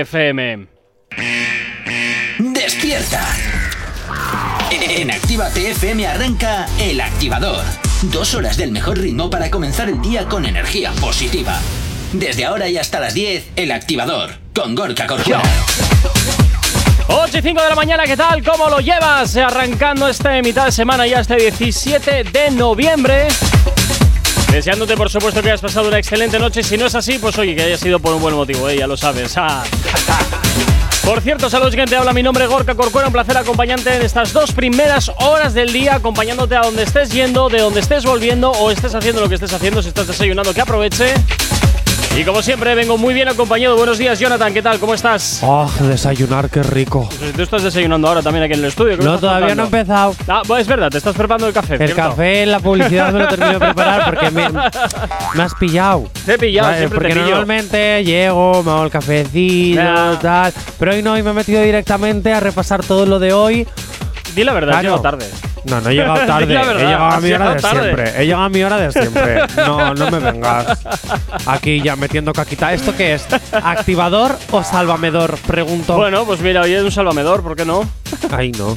[0.00, 0.68] FM.
[2.38, 3.26] ¡Despierta!
[4.70, 7.64] En Actívate FM arranca El Activador.
[8.02, 11.58] Dos horas del mejor ritmo para comenzar el día con energía positiva.
[12.12, 15.42] Desde ahora y hasta las 10, El Activador, con Gorka Corcuera.
[17.08, 18.44] 8 y 5 de la mañana, ¿qué tal?
[18.44, 19.36] ¿Cómo lo llevas?
[19.36, 23.26] Arrancando esta mitad de semana ya este 17 de noviembre.
[24.52, 26.62] Deseándote, por supuesto, que hayas pasado una excelente noche.
[26.62, 28.76] Si no es así, pues oye, que haya sido por un buen motivo, ¿eh?
[28.78, 29.34] ya lo sabes.
[29.36, 29.62] Ah.
[31.04, 31.96] Por cierto, saludos, gente.
[31.96, 33.08] Habla mi nombre, Gorka Corcuera.
[33.08, 37.48] Un placer acompañarte en estas dos primeras horas del día, acompañándote a donde estés yendo,
[37.48, 39.82] de donde estés volviendo o estés haciendo lo que estés haciendo.
[39.82, 41.14] Si estás desayunando, que aproveche.
[42.18, 43.76] Y como siempre, vengo muy bien acompañado.
[43.76, 44.52] Buenos días, Jonathan.
[44.52, 44.80] ¿Qué tal?
[44.80, 45.38] ¿Cómo estás?
[45.40, 47.08] Oh, desayunar, qué rico.
[47.36, 48.96] Tú estás desayunando ahora también aquí en el estudio.
[48.96, 50.16] ¿qué me No, todavía no he empezado.
[50.26, 51.74] Ah, es verdad, te estás preparando el café.
[51.74, 51.94] El ¿cierto?
[51.94, 56.10] café, la publicidad me lo termino de preparar porque me, me has pillado.
[56.26, 60.52] Te he pillado, Vale, siempre porque te normalmente llego, me hago el cafecito, tal.
[60.76, 63.68] Pero hoy no, hoy me he metido directamente a repasar todo lo de hoy.
[64.38, 64.88] Di la verdad, Claro.
[64.90, 65.26] llego tarde.
[65.64, 66.46] No, no he llegado tarde.
[66.54, 67.82] la he llegado a mi hora de tarde.
[67.82, 68.22] siempre.
[68.22, 69.40] He llegado a mi hora de siempre.
[69.56, 70.78] No, no me vengas.
[71.46, 72.72] Aquí ya metiendo caquita.
[72.72, 73.26] ¿Esto qué es?
[73.52, 75.36] ¿Activador o salvamedor?
[75.44, 75.96] Pregunto.
[75.96, 77.82] Bueno, pues mira, hoy es un salvamedor, ¿por qué no?
[78.30, 78.76] Ay, no.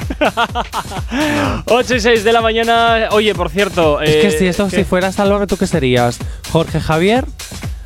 [1.66, 3.08] 8 y 6 de la mañana.
[3.12, 4.00] Oye, por cierto.
[4.00, 4.76] Es que si esto ¿qué?
[4.78, 6.18] si fuera Sálvame, ¿tú qué serías?
[6.50, 7.24] ¿Jorge Javier?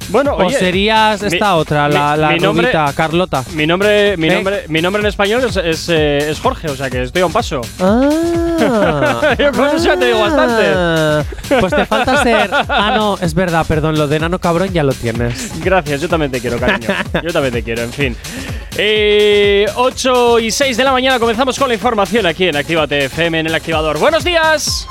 [0.09, 3.45] Bueno, ¿O oye, serías mi- esta otra, la, la mi nombre- rubita, Carlota?
[3.55, 4.35] Mi nombre, mi, ¿Eh?
[4.35, 7.27] nombre, mi nombre en español es, es, eh, es Jorge, o sea que estoy a
[7.27, 7.61] un paso.
[7.81, 11.27] Ah, Yo con eso ya te digo bastante.
[11.61, 12.51] Pues te falta ser.
[12.69, 15.51] Ah, no, es verdad, perdón, lo de enano cabrón ya lo tienes.
[15.63, 16.89] Gracias, yo también te quiero, cariño.
[17.23, 18.17] Yo también te quiero, en fin.
[18.77, 23.41] Eh, 8 y 6 de la mañana comenzamos con la información aquí en Actívate FM
[23.41, 23.99] en el activador.
[23.99, 24.87] ¡Buenos días!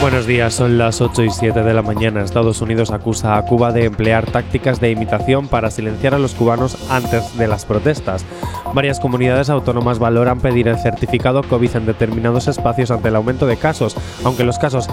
[0.00, 2.22] Buenos días, son las 8 y 7 de la mañana.
[2.22, 6.90] Estados Unidos acusa a Cuba de emplear tácticas de imitación para silenciar a los cubanos
[6.90, 8.24] antes de las protestas.
[8.72, 13.58] Varias comunidades autónomas valoran pedir el certificado COVID en determinados espacios ante el aumento de
[13.58, 13.94] casos.
[14.24, 14.88] Aunque los casos,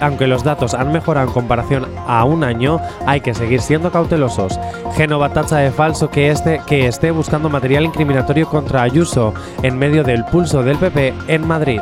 [0.00, 4.60] aunque los datos han mejorado en comparación a un año, hay que seguir siendo cautelosos.
[4.94, 9.34] Génova tacha de falso que este que esté buscando material incriminatorio contra Ayuso
[9.64, 11.80] en medio del pulso del PP en Madrid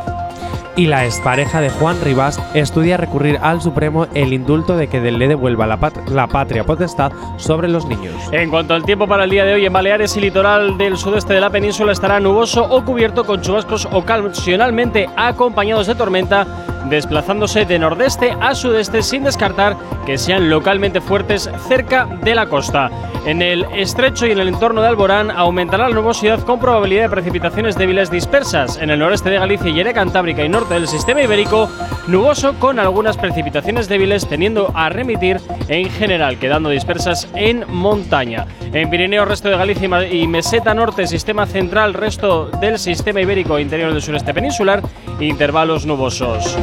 [0.77, 5.29] y la expareja de Juan Rivas estudia recurrir al Supremo el indulto de que le
[5.29, 5.79] devuelva la,
[6.09, 8.15] la patria potestad sobre los niños.
[8.33, 11.35] En cuanto al tiempo para el día de hoy, en Baleares y litoral del sudeste
[11.35, 16.47] de la península estará nuboso o cubierto con chubascos ocasionalmente acompañados de tormenta,
[16.89, 22.91] desplazándose de nordeste a sudeste sin descartar que sean localmente fuertes cerca de la costa.
[23.25, 27.11] En el estrecho y en el entorno de Alborán aumentará la nubosidad con probabilidad de
[27.11, 28.79] precipitaciones débiles dispersas.
[28.79, 31.69] En el noreste de Galicia y área cantábrica y norte del sistema ibérico,
[32.07, 38.47] nuboso con algunas precipitaciones débiles tendiendo a remitir en general, quedando dispersas en montaña.
[38.73, 43.93] En Pirineo, resto de Galicia y meseta norte, sistema central, resto del sistema ibérico interior
[43.93, 44.83] del sureste peninsular,
[45.21, 46.57] intervalos nubosos.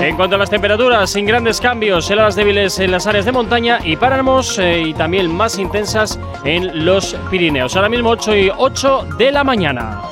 [0.00, 3.78] En cuanto a las temperaturas, sin grandes cambios, heladas débiles en las áreas de montaña
[3.84, 7.76] y páramos eh, y también más intensas en los Pirineos.
[7.76, 10.11] Ahora mismo 8 y 8 de la mañana.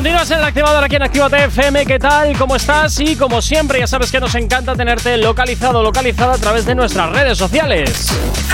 [0.00, 2.34] Continúas en el activador aquí en Actívate FM, ¿qué tal?
[2.38, 2.98] ¿Cómo estás?
[3.00, 7.10] Y como siempre, ya sabes que nos encanta tenerte localizado, localizada a través de nuestras
[7.10, 8.08] redes sociales.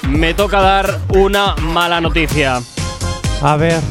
[0.04, 2.62] me toca dar una mala noticia.
[3.42, 3.82] A ver,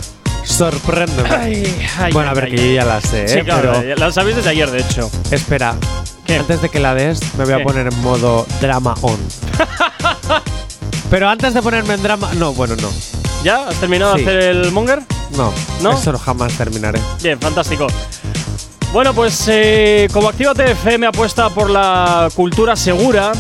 [0.44, 1.28] sorpréndeme.
[1.28, 2.50] Ay, ay, bueno, a ver, ay.
[2.52, 3.44] que yo ya la sé, Sí, ¿eh?
[3.44, 5.10] claro, pero la sabéis desde ayer, de hecho.
[5.30, 5.74] espera.
[6.24, 6.36] ¿Qué?
[6.36, 7.60] Antes de que la des, me voy ¿Qué?
[7.60, 9.18] a poner en modo drama on.
[11.10, 12.30] pero antes de ponerme en drama.
[12.34, 12.88] No, bueno, no.
[13.42, 13.68] ¿Ya?
[13.68, 14.24] ¿Has terminado Sí.
[14.24, 15.00] de hacer el monger?
[15.36, 15.92] No, ¿No?
[15.92, 17.00] eso jamás terminaré.
[17.22, 17.86] Bien, fantástico.
[18.92, 23.32] Bueno, pues eh, como Actívate FM apuesta por la cultura segura,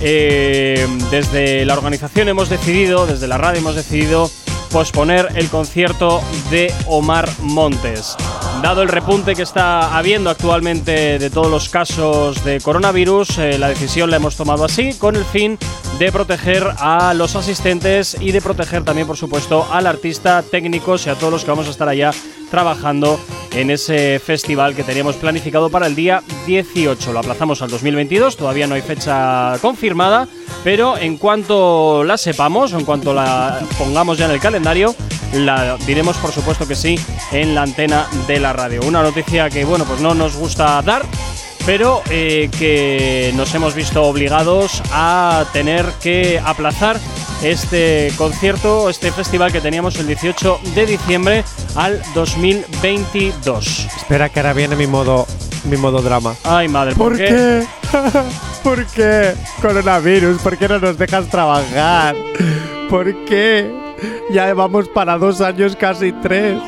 [0.00, 4.30] eh, desde la organización hemos decidido, desde la radio hemos decidido
[4.70, 6.20] posponer el concierto
[6.50, 8.16] de Omar Montes.
[8.64, 13.68] Dado el repunte que está habiendo actualmente de todos los casos de coronavirus, eh, la
[13.68, 15.58] decisión la hemos tomado así, con el fin
[15.98, 21.10] de proteger a los asistentes y de proteger también, por supuesto, al artista, técnicos y
[21.10, 22.12] a todos los que vamos a estar allá
[22.50, 23.20] trabajando
[23.52, 27.12] en ese festival que teníamos planificado para el día 18.
[27.12, 30.26] Lo aplazamos al 2022, todavía no hay fecha confirmada,
[30.64, 34.96] pero en cuanto la sepamos, en cuanto la pongamos ya en el calendario,
[35.34, 36.98] la diremos por supuesto que sí
[37.32, 38.80] en la antena de la radio.
[38.84, 41.02] Una noticia que bueno, pues no nos gusta dar,
[41.66, 46.98] pero eh, que nos hemos visto obligados a tener que aplazar
[47.42, 51.44] este concierto, este festival que teníamos el 18 de diciembre
[51.74, 53.86] al 2022.
[53.96, 55.26] Espera que ahora viene mi modo,
[55.64, 56.34] mi modo drama.
[56.44, 57.66] Ay, madre, ¿por, qué?
[58.62, 59.34] ¿Por qué?
[59.60, 62.16] Coronavirus, ¿por qué no nos dejas trabajar?
[62.88, 63.83] ¿Por qué?
[64.30, 66.58] Ya vamos para dos años, casi tres.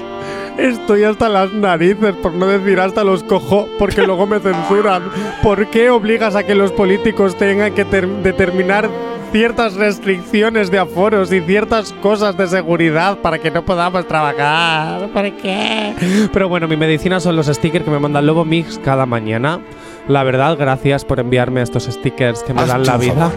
[0.58, 5.02] Estoy hasta las narices, por no decir hasta los cojo, porque luego me censuran.
[5.42, 8.88] ¿Por qué obligas a que los políticos tengan que determinar
[9.32, 15.10] ciertas restricciones de aforos y ciertas cosas de seguridad para que no podamos trabajar?
[15.10, 15.94] ¿Por qué?
[16.32, 19.60] Pero bueno, mi medicina son los stickers que me manda Lobo Mix cada mañana.
[20.08, 23.30] La verdad, gracias por enviarme estos stickers que me dan la vida.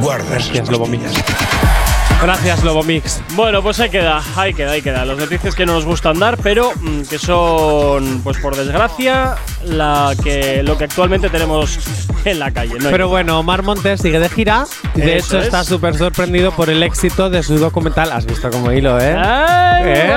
[0.00, 1.02] Guarda gracias, Lobo Mix.
[2.22, 3.20] Gracias, Lobo Mix.
[3.34, 5.04] Bueno, pues ahí queda, ahí queda, ahí queda.
[5.04, 10.14] Las noticias que no nos gustan dar, pero mm, que son, pues por desgracia, la
[10.22, 11.78] que, lo que actualmente tenemos
[12.24, 12.76] en la calle.
[12.90, 14.66] pero bueno, Omar Montes sigue de gira.
[14.94, 18.10] De hecho, está súper sorprendido por el éxito de su documental.
[18.10, 19.14] Has visto como hilo, ¿eh?
[19.84, 20.16] ¿Eh?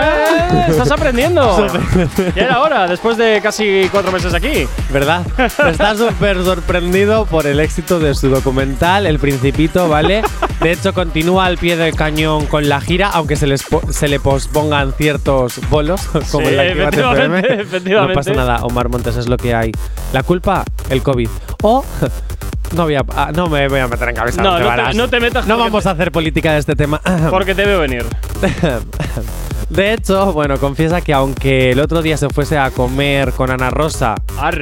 [0.70, 1.68] Estás aprendiendo.
[2.36, 4.68] ya era hora, después de casi cuatro meses aquí.
[4.92, 5.26] ¿Verdad?
[5.38, 10.24] está súper sorprendido por el éxito de su documental, El Principito, ¿vale?
[10.62, 14.22] De hecho, continúa al pie de cañón con la gira, aunque se, les se le
[14.22, 16.02] pospongan ciertos bolos,
[16.32, 19.74] como en la efectivamente, No pasa nada, Omar Montes es lo que hay.
[20.14, 21.28] La culpa, el COVID.
[21.62, 21.84] O
[22.74, 24.42] no voy a, ah, no me voy a meter en cabeza.
[24.42, 24.58] No,
[24.94, 25.46] no te, metas.
[25.46, 27.02] No vamos a hacer política de este tema.
[27.30, 28.06] Porque te veo venir.
[29.70, 33.70] De hecho, bueno, confiesa que aunque el otro día se fuese a comer con Ana
[33.70, 34.16] Rosa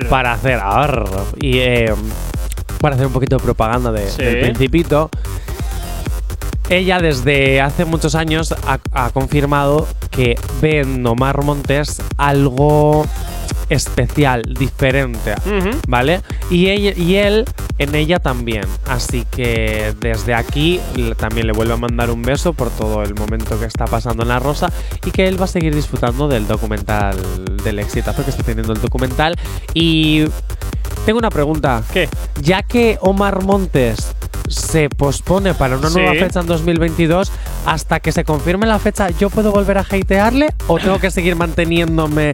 [0.10, 0.60] para hacer
[1.40, 1.94] y eh,
[2.82, 5.10] para hacer un poquito de propaganda de, del Principito,
[6.70, 13.06] ella desde hace muchos años ha, confirmado que ve en Omar Montes algo
[13.70, 15.36] especial, diferente,
[15.88, 16.22] ¿vale?
[16.50, 17.46] Y, y él
[17.78, 18.64] en ella también.
[18.88, 20.80] Así que desde aquí
[21.18, 24.30] también le vuelvo a mandar un beso por todo el momento que está pasando en
[24.30, 24.72] La Rosa
[25.06, 27.18] y que él va a seguir disfrutando del documental,
[27.64, 29.36] del exitazo que está teniendo el documental.
[29.74, 30.26] Y
[31.08, 31.84] tengo una pregunta.
[31.94, 32.10] ¿Qué?
[32.42, 34.14] Ya que Omar Montes
[34.50, 37.32] se pospone para una nueva fecha en 2022,
[37.66, 41.38] hasta que se confirme la fecha, ¿yo puedo volver a hatearle o tengo que seguir
[41.38, 42.34] manteniéndome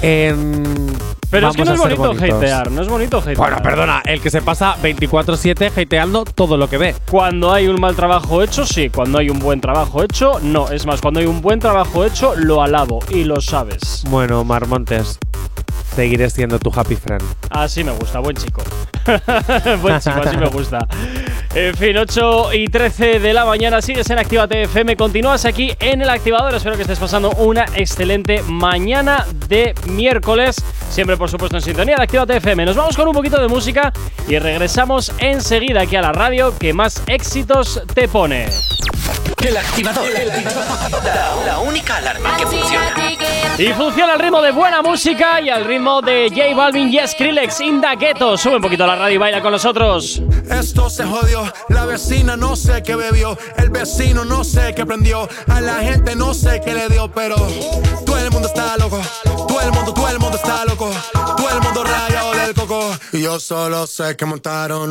[0.00, 0.96] en.
[1.30, 3.36] Pero es que no es bonito hatear, no es bonito hatear.
[3.36, 6.94] Bueno, perdona, el que se pasa 24-7 hateando todo lo que ve.
[7.10, 8.88] Cuando hay un mal trabajo hecho, sí.
[8.88, 10.70] Cuando hay un buen trabajo hecho, no.
[10.70, 14.04] Es más, cuando hay un buen trabajo hecho, lo alabo y lo sabes.
[14.08, 15.18] Bueno, Marmontes,
[15.94, 17.22] seguiré siendo tu happy friend.
[17.50, 18.62] Así me gusta, buen chico.
[19.82, 20.86] buen chico, así me gusta.
[21.54, 24.96] En fin, 8 y 13 de la mañana sigues en Activa FM.
[24.96, 26.54] Continúas aquí en el activador.
[26.54, 30.56] Espero que estés pasando una excelente mañana de miércoles.
[30.90, 32.66] Siempre, por supuesto, en sintonía de Activa FM.
[32.66, 33.92] Nos vamos con un poquito de música
[34.28, 38.46] y regresamos enseguida aquí a la radio que más éxitos te pone.
[39.40, 40.04] El activador.
[41.46, 42.94] La, única alarma que funciona.
[43.56, 47.60] Y funciona al ritmo de buena música y al ritmo de J Balvin y Skrillex
[47.60, 48.38] Inda Ghetto.
[48.38, 50.22] Sube un poquito la radio y baila con nosotros.
[50.50, 51.44] Esto se jodió.
[51.68, 53.36] La vecina no sé qué bebió.
[53.58, 55.28] El vecino no sé qué prendió.
[55.46, 57.36] A la gente no sé qué le dio, pero
[58.06, 58.98] todo el mundo está loco.
[59.24, 60.90] Todo el mundo, todo el mundo está loco.
[61.12, 62.90] Todo el mundo rayado del coco.
[63.12, 64.90] Y yo solo sé que montaron.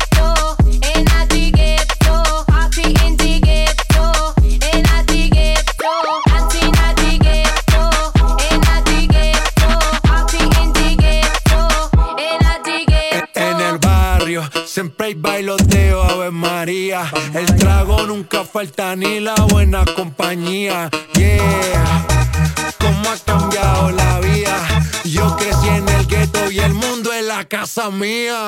[14.73, 17.03] Siempre hay bailoteo, Ave María.
[17.33, 20.89] El trago nunca falta ni la buena compañía.
[21.13, 22.07] Yeah,
[22.79, 24.55] cómo ha cambiado la vida.
[25.03, 28.47] Yo crecí en el gueto y el mundo es la casa mía.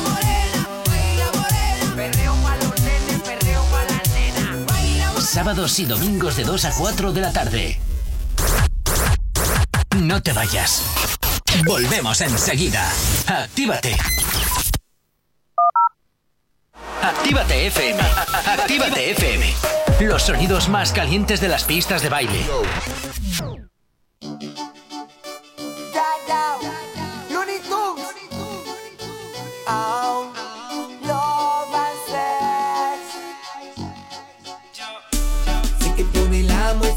[5.31, 7.79] Sábados y domingos de 2 a 4 de la tarde.
[9.95, 10.83] No te vayas.
[11.65, 12.91] Volvemos enseguida.
[13.27, 13.95] Actívate.
[17.01, 18.01] Actívate FM.
[18.45, 19.53] Actívate FM.
[20.01, 22.45] Los sonidos más calientes de las pistas de baile.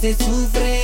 [0.05, 0.84] Se sufre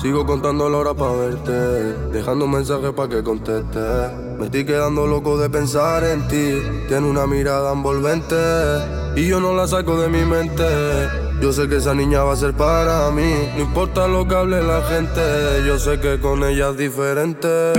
[0.00, 1.52] Sigo contando la hora para verte,
[2.12, 3.78] dejando mensajes para que conteste.
[4.38, 6.62] Me estoy quedando loco de pensar en ti.
[6.88, 8.36] Tiene una mirada envolvente
[9.16, 10.64] y yo no la saco de mi mente.
[11.40, 14.62] Yo sé que esa niña va a ser para mí, no importa lo que hable
[14.62, 15.20] la gente.
[15.66, 17.72] Yo sé que con ella es diferente.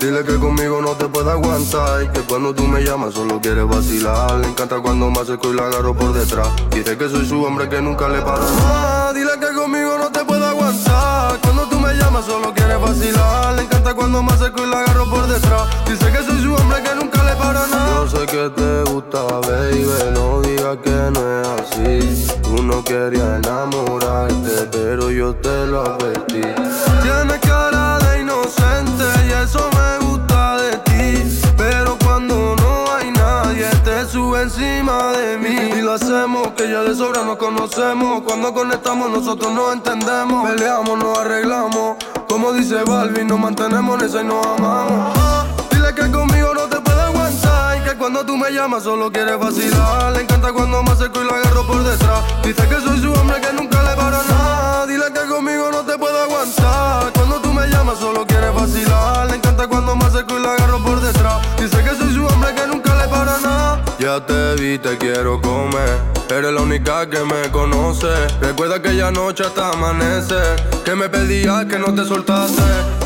[0.00, 2.02] Dile que conmigo no te puede aguantar.
[2.02, 4.32] Y que cuando tú me llamas solo quieres vacilar.
[4.38, 6.48] Le encanta cuando me acerco y la agarro por detrás.
[6.70, 9.12] Dice que soy su hombre que nunca le para nada.
[9.12, 11.38] Dile que conmigo no te puede aguantar.
[11.42, 13.54] Cuando tú me llamas solo quieres vacilar.
[13.56, 15.68] Le encanta cuando me acerco y la agarro por detrás.
[15.86, 17.94] Dice que soy su hombre que nunca le para nada.
[17.96, 19.86] Yo sé que te gusta, baby.
[20.14, 22.40] No digas que no es así.
[22.42, 26.40] Tú no querías enamorarte, pero yo te lo advertí.
[27.02, 27.40] Tienes
[35.32, 38.22] Y lo hacemos, que ya de sobra nos conocemos.
[38.22, 40.48] Cuando conectamos, nosotros nos entendemos.
[40.50, 41.96] Peleamos, nos arreglamos.
[42.28, 45.16] Como dice Balvin, nos mantenemos en esa y nos amamos.
[45.70, 47.78] Dile que conmigo no te puede aguantar.
[47.78, 50.12] Y que cuando tú me llamas, solo quieres vacilar.
[50.14, 52.24] Le encanta cuando me acerco y la agarro por detrás.
[52.42, 54.86] Dice que soy su hombre que nunca le para nada.
[54.88, 57.12] Dile que conmigo no te puede aguantar.
[57.12, 59.28] Cuando tú me llamas, solo quieres vacilar.
[59.28, 61.40] Le encanta cuando me acerco y la agarro por detrás.
[61.56, 62.66] Dice que soy su hombre que
[64.00, 66.00] Ya te vi, te quiero comer.
[66.30, 68.06] Eres la única que me conoce.
[68.40, 70.56] Recuerda aquella noche hasta amanecer.
[70.86, 72.62] Que me pedías que no te soltase.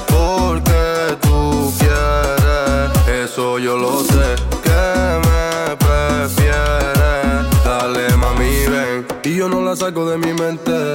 [0.06, 4.36] Porque tú quieres, eso yo lo sé.
[4.62, 7.64] Que me prefieres.
[7.64, 9.04] Dale, mami, ven.
[9.24, 10.92] Y yo no la saco de mi mente.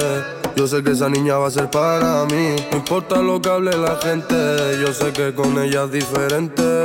[0.56, 2.56] Yo sé que esa niña va a ser para mí.
[2.70, 4.78] No importa lo que hable la gente.
[4.80, 6.84] Yo sé que con ella es diferente.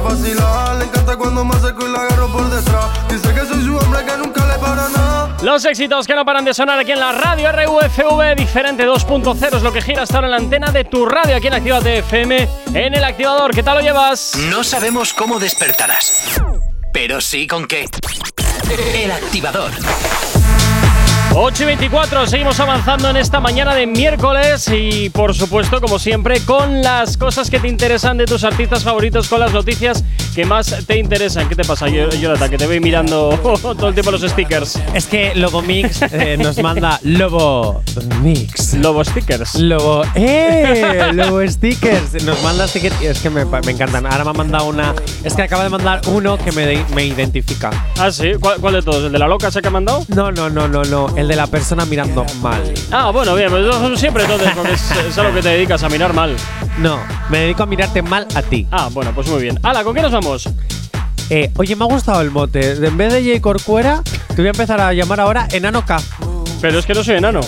[0.00, 0.76] Vacilar.
[0.76, 2.86] Le encanta cuando me acerco y la agarro por detrás.
[3.08, 5.36] Dice que soy su hombre que nunca le para nada.
[5.42, 9.62] Los éxitos que no paran de sonar aquí en la radio RUFV diferente 2.0 es
[9.62, 12.48] lo que gira hasta ahora en la antena de tu radio aquí en Actívate FM
[12.74, 13.54] en el activador.
[13.54, 14.32] ¿Qué tal lo llevas?
[14.50, 16.40] No sabemos cómo despertarás,
[16.92, 17.88] pero sí con qué.
[18.94, 19.70] El activador.
[21.32, 26.40] 8 y 24, seguimos avanzando en esta mañana de miércoles y por supuesto, como siempre,
[26.40, 30.02] con las cosas que te interesan de tus artistas favoritos, con las noticias
[30.34, 31.48] que más te interesan.
[31.48, 32.50] ¿Qué te pasa, Jonathan?
[32.50, 33.30] Que te voy mirando
[33.62, 34.80] todo el tiempo los stickers.
[34.92, 37.82] Es que Lobo Mix eh, nos manda Lobo
[38.22, 38.74] Mix.
[38.74, 39.54] Lobo stickers.
[39.54, 41.10] Lobo, ¡eh!
[41.14, 42.24] Lobo Stickers.
[42.24, 43.00] Nos manda stickers.
[43.02, 44.04] Es que me, me encantan.
[44.04, 44.94] Ahora me ha mandado una.
[45.22, 47.70] Es que acaba de mandar uno que me, de- me identifica.
[47.98, 48.32] Ah, sí.
[48.40, 49.04] ¿Cuál, cuál de todos?
[49.04, 50.04] ¿El de la loca ese que ha mandado?
[50.08, 51.06] No, no, no, no, no.
[51.20, 52.72] El de la persona mirando mal.
[52.90, 55.90] Ah, bueno, bien, eso siempre entonces, porque es, es a lo que te dedicas, a
[55.90, 56.34] mirar mal.
[56.78, 58.66] No, me dedico a mirarte mal a ti.
[58.70, 59.60] Ah, bueno, pues muy bien.
[59.62, 60.48] Hala, ¿con qué nos vamos?
[61.28, 62.72] Eh, oye, me ha gustado el mote.
[62.72, 63.42] En vez de J.
[63.42, 66.00] Corcuera, te voy a empezar a llamar ahora Enano K.
[66.62, 67.42] Pero es que no soy enano.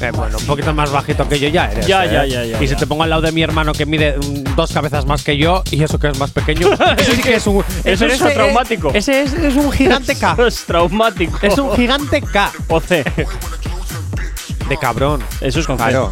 [0.00, 1.86] Eh, bueno, un poquito más bajito que yo ya eres.
[1.86, 2.10] Ya, ¿eh?
[2.12, 4.56] ya, ya, ya, Y si te pongo al lado de mi hermano que mide mm,
[4.56, 7.46] dos cabezas más que yo y eso que es más pequeño, eso sí que es
[7.46, 7.64] un.
[7.84, 8.90] Eso es ese, traumático.
[8.94, 10.32] Ese es, es un gigante K.
[10.32, 11.38] Eso es traumático.
[11.42, 12.52] es un gigante K.
[12.68, 13.04] O C.
[14.70, 15.22] De cabrón.
[15.42, 15.76] Eso es con.
[15.76, 16.10] Claro.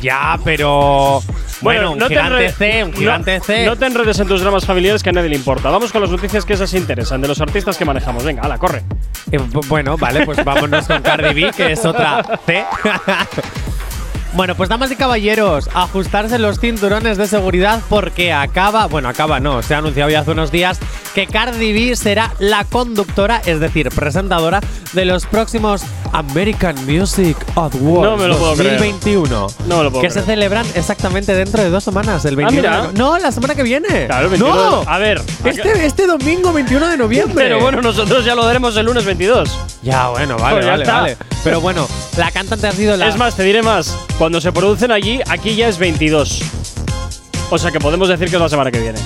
[0.00, 1.20] Ya, pero.
[1.60, 3.66] Bueno, un te gigante enre- C, un gigante no, C.
[3.66, 5.70] No te enredes en tus dramas familiares que a nadie le importa.
[5.70, 8.24] Vamos con las noticias que esas interesan, de los artistas que manejamos.
[8.24, 8.84] Venga, hala, corre.
[9.32, 12.64] Eh, bu- bueno, vale, pues vámonos con Cardi B, que es otra C.
[14.36, 19.62] Bueno, pues damas y caballeros, ajustarse los cinturones de seguridad porque acaba, bueno, acaba no,
[19.62, 20.78] se ha anunciado ya hace unos días
[21.14, 24.60] que Cardi B será la conductora, es decir, presentadora
[24.92, 28.78] de los próximos American Music Awards No me lo puedo creer.
[28.78, 29.46] 2021.
[29.68, 30.12] No me lo puedo Que creer.
[30.12, 32.82] se celebran exactamente dentro de dos semanas, el 21 mira.
[32.88, 34.06] de no- No, la semana que viene.
[34.06, 37.42] Claro, el 21 No, de- a ver, este, este domingo 21 de noviembre.
[37.46, 39.48] Pero bueno, nosotros ya lo daremos el lunes 22.
[39.82, 41.00] Ya, bueno, vale, Pues ya vale, está.
[41.00, 41.16] vale.
[41.42, 43.08] Pero bueno, la cantante ha sido la.
[43.08, 43.96] Es más, te diré más.
[44.26, 46.42] Cuando se producen allí, aquí ya es 22.
[47.48, 48.98] O sea que podemos decir que es la semana que viene.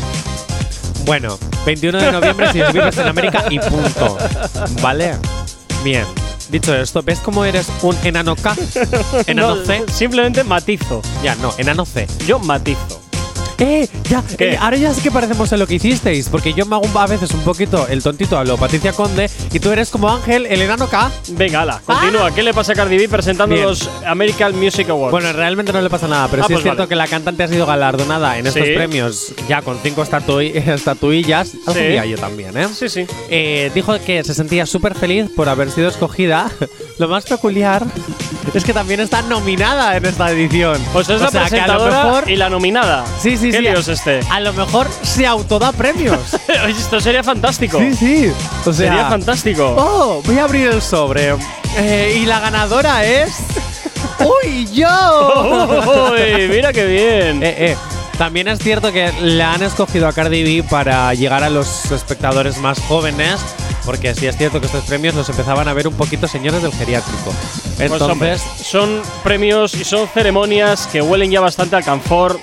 [1.05, 4.17] Bueno, 21 de noviembre si vives en América y punto.
[4.81, 5.13] ¿Vale?
[5.85, 6.07] Bien.
[6.49, 8.57] Dicho esto, ¿ves cómo eres un enano K?
[9.27, 9.85] ¿Enano No, C?
[9.93, 11.03] Simplemente matizo.
[11.23, 12.07] Ya, no, enano C.
[12.27, 13.03] Yo matizo.
[13.61, 14.53] Eh, ya, ¿Qué?
[14.53, 17.07] eh, ahora ya sí que parecemos en lo que hicisteis, porque yo me hago a
[17.07, 20.63] veces un poquito el tontito a lo Patricia Conde y tú eres como Ángel, el
[20.63, 21.11] enano K.
[21.33, 22.35] Venga, ala, continúa.
[22.35, 23.67] ¿Qué le pasa a Cardi B presentando Bien.
[23.67, 25.11] los American Music Awards?
[25.13, 26.89] Bueno, realmente no le pasa nada, pero Ah, sí pues es cierto vale.
[26.89, 28.73] que la cantante ha sido galardonada en estos Sí.
[28.75, 31.53] premios ya con cinco estatui- estatuillas.
[31.67, 31.89] Algún Sí.
[31.89, 32.67] día yo también, ¿eh?
[32.75, 33.07] sí, sí.
[33.29, 36.51] Eh, dijo que se sentía súper feliz por haber sido escogida.
[36.99, 37.85] Lo más peculiar
[38.55, 40.79] es que también está nominada en esta edición.
[40.93, 43.05] Pues es O la sea, que a lo presentadora mejor- y la nominada.
[43.21, 43.67] Sí, sí, ¿Qué sí.
[43.67, 44.21] es este?
[44.31, 46.19] A lo mejor se autoda premios.
[46.69, 47.79] Esto sería fantástico.
[47.79, 48.33] sí, sí.
[48.61, 49.75] O sea, Sería fantástico.
[49.77, 51.35] Oh, voy a abrir el sobre.
[51.77, 53.37] Eh, y la ganadora es.
[54.21, 56.11] ¡Uy, yo!
[56.13, 57.43] Uy, mira qué bien.
[57.43, 57.77] Eh, eh.
[58.19, 62.59] También es cierto que le han escogido a Cardi B para llegar a los espectadores
[62.59, 63.41] más jóvenes,
[63.87, 66.73] porque sí es cierto que estos premios los empezaban a ver un poquito señores del
[66.73, 67.33] geriátrico.
[67.79, 72.39] Pues, hombre, Entonces, son premios y son ceremonias que huelen ya bastante al canfor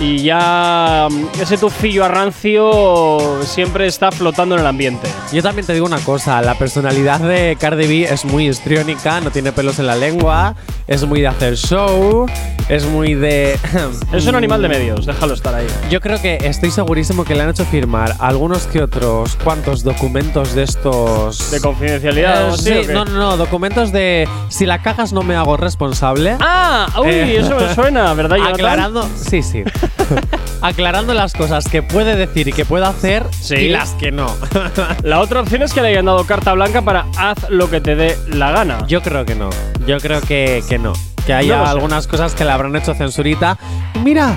[0.00, 5.08] y ya mm, ese tufillo a rancio siempre está flotando en el ambiente.
[5.32, 9.30] yo también te digo una cosa, la personalidad de Cardi B es muy histriónica, no
[9.30, 10.54] tiene pelos en la lengua,
[10.86, 12.26] es muy de hacer show,
[12.68, 13.58] es muy de...
[14.12, 15.66] Es un animal de medios, déjalo estar ahí.
[15.90, 20.54] Yo creo que estoy segurísimo que le han hecho firmar algunos que otros cuantos documentos
[20.54, 21.50] de estos...
[21.50, 22.92] ¿De confidencialidad Eh, sí, o qué?
[22.92, 26.36] no, no, no, documentos de si la cagas no me hago responsable.
[26.40, 28.54] Ah, uy, Eh, eso me suena, ¿verdad, Jonathan?
[28.54, 29.64] Aclarando, sí, sí.
[30.62, 33.54] Aclarando las cosas que puede decir y que puede hacer Sí.
[33.56, 34.34] y las que no.
[35.02, 37.94] La otra opción es que le hayan dado carta blanca para haz lo que te
[37.94, 38.78] dé la gana.
[38.86, 39.50] Yo creo que no.
[39.86, 40.92] Yo creo que, que no.
[41.26, 43.58] Que haya No algunas cosas que le habrán hecho censurita.
[44.02, 44.36] Mira,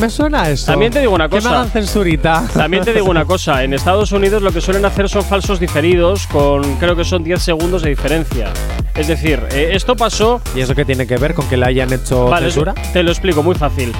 [0.00, 0.66] me suena eso.
[0.66, 1.50] También te digo una Que cosa.
[1.50, 2.42] me hagan censurita.
[2.54, 6.26] También te digo una cosa, en Estados Unidos lo que suelen hacer son falsos diferidos
[6.26, 8.48] con creo que son 10 segundos de diferencia.
[8.94, 11.92] Es decir, eh, esto pasó ¿Y eso qué tiene que ver con que le hayan
[11.92, 12.74] hecho Vale, censura?
[12.92, 13.92] te lo explico muy fácil.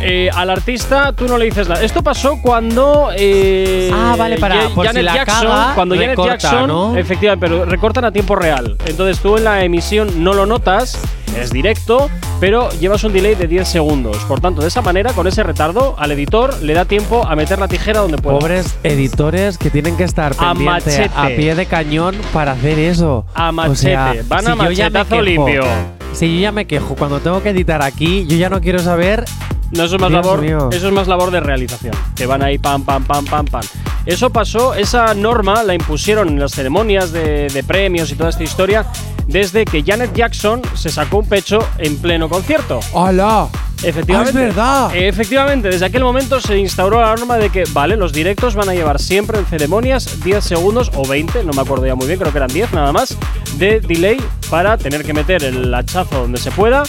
[0.00, 1.82] Eh, al artista tú no le dices nada.
[1.82, 3.10] Esto pasó cuando.
[3.16, 6.66] eh, Ah, vale, para- por si Janet la Jackson, caga, cuando Janet recorta, Jackson.
[6.68, 6.96] ¿no?
[6.96, 8.76] Efectivamente, pero recortan a tiempo real.
[8.86, 10.98] Entonces tú en la emisión no lo notas,
[11.36, 12.08] es directo,
[12.40, 14.16] pero llevas un delay de 10 segundos.
[14.28, 17.58] Por tanto, de esa manera, con ese retardo, al editor le da tiempo a meter
[17.58, 18.38] la tijera donde pueda.
[18.38, 21.10] Pobres editores que tienen que estar A machete.
[21.14, 23.24] a pie de cañón para hacer eso.
[23.34, 24.24] A O sea, machete.
[24.28, 25.62] Van a si machetazo limpio.
[26.12, 29.24] Si yo ya me quejo cuando tengo que editar aquí, yo ya no quiero saber.
[29.70, 30.40] No, eso es más Dios labor.
[30.40, 30.68] mío.
[30.72, 31.94] Eso es más labor de realización.
[32.16, 33.62] Que van ahí pam, pam, pam, pam, pam.
[34.06, 38.42] Eso pasó, esa norma la impusieron en las ceremonias de, de premios y toda esta
[38.42, 38.86] historia
[39.26, 42.80] desde que Janet Jackson se sacó un pecho en pleno concierto.
[42.94, 43.48] ¡Hala!
[43.82, 44.38] Efectivamente.
[44.38, 44.96] Ah, es verdad.
[44.96, 48.74] Efectivamente, desde aquel momento se instauró la norma de que, vale, los directos van a
[48.74, 52.32] llevar siempre en ceremonias 10 segundos o 20, no me acuerdo ya muy bien, creo
[52.32, 53.16] que eran 10 nada más,
[53.56, 56.82] de delay para tener que meter el hachazo donde se pueda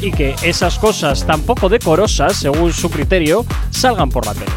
[0.00, 4.52] y que esas cosas tan poco decorosas, según su criterio, salgan por la tele.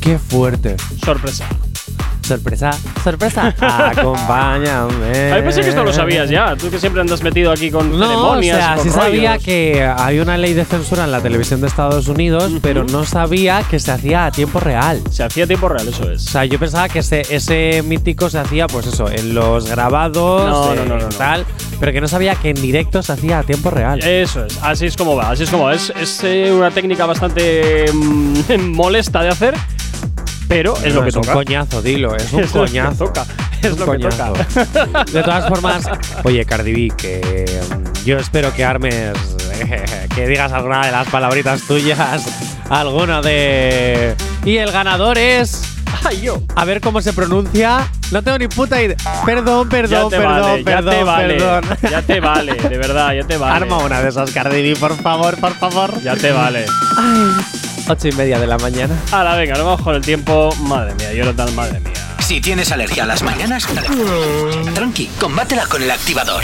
[0.00, 0.76] ¡Qué fuerte!
[1.04, 1.46] Sorpresa.
[2.26, 2.70] Sorpresa,
[3.04, 3.54] sorpresa.
[3.60, 5.32] Acompáñame.
[5.32, 7.90] A mí pensé que esto lo sabías ya, tú que siempre andas metido aquí con
[7.90, 11.20] No, o ceremonias, sea, con sí sabía que hay una ley de censura en la
[11.20, 15.00] televisión de Estados Unidos, pero no sabía que se hacía a tiempo real.
[15.10, 16.26] Se hacía a tiempo real, eso es.
[16.26, 20.48] O sea, yo pensaba que ese, ese mítico se hacía, pues eso, en los grabados,
[20.48, 21.16] No, eh, no, no, no, no.
[21.16, 21.44] tal,
[21.78, 24.00] pero que no sabía que en directo se hacía a tiempo real.
[24.02, 25.74] Eso es, así es como va, así es como va.
[25.74, 29.54] Es, es, eh, una técnica bastante mm, molesta de hacer,
[30.48, 31.32] pero es No, lo que es un toca.
[31.34, 33.04] coñazo, dilo, es un Es lo que coñazo.
[33.06, 33.26] toca,
[33.62, 34.32] es un lo que coñazo.
[34.32, 35.04] toca.
[35.04, 35.84] De todas formas,
[36.24, 39.14] oye, Cardi B, que mm, yo espero que armes,
[40.14, 42.24] que digas alguna de las palabritas tuyas,
[42.70, 44.14] alguna de...
[44.44, 45.62] Y el ganador es...
[46.04, 46.40] Ay, yo.
[46.54, 47.88] A ver cómo se pronuncia.
[48.12, 48.96] No tengo ni puta idea.
[49.24, 51.64] Perdón, perdón, ya te perdón, vale, perdón, ya te vale, perdón.
[51.90, 53.56] ya te vale, de verdad, ya te vale.
[53.56, 56.00] Arma una de esas, Cardi B, por favor, por favor.
[56.02, 56.66] Ya te vale.
[57.88, 58.96] Ocho y media de la mañana.
[59.12, 60.52] Ahora, venga, no vamos con el tiempo.
[60.62, 61.92] Madre mía, Jonathan, madre mía.
[62.18, 63.64] Si tienes alergia a las mañanas,
[64.74, 66.42] tranqui, combátela con el activador.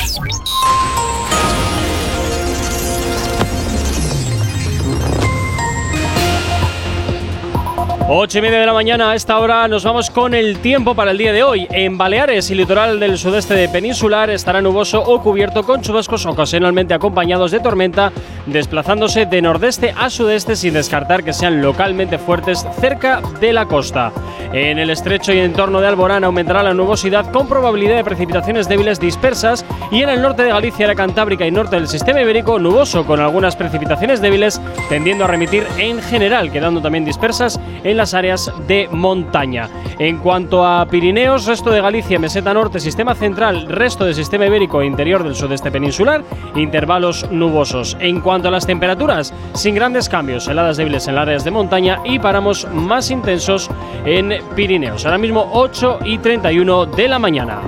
[8.09, 11.13] Ocho y media de la mañana, a esta hora nos vamos con el tiempo para
[11.13, 11.67] el día de hoy.
[11.71, 16.95] En Baleares y litoral del sudeste de Peninsular estará nuboso o cubierto con chubascos ocasionalmente
[16.95, 18.13] acompañados de tormenta,
[18.47, 24.13] desplazándose de nordeste a sudeste sin descartar que sean localmente fuertes cerca de la costa.
[24.53, 29.01] En el estrecho y entorno de Alborán aumentará la nubosidad con probabilidad de precipitaciones débiles
[29.01, 33.07] dispersas y en el norte de Galicia, la Cantábrica y norte del sistema ibérico nuboso
[33.07, 38.53] con algunas precipitaciones débiles tendiendo a remitir en general, quedando también dispersas en las áreas
[38.67, 39.69] de montaña.
[39.99, 44.83] En cuanto a Pirineos, resto de Galicia, meseta norte, sistema central, resto del sistema ibérico
[44.83, 46.25] e interior del sudeste peninsular,
[46.57, 47.97] intervalos nubosos.
[48.01, 52.01] En cuanto a las temperaturas, sin grandes cambios, heladas débiles en las áreas de montaña
[52.05, 53.69] y paramos más intensos
[54.07, 55.05] en Pirineos.
[55.05, 57.61] Ahora mismo 8 y 31 de la mañana.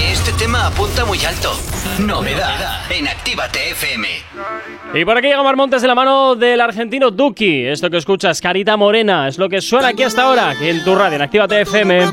[0.00, 1.52] Este tema apunta muy alto.
[1.98, 4.08] Novedad en Actívate FM.
[4.94, 7.66] Y por aquí llega Mar Montes de la mano del argentino Duki.
[7.66, 11.16] Esto que escuchas, Carita Morena, es lo que suena aquí hasta ahora, en tu radio,
[11.16, 12.12] en Actívate FM.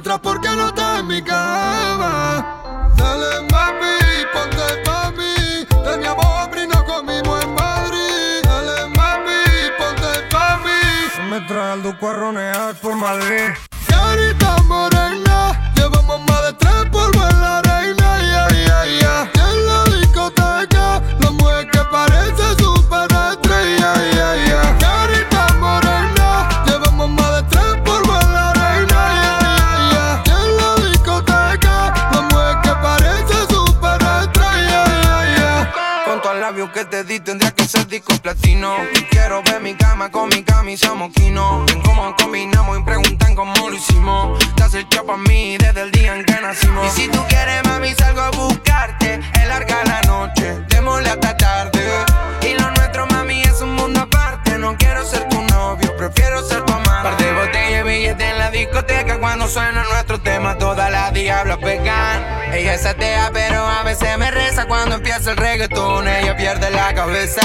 [0.00, 1.79] Otra porque no está en mi cama.
[37.70, 38.74] Ser disco platino.
[39.10, 41.64] Quiero ver mi cama con mi camisa moquino.
[41.66, 46.16] Ven cómo combinamos y preguntan cómo lo hicimos Te hecho pa' mí desde el día
[46.16, 46.86] en que nacimos.
[46.86, 49.20] Y si tú quieres mami salgo a buscarte.
[49.34, 51.80] Es larga la noche, démosle hasta tarde.
[52.42, 54.58] Y lo nuestro mami es un mundo aparte.
[54.58, 56.69] No quiero ser tu novio, prefiero ser tu
[58.10, 60.56] botella billete en la discoteca Cuando suena nuestro tema.
[60.58, 62.24] Todas las diablas pegan.
[62.52, 64.66] Ella es atea pero a veces me reza.
[64.66, 67.40] Cuando empieza el reggaetón ella pierde la cabeza.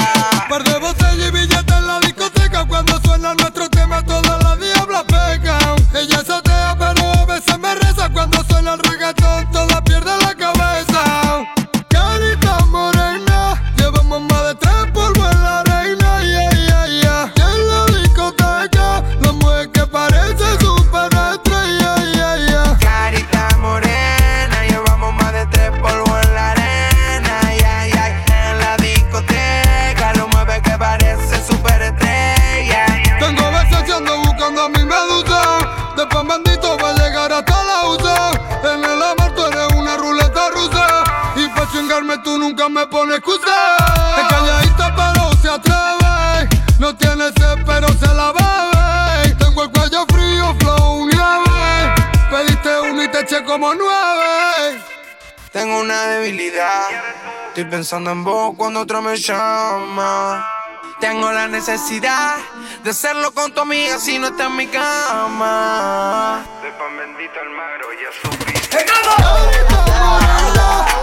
[0.48, 2.64] Par de botellas y billetes en la discoteca.
[2.66, 7.74] Cuando suena nuestro tema todas las diablas pecan Ella es atea pero a veces me
[7.74, 8.08] reza.
[8.12, 9.75] Cuando suena el reggaetón todas
[42.76, 43.76] me pones excusa.
[44.18, 46.48] Es calladita pero se atreve.
[46.78, 49.34] No tiene sed pero se la bebe.
[49.36, 51.94] Tengo el cuello frío, flow nieve.
[52.30, 54.82] Pediste uno y te eché como nueve.
[55.52, 56.90] Tengo una debilidad,
[57.48, 60.46] estoy pensando en vos cuando otro me llama.
[61.00, 62.36] Tengo la necesidad
[62.84, 66.44] de hacerlo con tu amiga si no está en mi cama.
[66.62, 68.52] De pan bendito al magro ya sufrí.
[69.96, 70.95] Llevamos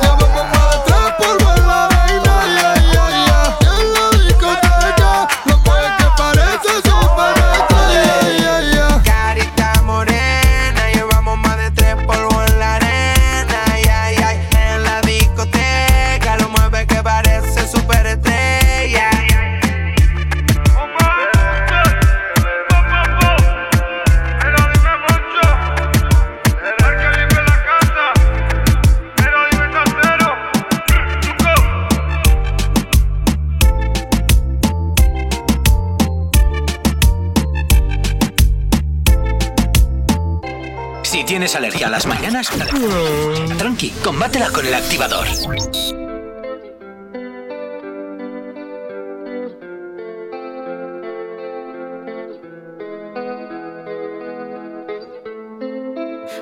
[44.23, 45.27] combátela con el activador.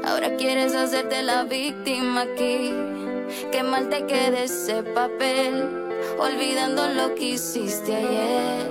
[0.06, 2.72] Ahora quieres hacerte la víctima aquí.
[3.52, 5.68] Qué mal te quede ese papel,
[6.20, 8.70] olvidando lo que hiciste ayer.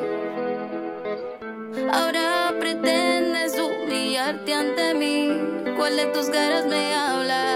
[1.93, 5.37] Ahora pretendes humillarte ante mí.
[5.77, 7.50] ¿Cuál de tus caras me habla?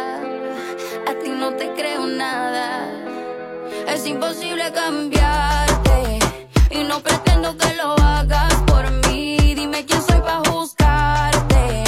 [1.54, 2.88] No te creo nada.
[3.86, 6.18] Es imposible cambiarte
[6.68, 9.54] y no pretendo que lo hagas por mí.
[9.54, 11.84] Dime quién soy para juzgarte.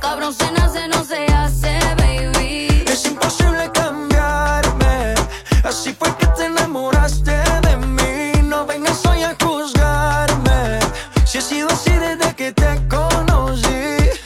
[0.00, 2.84] Cabrón se nace, no se hace, baby.
[2.86, 5.14] Es imposible cambiarme.
[5.64, 7.32] Así fue que te enamoraste
[7.66, 8.48] de mí.
[8.48, 10.80] No vengas hoy a juzgarme.
[11.26, 13.68] Si he sido así desde que te conocí.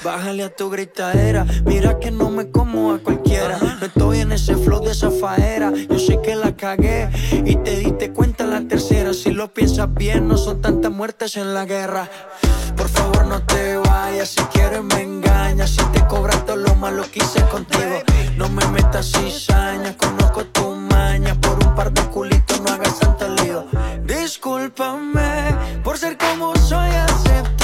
[0.05, 1.45] Bájale a tu gritadera.
[1.65, 3.24] Mira que no me como a cualquiera.
[5.25, 9.15] Yo sé que la cagué y te diste cuenta en la tercera.
[9.15, 12.11] Si lo piensas bien, no son tantas muertes en la guerra.
[12.77, 14.29] Por favor, no te vayas.
[14.29, 15.71] Si quieres, me engañas.
[15.71, 18.03] Si te cobras todo lo malo que hice contigo.
[18.37, 19.97] No me metas cizaña.
[19.97, 23.65] Conozco tu maña por un par de culitos, no hagas tanto lío.
[24.05, 27.64] Discúlpame por ser como soy, acéptame.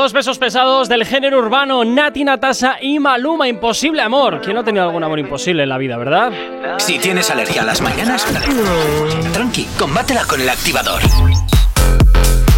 [0.00, 4.40] Dos besos pesados del género urbano, Nati Natasa y Maluma, Imposible Amor.
[4.40, 6.32] ¿Quién no ha tenido algún amor imposible en la vida, verdad?
[6.78, 8.24] Si tienes alergia a las mañanas,
[9.34, 11.02] tranqui, combátela con el activador.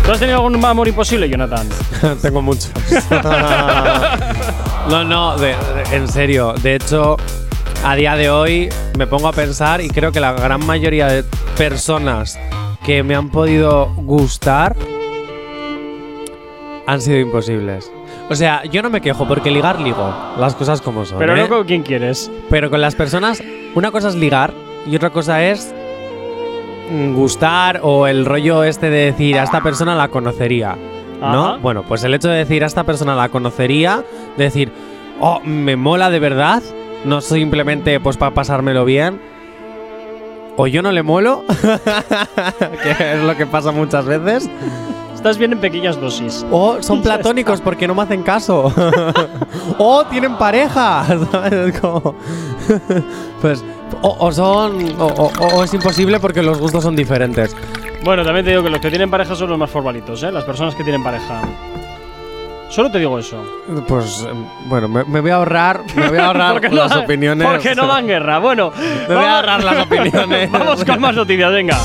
[0.05, 1.69] ¿Tú has tenido algún amor imposible, Jonathan?
[2.23, 2.71] Tengo muchos.
[4.89, 6.55] no, no, de- de- en serio.
[6.63, 7.17] De hecho,
[7.85, 11.25] a día de hoy me pongo a pensar y creo que la gran mayoría de
[11.59, 12.39] personas
[12.87, 14.77] que me han podido gustar
[16.93, 17.91] han sido imposibles.
[18.29, 21.19] O sea, yo no me quejo porque ligar ligo, las cosas como son.
[21.19, 21.41] Pero ¿eh?
[21.41, 22.31] no con quien quieres.
[22.51, 23.43] Pero con las personas,
[23.75, 24.53] una cosa es ligar
[24.87, 25.75] y otra cosa es
[27.15, 30.77] gustar o el rollo este de decir a esta persona la conocería.
[31.21, 31.47] ¿No?
[31.47, 31.57] Ajá.
[31.59, 34.05] Bueno, pues el hecho de decir a esta persona la conocería,
[34.37, 34.73] de decir,
[35.21, 36.63] oh, me mola de verdad,
[37.05, 39.21] no simplemente pues para pasármelo bien.
[40.57, 41.45] O yo no le molo,
[42.83, 44.51] que es lo que pasa muchas veces.
[45.23, 46.45] Estás bien en pequeñas dosis.
[46.51, 48.75] O son platónicos porque no me hacen caso.
[49.79, 51.05] o tienen pareja.
[53.41, 53.65] pues,
[54.03, 55.01] o, o son.
[55.01, 57.55] O, o- es imposible porque los gustos son diferentes.
[58.03, 60.33] Bueno, también te digo que los que tienen pareja son los más formalitos, ¿eh?
[60.33, 61.41] Las personas que tienen pareja.
[62.69, 63.45] Solo te digo eso.
[63.87, 65.83] Pues, em, bueno, me, me voy a ahorrar.
[65.95, 67.47] Me voy a ahorrar las no- opiniones.
[67.47, 68.41] Porque no dan guerra.
[68.41, 68.73] Bueno,
[69.09, 70.51] Me voy a ahorrar las opiniones.
[70.51, 71.79] Vamos con más noticias, venga.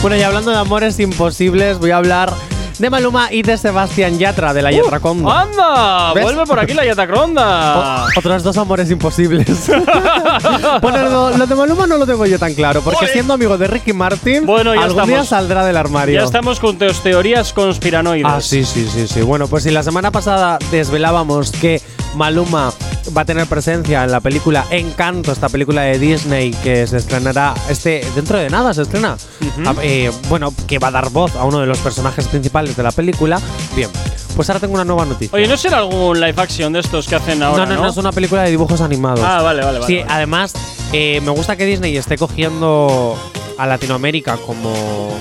[0.00, 2.32] Bueno, y hablando de amores imposibles, voy a hablar
[2.78, 5.40] de Maluma y de Sebastián Yatra, de la Yatraconda.
[5.42, 6.12] ¡Anda!
[6.14, 6.22] ¿Ves?
[6.24, 8.06] ¡Vuelve por aquí la Yatacronda!
[8.14, 9.68] O- otros dos amores imposibles.
[10.82, 13.66] bueno, lo, lo de Maluma no lo tengo yo tan claro, porque siendo amigo de
[13.66, 16.20] Ricky Martin, Bueno, ya algún día saldrá del armario.
[16.20, 18.26] Ya estamos con teorías conspiranoides.
[18.26, 19.22] Ah, sí, sí, sí, sí.
[19.22, 21.82] Bueno, pues si la semana pasada desvelábamos que
[22.14, 22.72] Maluma
[23.16, 27.54] va a tener presencia en la película Encanto, esta película de Disney que se estrenará
[27.68, 29.16] este dentro de nada se estrena.
[29.66, 32.82] Ah, eh, bueno, que va a dar voz a uno de los personajes principales de
[32.82, 33.40] la película.
[33.74, 33.90] Bien,
[34.36, 35.34] pues ahora tengo una nueva noticia.
[35.36, 37.66] Oye, ¿no será algún live action de estos que hacen ahora?
[37.66, 39.20] no, no, no, es una película de dibujos animados.
[39.22, 39.86] Ah, vale, vale, vale.
[39.86, 40.12] Sí, vale.
[40.12, 40.54] además,
[40.92, 43.16] eh, me gusta que Disney esté cogiendo
[43.58, 45.16] a Latinoamérica como,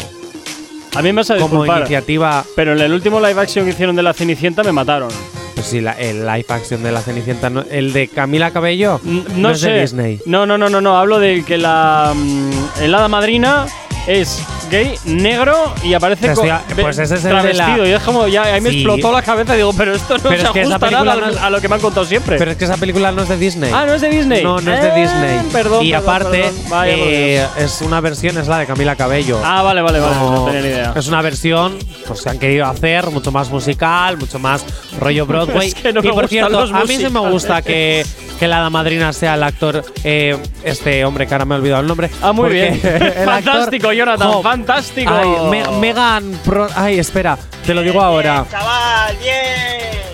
[0.95, 2.43] A mí me vas a como iniciativa.
[2.55, 5.09] Pero en el último live action que hicieron de la Cenicienta me mataron.
[5.55, 9.23] Pues sí, la- el live action de la Cenicienta, no- el de Camila Cabello, N-
[9.37, 9.71] No, es sé.
[9.71, 10.19] de Disney.
[10.27, 10.97] No, no, no, no, no.
[10.99, 12.13] Hablo de que la.
[12.15, 13.65] mm, el hada madrina
[14.07, 14.41] es
[14.71, 16.47] gay, negro y aparece con.
[16.47, 17.83] estoy a- pues ese es el de travestido.
[17.83, 18.27] la- Y es como.
[18.27, 18.77] Ya, ahí me Sí.
[18.77, 21.27] explotó la cabeza y digo, pero esto no Pero se es que ajusta nada no
[21.29, 22.37] es- a lo que me han contado siempre.
[22.37, 23.71] Pero es que esa película no es de Disney.
[23.73, 24.43] ah, no es de Disney.
[24.43, 25.39] No, no es de Eh, Disney.
[25.51, 25.85] Perdón.
[25.85, 26.55] y aparte, perdón.
[26.69, 29.39] Vaya eh, es una versión, es la de Camila Cabello.
[29.43, 30.15] Ah, vale, vale, vale.
[30.15, 30.93] No, tenía ni idea.
[30.95, 31.77] Es una versión
[32.07, 34.65] pues, que han querido hacer mucho más musical, mucho más
[34.99, 35.67] rollo Broadway.
[35.67, 38.05] Es que no y por cierto, a mí sí me gusta que,
[38.39, 41.87] que la madrina sea el actor, eh, este hombre que ahora me he olvidado el
[41.87, 42.09] nombre.
[42.21, 42.79] Ah, muy bien.
[43.25, 45.11] fantástico, Jonathan, Jo, fantástico.
[45.13, 46.31] Ay, Me- Megan.
[46.45, 48.45] Pro- ay, espera, te lo digo ahora.
[48.49, 50.06] Chaval, bien.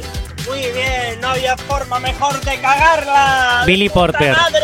[1.34, 3.64] Había forma mejor de cagarla.
[3.66, 4.38] Billy ¡Puta Porter.
[4.38, 4.60] madre!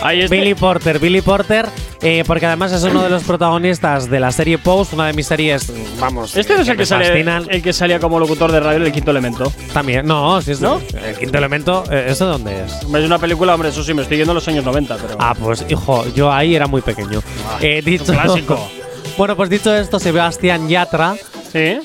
[0.00, 0.34] Ahí está.
[0.34, 1.66] Billy Porter, Billy Porter,
[2.00, 5.26] eh, porque además es uno de los protagonistas de la serie Post, una de mis
[5.26, 5.70] series,
[6.00, 6.34] vamos.
[6.34, 8.92] Este no es el que, sale, el que salía como locutor de radio en el
[8.92, 9.52] quinto elemento.
[9.74, 10.80] También, no, si es ¿No?
[11.04, 12.72] El quinto elemento, eh, ¿eso dónde es?
[12.72, 15.16] Es una película, hombre, eso sí, me estoy yendo en los años 90, pero.
[15.18, 17.22] Ah, pues hijo, yo ahí era muy pequeño.
[17.60, 18.70] Eh, dicho, un clásico.
[19.18, 21.14] bueno, pues dicho esto, Sebastián Yatra
[21.52, 21.78] Sí.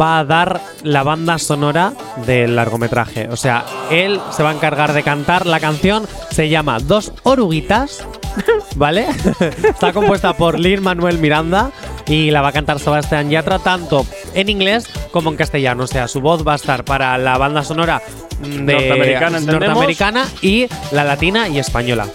[0.00, 1.92] Va a dar la banda sonora
[2.26, 3.28] del largometraje.
[3.28, 6.06] O sea, él se va a encargar de cantar la canción.
[6.30, 8.06] Se llama Dos oruguitas.
[8.76, 9.06] ¿vale?
[9.64, 11.70] Está compuesta por Lin Manuel Miranda
[12.06, 15.84] y la va a cantar Sebastián Yatra tanto en inglés como en castellano.
[15.84, 18.02] O sea, su voz va a estar para la banda sonora
[18.40, 18.74] mm, de
[19.40, 22.06] Norteamericana, y la latina y española.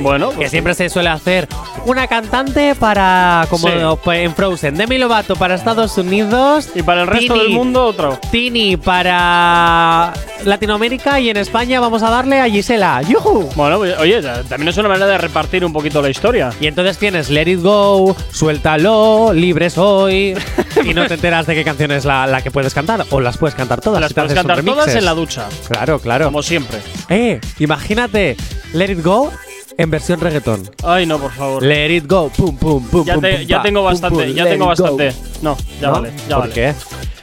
[0.00, 1.46] Bueno, Que pues, siempre se suele hacer
[1.86, 3.74] una cantante para, como Sí.
[4.12, 6.68] en Frozen, Demi Lovato para Estados Unidos.
[6.74, 8.18] y para el resto Tini- del mundo otro.
[8.30, 10.12] Tini para
[10.44, 13.00] Latinoamérica y en España vamos a darle a Gisela.
[13.02, 13.50] ¡Yujú!
[13.54, 16.50] Bueno, pues, oye, también es una manera de repartir un poquito la historia.
[16.60, 20.34] Y entonces tienes Let It Go, Suéltalo, Libre Soy.
[20.84, 23.04] y no te enteras de qué canción es la, la que puedes cantar.
[23.10, 24.00] O las puedes cantar todas.
[24.00, 26.24] Las si puedes cantar todas en la ducha, Claro, claro.
[26.26, 26.78] como siempre.
[27.08, 28.36] Eh, imagínate
[28.72, 29.30] Let It Go
[29.78, 30.68] en versión reggaetón.
[30.84, 31.62] Ay, no, por favor.
[31.62, 33.04] Let It Go, pum, pum, pum.
[33.04, 34.84] Ya, pum, te- pum, ya pa, tengo bastante, pum, ya tengo it go.
[34.96, 35.12] bastante.
[35.42, 35.92] No, ya ¿No?
[35.94, 36.52] vale, ya ¿Por vale.
[36.54, 36.74] qué?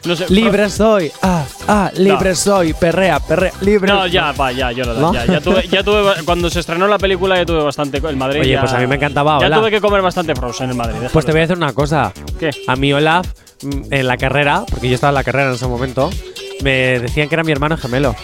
[0.05, 2.35] No sé, Libre soy, ah, ah, libre No.
[2.35, 3.91] soy, perrea, perrea, libre.
[3.91, 5.13] No, ya, va, ya, yo ¿No?
[5.13, 8.39] ya, ya tuve, ya tuve, cuando se estrenó la película ya tuve bastante el Madrid.
[8.41, 9.59] Oye, ya- pues a mí me encantaba Ya Olaf.
[9.59, 10.95] tuve que comer bastante Frozen en Madrid.
[11.11, 12.13] Pues te voy a decir una cosa.
[12.39, 12.49] ¿Qué?
[12.67, 13.27] A mí Olaf,
[13.61, 16.09] mm, en la carrera, porque yo estaba en la carrera en ese momento,
[16.63, 18.15] me decían que era mi hermano gemelo.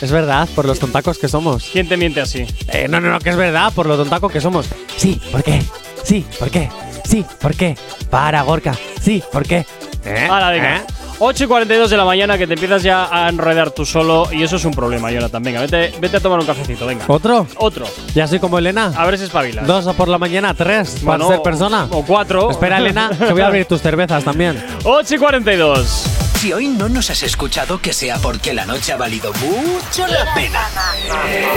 [0.00, 1.68] Es verdad, por los tontacos que somos.
[1.72, 2.46] ¿Quién te miente así?
[2.72, 4.66] Eh, no, no, no, que es verdad, por los tontacos que somos.
[4.96, 5.62] Sí, ¿por qué?
[6.02, 6.68] Sí, ¿por qué?
[7.04, 7.76] Sí, ¿por qué?
[8.10, 8.74] Para, Gorka.
[9.00, 9.66] Sí, ¿por qué?
[10.04, 10.26] ¿Eh?
[10.28, 10.76] Ahora, venga.
[10.76, 10.82] ¿Eh?
[11.20, 14.42] 8 y 42 de la mañana que te empiezas ya a enredar tú solo y
[14.42, 15.42] eso es un problema, Jonathan.
[15.42, 17.04] Venga, vete, vete a tomar un cafecito, venga.
[17.06, 17.46] ¿Otro?
[17.56, 17.86] Otro.
[18.14, 18.92] Ya soy como Elena.
[18.96, 19.66] A ver si espabilas.
[19.66, 21.86] Dos por la mañana, tres Bueno, para ser persona.
[21.90, 22.50] O cuatro.
[22.50, 24.62] Espera, Elena, que voy a abrir tus cervezas también.
[24.84, 26.23] 8 y 42.
[26.44, 30.34] Si hoy no nos has escuchado, que sea porque la noche ha valido mucho la
[30.34, 30.60] pena.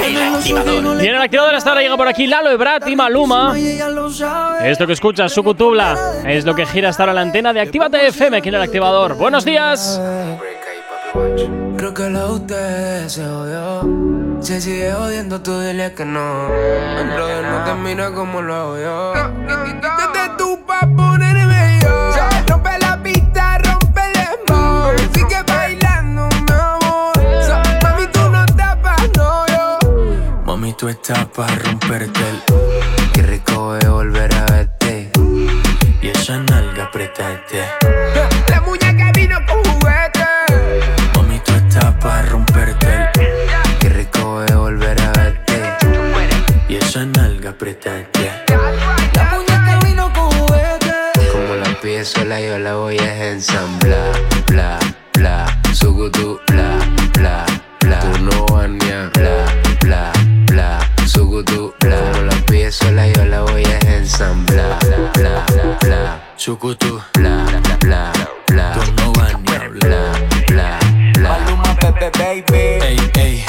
[0.02, 1.04] El activador.
[1.04, 3.54] Y en el activador hasta ahora llega por aquí Lalo Ebrat y Maluma.
[4.64, 8.38] Esto que escuchas, Sucutubla, es lo que gira hasta ahora la antena de Actívate FM
[8.38, 9.16] aquí en el activador.
[9.16, 10.00] Buenos días.
[11.76, 14.08] Creo que lo de ustedes se jodió.
[14.40, 16.48] Se sigue jodiendo, tú dile que no.
[16.98, 19.14] El brother no te mira como lo hago yo.
[30.78, 32.42] Tú estás pa' romperte el.
[33.12, 35.12] Qué rico es volver a verte.
[36.02, 37.64] Y esa nalga apretarte.
[38.48, 40.26] La muñeca vino con juguete.
[41.16, 43.80] Mami, tú estás pa' romperte el.
[43.80, 45.78] Qué rico es volver a verte.
[46.70, 48.32] Y esa nalga apretarte.
[49.16, 50.94] La muñeca vino con juguete.
[51.32, 54.12] Como la pides sola, yo la voy a ensamblar.
[54.48, 54.78] Bla,
[55.14, 56.78] bla, sugutu, bla,
[57.16, 57.46] bla,
[57.80, 58.00] bla.
[58.00, 59.46] Tú no a bla,
[59.82, 60.12] bla,
[60.58, 61.98] bla, sugutu, bla.
[62.00, 64.80] Como la pides sola, yo la voy a ensamblar.
[65.14, 67.46] Bla, bla, bla, sugutu, bla,
[67.82, 68.12] bla,
[68.48, 68.74] bla.
[68.74, 70.12] Tú no vas ni a bla,
[70.48, 70.80] bla,
[71.14, 71.30] bla.
[71.30, 72.64] Maluma, Pepe, baby.
[72.84, 73.46] Ey, ey,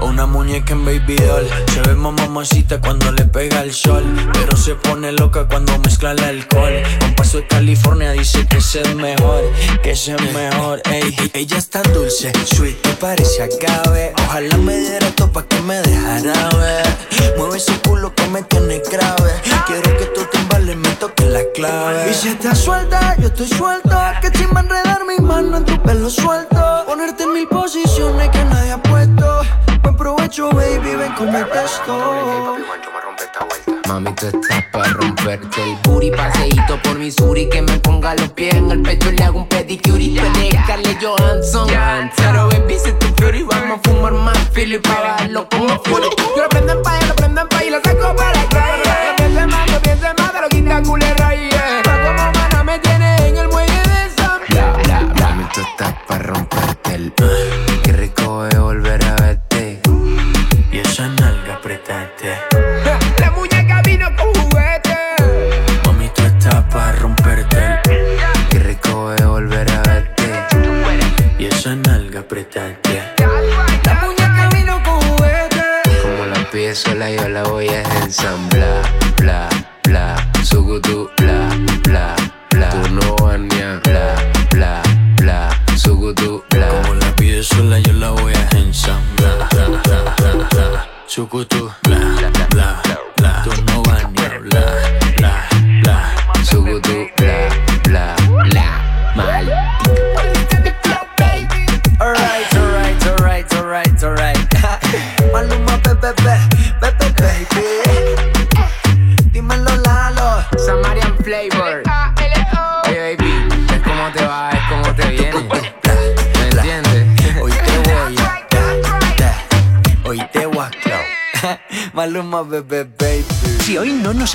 [0.00, 1.46] una muñeca en baby doll.
[1.72, 4.04] Se ve más mamacita cuando le pega el sol.
[4.32, 6.82] Pero se pone loca cuando mezcla el alcohol.
[7.04, 9.42] Un paso de California dice que es el mejor,
[9.82, 10.82] que es el mejor.
[10.90, 14.12] Ey, ella está dulce, sweet, que parece agave.
[14.26, 16.86] Ojalá me diera todo pa' que me dejara ver.
[17.36, 19.32] Mueve ese culo que me tiene grave.
[19.66, 22.10] Quiero que tú timbales me toques la clave.
[22.10, 23.96] Y si estás suelta, yo estoy suelto.
[24.20, 26.84] Que chimba enredar mi mano en tu pelo suelto.
[26.86, 29.40] Ponerte en mil posiciones que nadie ha puesto.
[29.82, 32.56] Buen provecho, baby, ven con mi texto.
[33.86, 38.54] Mami, tú estás pa' romperte el booty Paseíto por Missouri Que me ponga los pies
[38.54, 41.68] en el pecho y le hago un pedicure Y puede Scarlett Johansson
[42.16, 46.06] Pero baby, si tú fury Vamos a fumar más filo y pa' bajarlo como fury
[46.36, 48.82] Yo lo prendo en paya, lo prendo en paya y lo saco para la calle.
[49.10, 51.82] Lo piense más, lo piense más, te lo quita culera y yeah.
[51.82, 55.60] Pa' como mana me tiene en el muelle de San Bla, bla, bla Mami, tú
[55.62, 55.89] estás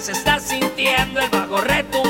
[0.00, 2.09] Se está sintiendo el bajo retumbando.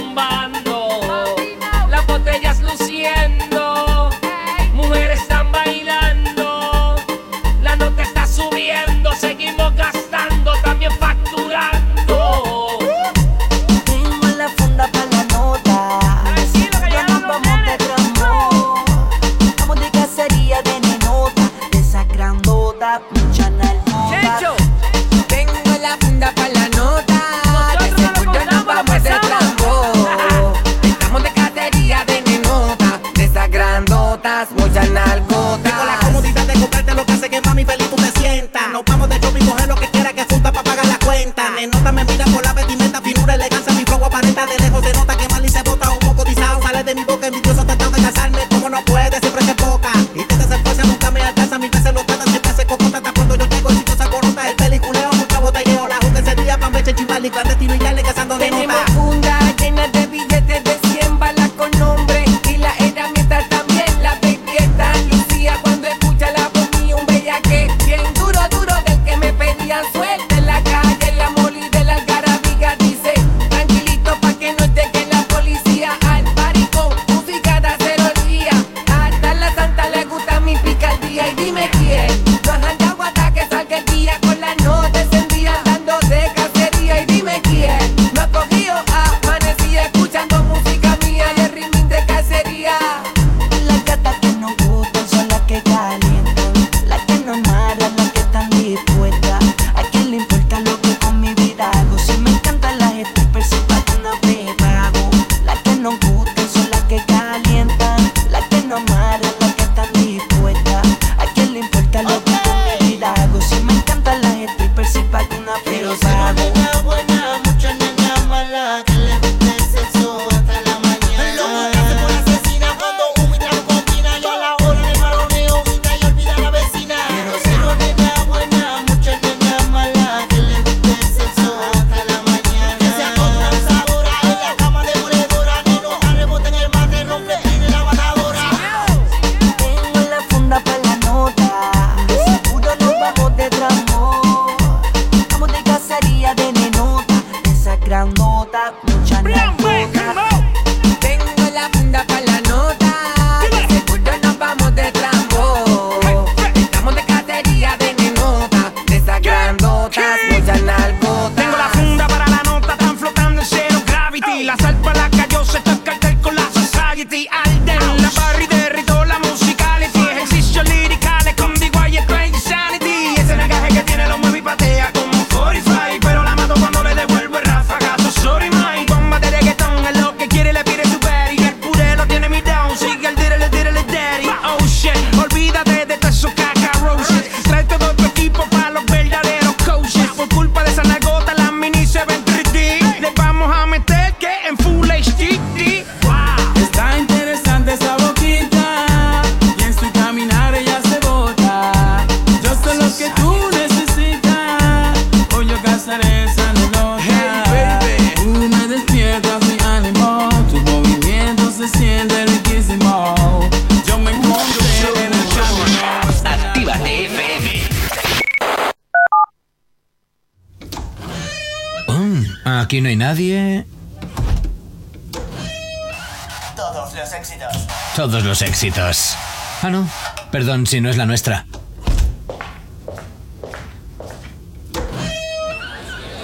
[228.60, 229.16] Éxitos.
[229.62, 229.88] Ah, no.
[230.30, 231.46] Perdón si no es la nuestra.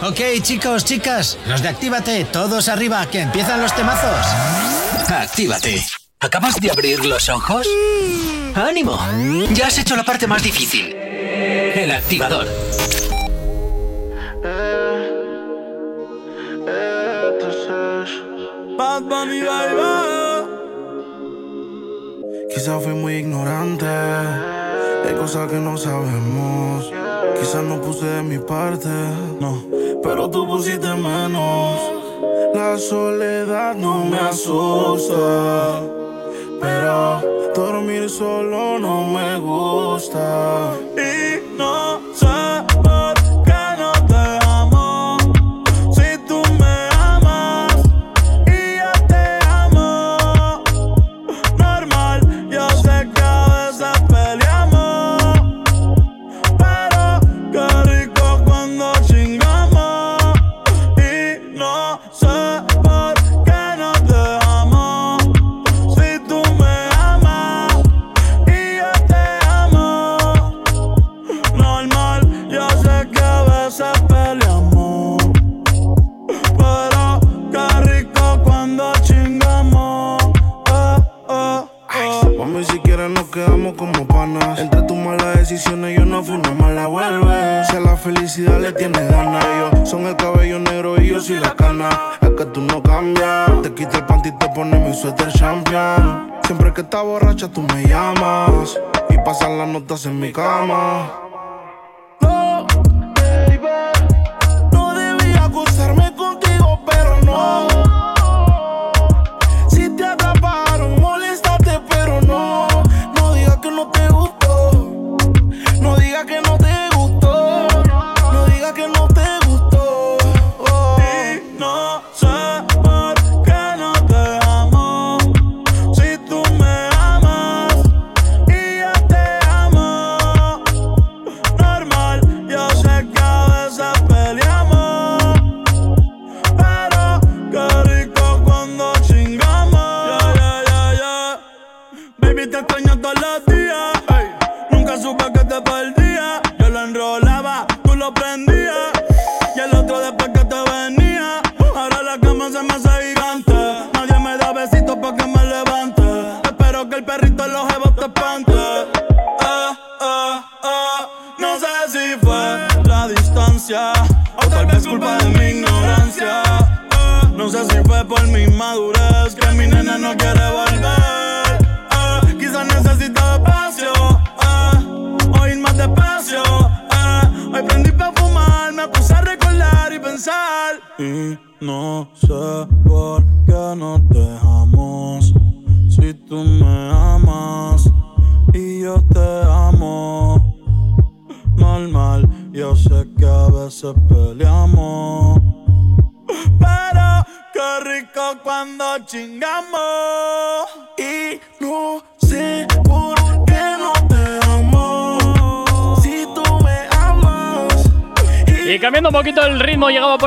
[0.02, 4.26] Ok, chicos, chicas, los de Actívate, todos arriba, que empiezan los temazos.
[5.08, 5.82] Actívate.
[6.20, 7.66] ¿Acabas de abrir los ojos?
[8.54, 8.98] ¡Ánimo!
[9.52, 10.94] Ya has hecho la parte más difícil.
[10.94, 12.46] El activador.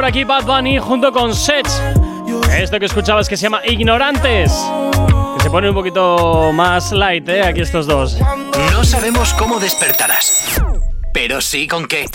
[0.09, 1.67] Aquí Bad Bunny junto con Sech.
[2.57, 4.51] Esto que escuchabas que se llama Ignorantes.
[5.37, 7.43] Que se pone un poquito más light, ¿eh?
[7.43, 8.17] Aquí estos dos.
[8.71, 10.59] No sabemos cómo despertarás,
[11.13, 12.07] pero sí con qué.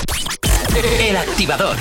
[1.00, 1.76] El activador.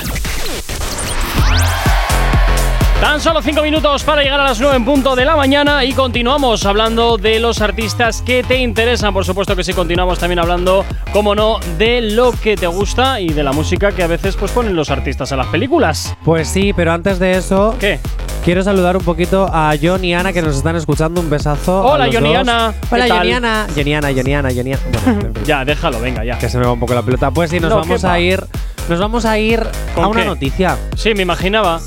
[3.01, 5.93] Tan solo 5 minutos para llegar a las 9 en punto de la mañana y
[5.93, 9.13] continuamos hablando de los artistas que te interesan.
[9.13, 13.29] Por supuesto que sí, continuamos también hablando, como no, de lo que te gusta y
[13.29, 16.15] de la música que a veces pues ponen los artistas a las películas.
[16.25, 17.75] Pues sí, pero antes de eso.
[17.79, 17.99] ¿Qué?
[18.43, 21.21] Quiero saludar un poquito a John y Ana que nos están escuchando.
[21.21, 21.77] Un besazo.
[21.79, 22.37] a Hola, los John y dos.
[22.39, 22.73] Ana.
[22.89, 23.05] ¿Qué Hola?
[23.07, 23.67] John y Ana.
[23.75, 24.81] John y Ana, John y Ana, John y Ana.
[25.05, 26.37] Bueno, en fin, Ya, déjalo, venga, ya.
[26.39, 27.31] que se me va un poco la pelota.
[27.31, 28.43] Pues sí, nos No, vamos a ir.
[28.89, 29.63] Nos vamos a ir
[29.95, 30.27] ¿Con a una qué?
[30.27, 30.77] noticia.
[30.97, 31.79] Sí, me imaginaba.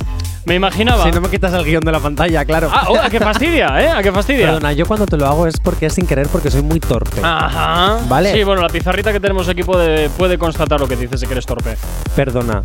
[0.46, 1.02] Me imaginaba.
[1.02, 2.70] Si no me quitas el guion de la pantalla, claro.
[2.72, 3.88] Ah, oh, a que fastidia, ¿eh?
[3.90, 4.46] A que fastidia.
[4.46, 7.20] Perdona, yo cuando te lo hago es porque es sin querer, porque soy muy torpe.
[7.20, 7.98] Ajá.
[8.08, 8.32] Vale.
[8.32, 11.32] Sí, bueno, la pizarrita que tenemos aquí puede, puede constatar lo que dices si que
[11.32, 11.76] eres torpe.
[12.14, 12.62] Perdona,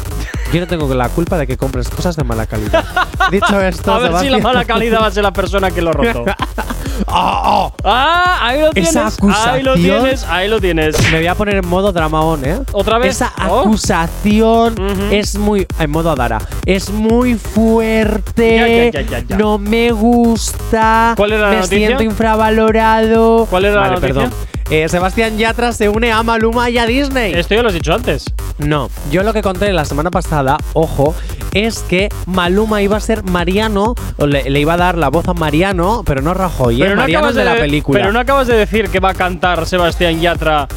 [0.53, 2.85] yo no tengo la culpa de que compres cosas de mala calidad.
[3.31, 5.91] Dicho esto, A ver si la mala calidad va a ser la persona que lo
[5.91, 6.23] roto.
[7.07, 8.95] ¡Oh, Ah, ahí lo tienes.
[8.95, 10.95] Esa Ahí lo tienes, ahí lo tienes.
[11.11, 12.59] Me voy a poner en modo dramaón, ¿eh?
[12.71, 13.15] ¿Otra vez?
[13.15, 13.61] Esa Oh.
[13.61, 14.75] acusación
[15.11, 15.65] es muy.
[15.79, 16.39] En modo Adara.
[16.65, 18.91] Es muy fuerte.
[18.91, 19.37] Ya, ya, ya, ya, ya.
[19.37, 21.13] No me gusta.
[21.17, 21.77] ¿Cuál era la me noticia?
[21.87, 23.47] siento infravalorado.
[23.49, 24.13] ¿Cuál era la vale, noticia?
[24.13, 24.33] perdón.
[24.69, 27.33] Eh, Sebastián Yatra se une a Maluma y a Disney.
[27.33, 28.23] Esto ya lo has dicho antes.
[28.57, 31.13] No, yo lo que conté la semana pasada, ojo,
[31.53, 35.27] es que Maluma iba a ser Mariano, o le, le iba a dar la voz
[35.27, 36.95] a Mariano, pero no Rajoy, ¿eh?
[36.95, 37.99] Mariano acabas es de la película.
[37.99, 40.67] Pero no acabas de decir que va a cantar Sebastián Yatra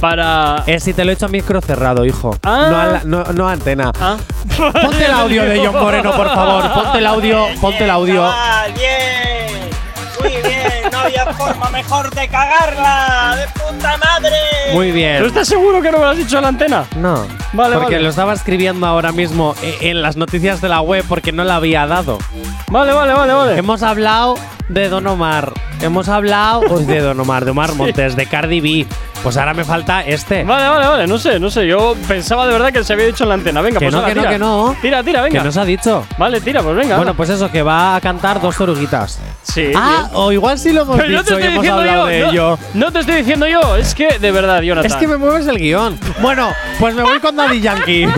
[0.00, 0.62] para.
[0.66, 2.36] Eh, si te lo he hecho a micro cerrado, hijo.
[2.42, 2.66] Ah.
[2.70, 3.92] No, a la- no, no a antena.
[4.00, 4.16] Ah.
[4.56, 6.72] Ponte el audio de John Moreno, por favor.
[6.74, 8.22] Ponte el audio, ponte el audio.
[8.22, 9.13] chaval, bien.
[11.04, 13.36] Muy bien, no había forma mejor de cagarla.
[13.36, 14.36] ¡De puta madre!
[14.72, 15.20] Muy bien.
[15.20, 16.84] ¿Tú estás seguro que no me lo has dicho a la antena?
[16.96, 17.26] No.
[17.52, 18.02] Vale, porque vale.
[18.02, 21.56] lo estaba escribiendo ahora mismo e- en las noticias de la web porque no la
[21.56, 22.18] había dado.
[22.68, 23.58] Vale, vale, vale, vale.
[23.58, 24.34] Hemos hablado
[24.68, 25.52] de Don Omar.
[25.80, 28.86] Hemos hablado uy, de Don Omar, de Omar Montes, de Cardi B.
[29.24, 30.44] Pues ahora me falta este.
[30.44, 31.66] Vale, vale, vale, no sé, no sé.
[31.66, 33.62] Yo pensaba de verdad que se había dicho en la antena.
[33.62, 34.30] Venga, Que pues no, que no, tira.
[34.32, 34.76] que no.
[34.82, 35.38] Tira, tira, venga.
[35.40, 36.06] Que nos ha dicho.
[36.18, 36.96] Vale, tira, pues venga.
[36.98, 39.18] Bueno, pues eso, que va a cantar dos oruguitas.
[39.42, 39.72] Sí.
[39.74, 42.04] Ah, o igual sí lo hemos Pero no te dicho y estoy hemos diciendo hablado
[42.04, 42.06] yo.
[42.10, 42.58] de no, ello.
[42.74, 43.76] no te estoy diciendo yo.
[43.76, 44.90] Es que, de verdad, Jonathan.
[44.90, 45.98] Es que me mueves el guion.
[46.20, 48.06] Bueno, pues me voy con Daddy Yankee.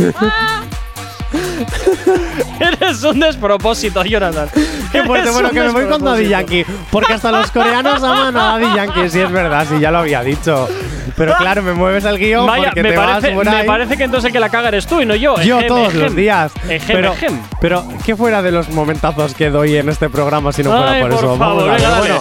[2.80, 4.48] Eres un despropósito, Jonathan.
[4.92, 6.28] Qué fuerte, bueno, que me voy con Daddy.
[6.28, 6.64] Yankee.
[6.90, 10.22] Porque hasta los coreanos aman a Daddy Yankee, sí es verdad, sí ya lo había
[10.22, 10.68] dicho.
[11.16, 13.66] Pero claro, me mueves el guion Vaya, porque me te parece, vas por me ahí.
[13.66, 15.40] parece que entonces el que la caga eres tú y no yo.
[15.40, 16.00] Yo Ejem, todos ejem.
[16.02, 16.52] los días.
[16.68, 17.14] Ejem, pero,
[17.60, 21.00] pero, ¿qué fuera de los momentazos que doy en este programa si no fuera Ay,
[21.02, 21.36] por, por eso?
[21.38, 21.98] favor, venga.
[21.98, 22.20] Bueno,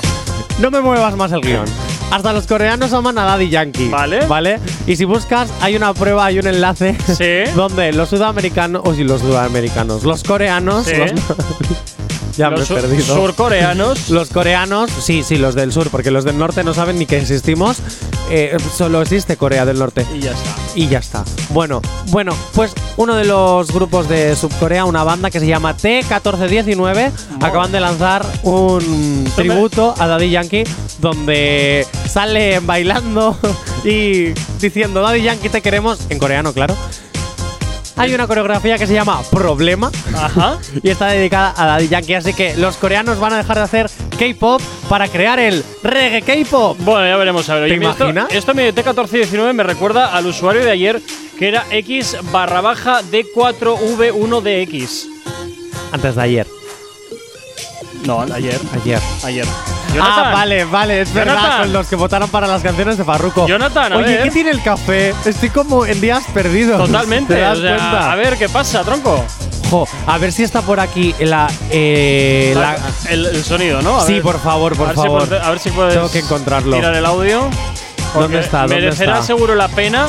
[0.60, 1.66] no me muevas más el guion.
[2.12, 3.90] Hasta los coreanos aman a Daddy Yankee.
[3.90, 4.26] Vale.
[4.26, 4.60] ¿Vale?
[4.88, 6.96] Y si buscas, hay una prueba, hay un enlace.
[7.06, 7.52] Sí.
[7.56, 8.84] donde los sudamericanos.
[8.86, 10.04] O sí, los sudamericanos.
[10.04, 10.86] Los coreanos.
[10.86, 10.94] Sí.
[10.96, 11.12] los-
[12.38, 13.16] ya me Los he sur- perdido.
[13.16, 14.10] surcoreanos.
[14.10, 17.18] Los coreanos, sí, sí, los del sur, porque los del norte no saben ni que
[17.18, 17.78] existimos.
[18.30, 20.06] Eh, solo existe Corea del Norte.
[20.16, 20.50] Y ya está.
[20.76, 21.24] Y ya está.
[21.50, 27.12] Bueno, bueno, pues uno de los grupos de Subcorea, una banda que se llama T1419,
[27.42, 30.64] acaban de lanzar un tributo a Daddy Yankee
[31.00, 33.38] donde salen bailando
[33.86, 34.30] y
[34.60, 36.76] diciendo Daddy Yankee te queremos en coreano, claro.
[37.98, 40.60] Hay una coreografía que se llama Problema Ajá.
[40.84, 43.90] y está dedicada a Daddy Yankee, así que los coreanos van a dejar de hacer
[44.20, 46.78] K-pop para crear el reggae K-pop.
[46.82, 47.64] Bueno, ya veremos a ver.
[47.64, 48.34] ¿Te Oye, mira, esto- imaginas?
[48.34, 51.02] Esto, mi T1419 me recuerda al usuario de ayer
[51.40, 55.06] que era X barra baja D4V1DX.
[55.92, 56.48] Antes de ayer.
[58.06, 58.60] No, ayer.
[58.74, 59.00] Ayer.
[59.24, 59.46] Ayer.
[59.48, 60.34] Ah, Jonathan.
[60.34, 61.60] vale, vale, es verdad, Jonathan.
[61.62, 63.48] con los que votaron para las canciones de Farruko.
[63.48, 64.24] Jonathan, a Oye, ver.
[64.24, 65.14] ¿qué tiene el café?
[65.26, 66.86] Estoy como en días perdidos.
[66.86, 67.34] Totalmente.
[67.36, 68.12] ¿Te das o sea, cuenta?
[68.12, 69.24] A ver, ¿qué pasa, tronco?
[69.70, 71.48] Jo, a ver si está por aquí la.
[71.72, 72.78] eh, la-
[73.10, 73.98] el, el sonido, ¿no?
[74.02, 74.22] A sí, ver.
[74.22, 75.28] por favor, A por si favor.
[75.28, 76.76] puedes- a ver si puedes Tengo que encontrarlo.
[76.76, 77.50] tirar el audio.
[78.14, 78.62] ¿Dónde está?
[78.62, 79.26] ¿Dónde merecerá está?
[79.26, 80.08] seguro la pena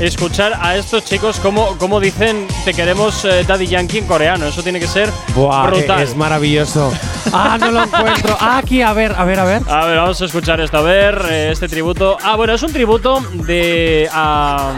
[0.00, 4.46] escuchar a estos chicos cómo, cómo dicen te queremos eh, Daddy Yankee en coreano.
[4.46, 6.02] Eso tiene que ser Buah, brutal.
[6.02, 6.92] es maravilloso.
[7.32, 8.36] ah, no lo encuentro.
[8.40, 9.62] Ah, aquí, a ver, a ver, a ver.
[9.68, 10.78] A ver, vamos a escuchar esto.
[10.78, 12.16] A ver, eh, este tributo.
[12.22, 14.08] Ah, bueno, es un tributo de.
[14.12, 14.72] a-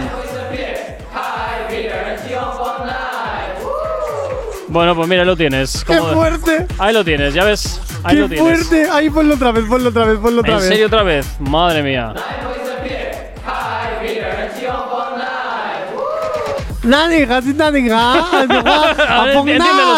[4.71, 5.83] Bueno, pues mira, ahí lo tienes.
[5.83, 6.67] ¡Qué Como- fuerte!
[6.79, 7.81] Ahí lo tienes, ya ves.
[8.05, 8.67] Ahí ¡Qué lo tienes.
[8.67, 8.89] fuerte!
[8.91, 10.69] Ahí ponlo otra vez, ponlo otra vez, ponlo otra ¿En vez.
[10.69, 11.27] serio otra vez?
[11.41, 12.13] Madre mía.
[16.85, 17.81] Nadie, casi nadie.
[17.91, 18.63] Entiéndelos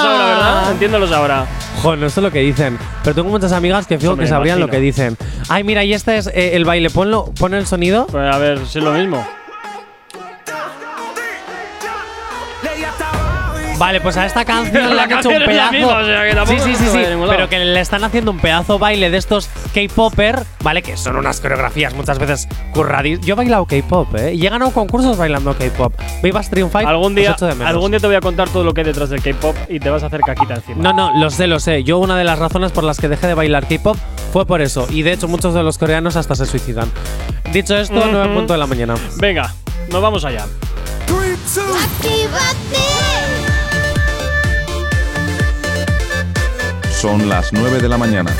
[0.04, 0.72] ahora, ¿verdad?
[0.72, 1.46] Entiéndelos ahora.
[1.82, 4.28] Jo, no sé lo que dicen, pero tengo muchas amigas que fijo Eso me que
[4.28, 4.80] sabrían lo imagino.
[4.80, 5.16] que dicen.
[5.48, 6.90] Ay, mira, y este es eh, el baile.
[6.90, 8.06] Ponlo, pon el sonido.
[8.06, 9.26] Pues a ver, si es lo mismo.
[13.80, 15.72] Vale, pues a esta canción le La han hecho un pedazo.
[15.72, 16.98] misma, o sea, que sí, sí, se sí, sí.
[17.30, 20.82] Pero que le están haciendo un pedazo baile de estos K-popper, ¿vale?
[20.82, 23.20] Que son unas coreografías muchas veces curradis.
[23.22, 24.34] Yo he bailado K-pop, ¿eh?
[24.34, 25.94] Y he ganado concursos bailando K-pop.
[26.22, 26.86] Viva Stream Fight.
[26.86, 27.68] Algún día, echo de menos.
[27.70, 29.88] algún día te voy a contar todo lo que hay detrás del K-pop y te
[29.88, 30.82] vas a hacer caquita encima.
[30.82, 31.82] No, no, lo sé, lo sé.
[31.82, 33.96] Yo una de las razones por las que dejé de bailar K-pop
[34.30, 34.86] fue por eso.
[34.90, 36.92] Y de hecho muchos de los coreanos hasta se suicidan.
[37.50, 38.08] Dicho esto, Ujú.
[38.12, 38.94] 9 punto de la mañana.
[39.16, 39.54] Venga,
[39.90, 40.44] nos vamos allá.
[47.00, 48.30] Son las 9 de la mañana.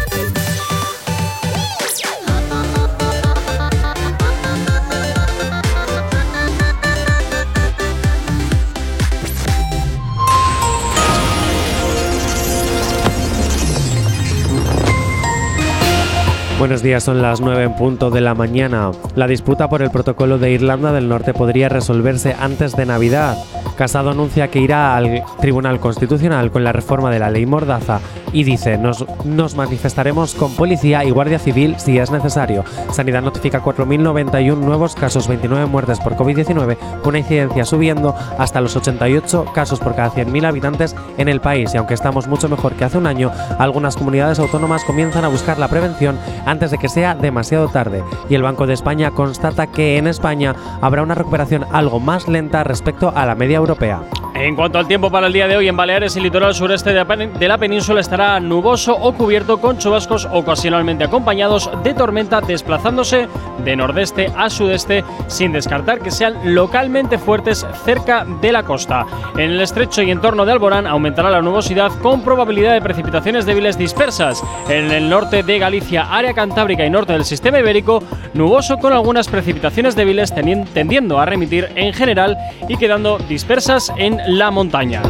[16.58, 18.90] Buenos días, son las 9 en punto de la mañana.
[19.16, 23.38] La disputa por el protocolo de Irlanda del Norte podría resolverse antes de Navidad.
[23.78, 28.00] Casado anuncia que irá al Tribunal Constitucional con la reforma de la ley Mordaza
[28.32, 32.64] y dice, nos, nos manifestaremos con policía y guardia civil si es necesario.
[32.90, 39.46] Sanidad notifica 4.091 nuevos casos, 29 muertes por COVID-19, una incidencia subiendo hasta los 88
[39.54, 41.74] casos por cada 100.000 habitantes en el país.
[41.74, 45.58] Y aunque estamos mucho mejor que hace un año, algunas comunidades autónomas comienzan a buscar
[45.58, 48.02] la prevención antes de que sea demasiado tarde.
[48.28, 52.64] Y el Banco de España constata que en España habrá una recuperación algo más lenta
[52.64, 54.02] respecto a la media europea.
[54.34, 57.48] En cuanto al tiempo para el día de hoy, en Baleares y litoral sureste de
[57.48, 63.28] la península estará nuboso o cubierto con chubascos ocasionalmente acompañados de tormenta desplazándose
[63.64, 69.06] de nordeste a sudeste sin descartar que sean localmente fuertes cerca de la costa.
[69.34, 73.78] En el estrecho y entorno de Alborán aumentará la nubosidad con probabilidad de precipitaciones débiles
[73.78, 74.42] dispersas.
[74.68, 78.02] En el norte de Galicia, área cantábrica y norte del sistema ibérico,
[78.34, 82.36] nuboso con algunas precipitaciones débiles tendiendo a remitir en general
[82.68, 85.00] y quedando dispersas en la montaña.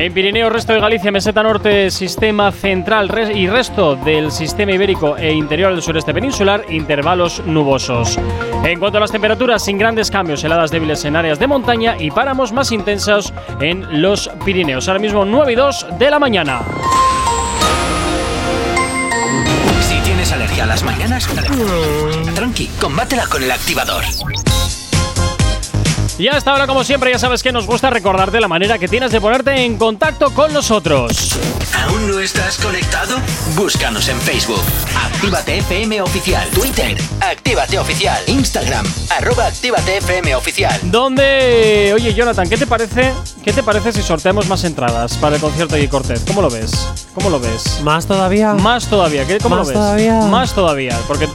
[0.00, 5.16] En Pirineo, resto de Galicia, meseta norte, sistema central res- y resto del sistema ibérico
[5.16, 8.16] e interior del sureste peninsular, intervalos nubosos.
[8.62, 12.12] En cuanto a las temperaturas, sin grandes cambios, heladas débiles en áreas de montaña y
[12.12, 14.86] páramos más intensos en los Pirineos.
[14.86, 16.60] Ahora mismo 9 y 2 de la mañana.
[19.80, 21.28] Si tienes alergia a las mañanas,
[22.36, 24.04] tranqui, combátela con el activador.
[26.18, 29.12] Y hasta ahora, como siempre, ya sabes que nos gusta recordarte la manera que tienes
[29.12, 31.38] de ponerte en contacto con nosotros.
[31.72, 33.16] ¿Aún no estás conectado?
[33.54, 34.62] Búscanos en Facebook.
[34.96, 36.48] Actívate FM Oficial.
[36.50, 36.96] Twitter.
[37.20, 38.20] Actívate Oficial.
[38.26, 38.84] Instagram.
[39.10, 40.80] Arroba Actívate FM Oficial.
[40.90, 43.12] Donde, oye Jonathan, ¿qué te parece?
[43.44, 46.24] ¿Qué te parece si sorteamos más entradas para el concierto de Cortez?
[46.26, 46.72] ¿Cómo lo ves?
[47.18, 47.80] ¿Cómo lo ves?
[47.82, 48.54] ¿Más todavía?
[48.54, 49.38] Más todavía, ¿qué?
[49.38, 49.74] ¿Cómo ¿Más lo ves?
[49.74, 50.20] todavía?
[50.26, 51.28] Más todavía, porque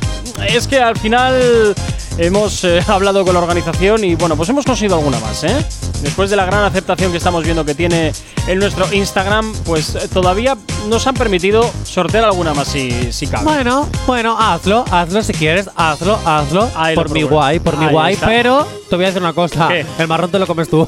[0.47, 1.75] es que al final
[2.17, 5.65] hemos eh, hablado con la organización y bueno, pues hemos conseguido alguna más, ¿eh?
[6.01, 8.13] Después de la gran aceptación que estamos viendo que tiene
[8.47, 10.57] en nuestro Instagram, pues eh, todavía
[10.87, 13.43] nos han permitido sortear alguna más si, si cabe.
[13.43, 16.69] Bueno, bueno, hazlo, hazlo si quieres, hazlo, hazlo.
[16.75, 18.27] Ahí por mi guay, por mi guay, está.
[18.27, 19.69] pero te voy a decir una cosa.
[19.69, 19.85] ¿Qué?
[19.97, 20.87] El marrón te lo comes tú.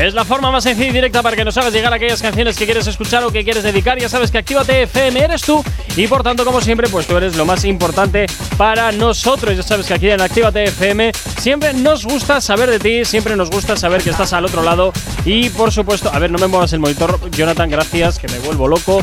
[0.00, 2.66] Es la forma más sencilla y directa para que nos hagas llegar aquellas canciones que
[2.66, 3.98] quieres escuchar o que quieres dedicar.
[3.98, 5.62] Ya sabes que Actívate FM eres tú
[5.96, 8.26] y por tanto, como siempre, pues tú eres lo más importante
[8.56, 9.56] para nosotros.
[9.56, 13.50] Ya sabes que aquí en Actívate FM siempre nos gusta saber de ti, siempre nos
[13.50, 14.92] gusta saber que estás al otro lado
[15.24, 18.68] y por supuesto, a ver, no me muevas el monitor, Jonathan, gracias, que me vuelvo
[18.68, 19.02] loco.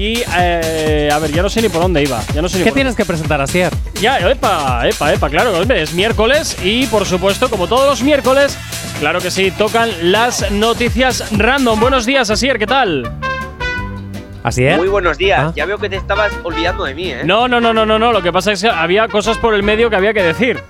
[0.00, 2.22] Y eh, a ver, ya no sé ni por dónde iba.
[2.34, 3.70] Ya no sé ni ¿Qué por tienes que presentar, Asier?
[4.00, 8.56] ya, epa, epa, epa, claro, es miércoles y por supuesto, como todos los miércoles,
[8.98, 11.78] claro que sí, tocan las noticias random.
[11.78, 13.12] Buenos días, Asier, ¿qué tal?
[14.42, 14.78] ¿Asier?
[14.78, 15.38] Muy buenos días.
[15.48, 15.52] Ah.
[15.54, 17.20] Ya veo que te estabas olvidando de mí, ¿eh?
[17.26, 19.62] No, no, no, no, no, no, lo que pasa es que había cosas por el
[19.62, 20.62] medio que había que decir.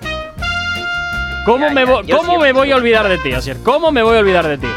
[1.45, 3.55] ¿Cómo, Ya, me, ya, vo- yo ¿cómo me voy a olvidar de ti, Asier?
[3.63, 4.67] ¿Cómo me voy a olvidar de ti?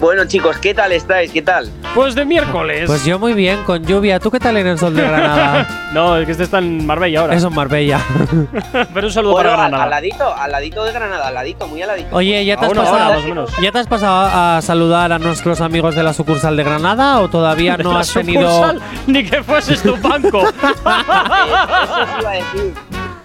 [0.00, 1.30] Bueno, chicos, ¿qué tal estáis?
[1.30, 1.70] ¿Qué tal?
[1.94, 2.84] Pues de miércoles.
[2.86, 4.18] Pues yo muy bien, con lluvia.
[4.18, 5.68] ¿Tú qué tal en el sol de Granada?
[5.92, 7.34] no, es que este está en Marbella ahora.
[7.34, 8.00] Eso en Marbella.
[8.94, 9.84] Pero un saludo Bueno, para al, Granada.
[9.84, 12.16] al ladito, al ladito de Granada, al ladito, muy al ladito.
[12.16, 13.50] Oye, ¿ya te, has hora, pasado, más o menos.
[13.60, 17.28] ¿ya te has pasado a saludar a nuestros amigos de la sucursal de Granada o
[17.28, 18.48] todavía no has tenido...?
[18.50, 20.40] sucursal, Ni que fueses tu banco.
[20.48, 22.74] Eso os iba a decir.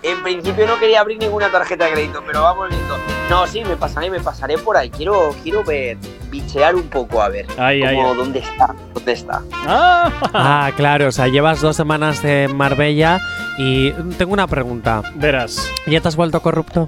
[0.04, 3.15] En principio no quería abrir ninguna tarjeta de crédito, pero vamos viendo.
[3.30, 4.90] No, sí, me pasaré, me pasaré por ahí.
[4.92, 5.98] Quiero, quiero ver,
[6.30, 7.48] bichear un poco, a ver.
[7.58, 8.18] Ahí, cómo- ahí.
[8.18, 8.76] ¿Dónde está?
[8.94, 9.42] ¿Dónde está?
[9.68, 13.20] Ah, Ah, claro, o sea, llevas dos semanas en Marbella
[13.58, 15.02] y tengo una pregunta.
[15.16, 15.68] verás.
[15.88, 16.88] ¿Ya te has vuelto corrupto?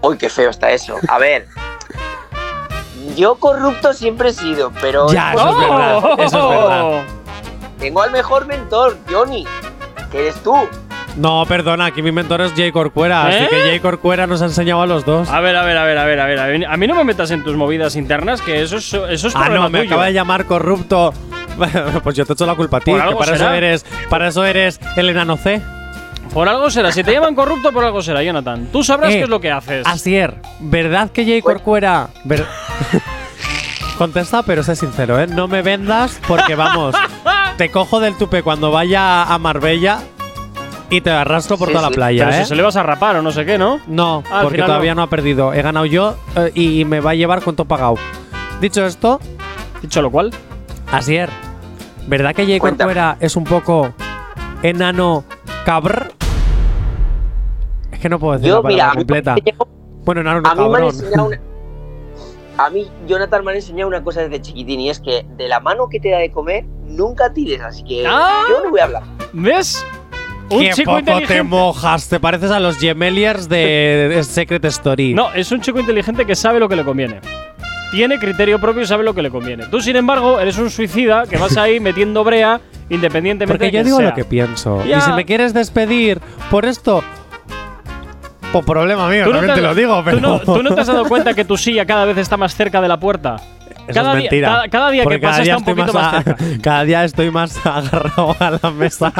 [0.00, 0.94] Uy, qué feo está eso.
[1.08, 1.48] A ver.
[3.16, 5.10] Yo corrupto siempre he sido, pero.
[5.12, 7.02] Ya, eso es verdad, eso es verdad.
[7.80, 9.44] Tengo al mejor mentor, Johnny,
[10.12, 10.54] que eres tú.
[11.18, 13.48] No, perdona, aquí mi mentor es Jay Corcuera, así ¿Eh?
[13.50, 15.28] que Jay Corcuera nos ha enseñado a los dos.
[15.28, 16.64] A ver, a ver, a ver, a ver, a ver.
[16.66, 19.40] a mí no me metas en tus movidas internas, que eso es, eso es Ah,
[19.40, 19.90] problema no, me tuyo.
[19.90, 21.12] acaba de llamar corrupto.
[22.04, 24.78] pues yo te echo la culpa a ti, que para eso eres, para eso eres
[24.96, 25.60] el enano C.
[26.32, 26.92] Por algo será.
[26.92, 28.68] Si te llaman corrupto, por algo será, Jonathan.
[28.70, 29.84] Tú sabrás Eh, qué es lo que haces.
[29.88, 32.10] Asier, ¿verdad que Jay Corcuera?
[32.22, 32.46] ver-
[33.98, 35.26] Contesta, pero sé sincero, ¿eh?
[35.26, 36.94] No me vendas porque vamos,
[37.56, 39.98] te cojo del tupe cuando vaya a Marbella
[40.90, 42.42] y te arrastro por Sí, toda la playa, Pero ¿eh?
[42.42, 43.80] si se le vas a rapar o no sé qué, ¿no?
[43.86, 45.00] No, Ah, porque final todavía no.
[45.00, 45.04] no.
[45.04, 45.52] ha perdido.
[45.52, 47.96] He ganado yo eh, y me va a llevar cuento pagado.
[48.60, 49.20] Dicho esto,
[49.82, 50.32] Dicho lo cual.
[50.90, 51.28] Asier,
[52.06, 52.94] ¿verdad que Cuéntame.
[52.94, 53.92] Corcuera es un poco
[54.62, 55.24] enano
[55.64, 56.10] cabr?
[57.92, 59.36] Es que no puedo decir Yo, la palabra mira, completa.
[60.04, 60.88] Bueno, Naruto, a mí me han cabrón.
[60.94, 61.40] enseñado una-
[62.58, 65.60] A mí, Jonathan me ha enseñado una cosa desde chiquitín y es que de la
[65.60, 68.42] mano que te da de comer, nunca tires, así que Ah.
[68.48, 69.02] yo no voy a hablar.
[69.32, 69.84] ¿Ves?
[70.50, 71.42] Un Qué chico poco te inteligente.
[71.42, 72.08] mojas.
[72.08, 75.12] Te pareces a los Gemeliers de Secret Story.
[75.14, 77.20] No, es un chico inteligente que sabe lo que le conviene.
[77.90, 79.66] Tiene criterio propio y sabe lo que le conviene.
[79.66, 83.84] Tú, sin embargo, eres un suicida que vas ahí metiendo brea independientemente Porque de yo
[83.84, 84.08] digo sea.
[84.10, 84.84] lo que pienso.
[84.86, 84.98] Ya.
[84.98, 86.20] Y si me quieres despedir
[86.50, 87.02] por esto,
[88.52, 90.16] pues problema mío, ¿Tú no también te, has- lo digo, pero.
[90.16, 92.54] ¿tú no, tú no te has dado cuenta que tu silla cada vez está más
[92.54, 93.36] cerca de la puerta?
[93.86, 96.36] Eso cada, es día, cada, cada día que pasa está un poquito más, a- cerca.
[96.62, 99.12] Cada día estoy más agarrado a la mesa.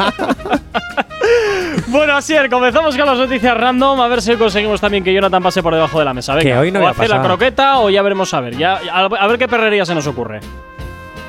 [1.87, 3.99] Bueno, así es, comenzamos con las noticias random.
[4.01, 6.35] A ver si conseguimos también que Jonathan pase por debajo de la mesa.
[6.35, 8.57] Venga, Que hoy no o hace la croqueta o ya veremos a ver.
[8.57, 10.39] Ya, a, ver qué perrería se nos ocurre.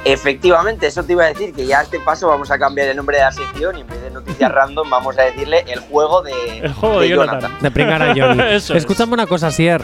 [0.04, 2.96] Efectivamente, eso te iba a decir, que ya a este paso vamos a cambiar el
[2.96, 6.22] nombre de la sección y en vez de noticias random vamos a decirle el juego
[6.22, 7.52] de, El juego de, Jonathan.
[7.60, 8.42] De pringar a Johnny.
[8.54, 8.70] Es.
[8.70, 9.82] Escúchame una cosa, Sier.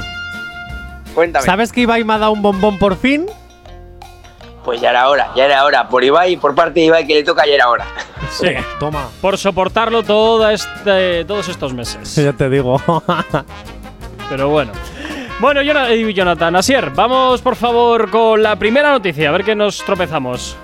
[1.14, 1.44] Cuéntame.
[1.44, 3.26] ¿Sabes que Ibai me ha dado un bombón por fin?
[4.64, 5.88] Pues ya era hora, ya era hora.
[5.88, 7.86] Por Ibai, por parte de Ibai que le toca, ya era hora.
[8.30, 8.48] Sí.
[8.80, 9.08] Toma.
[9.20, 12.14] Por soportarlo toda este, todos estos meses.
[12.22, 12.80] Ya te digo.
[14.28, 14.72] Pero bueno.
[15.38, 19.84] Bueno, Jona- Jonathan, Asier, vamos por favor con la primera noticia, a ver qué nos
[19.84, 20.56] tropezamos.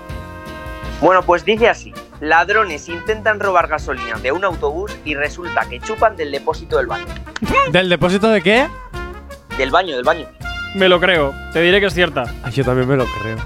[0.99, 1.93] Bueno, pues dice así.
[2.21, 7.05] Ladrones intentan robar gasolina de un autobús y resulta que chupan del depósito del baño.
[7.71, 8.67] ¿Del depósito de qué?
[9.57, 10.25] Del baño, del baño.
[10.75, 12.23] Me lo creo, te diré que es cierta.
[12.43, 13.37] Ay, yo también me lo creo.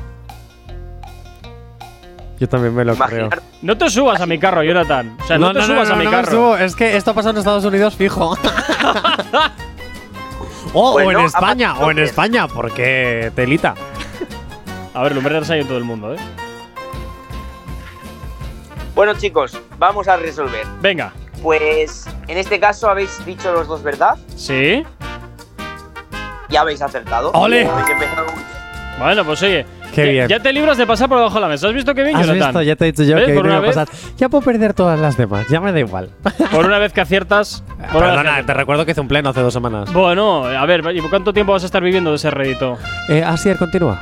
[2.40, 3.30] Yo también me lo creo.
[3.62, 5.18] No te subas a mi carro, Jonathan.
[5.20, 6.32] O sea, no, te subas a mi no me carro.
[6.32, 6.58] subo.
[6.58, 8.38] Es que esto ha pasado en Estados Unidos fijo.
[10.74, 13.74] o, en ha España, pasado o en España, porque telita.
[14.94, 16.18] A ver, lumbreras hay en todo el mundo, ¿eh?
[18.94, 20.66] Bueno, chicos, vamos a resolver.
[20.82, 21.14] Venga.
[21.42, 24.84] Pues en este caso habéis dicho los dos verdad ¿Sí?
[26.50, 27.32] y habéis acertado.
[27.34, 27.68] ¡Ole!
[27.68, 28.48] Habéis empezado muy bien.
[29.00, 29.66] Bueno, pues oye.
[30.02, 30.28] Qué ya- bien.
[30.28, 31.68] Ya te libras de pasar por debajo de la mesa.
[31.68, 32.48] ¿Has visto qué bien, ¿Has Jonathan?
[32.50, 32.62] visto?
[32.64, 33.26] Ya te he dicho yo ¿Ves?
[33.26, 34.14] que por no una iba a vez, pasar.
[34.18, 36.10] Ya puedo perder todas las demás, ya me da igual.
[36.52, 37.64] por una vez que aciertas.
[37.92, 39.92] por una vez Perdona, que- te recuerdo que hice un pleno hace dos semanas.
[39.94, 42.78] Bueno, a ver, ¿y por cuánto tiempo vas a estar viviendo de ese rédito?
[43.10, 44.00] Eh, Asier, continúa.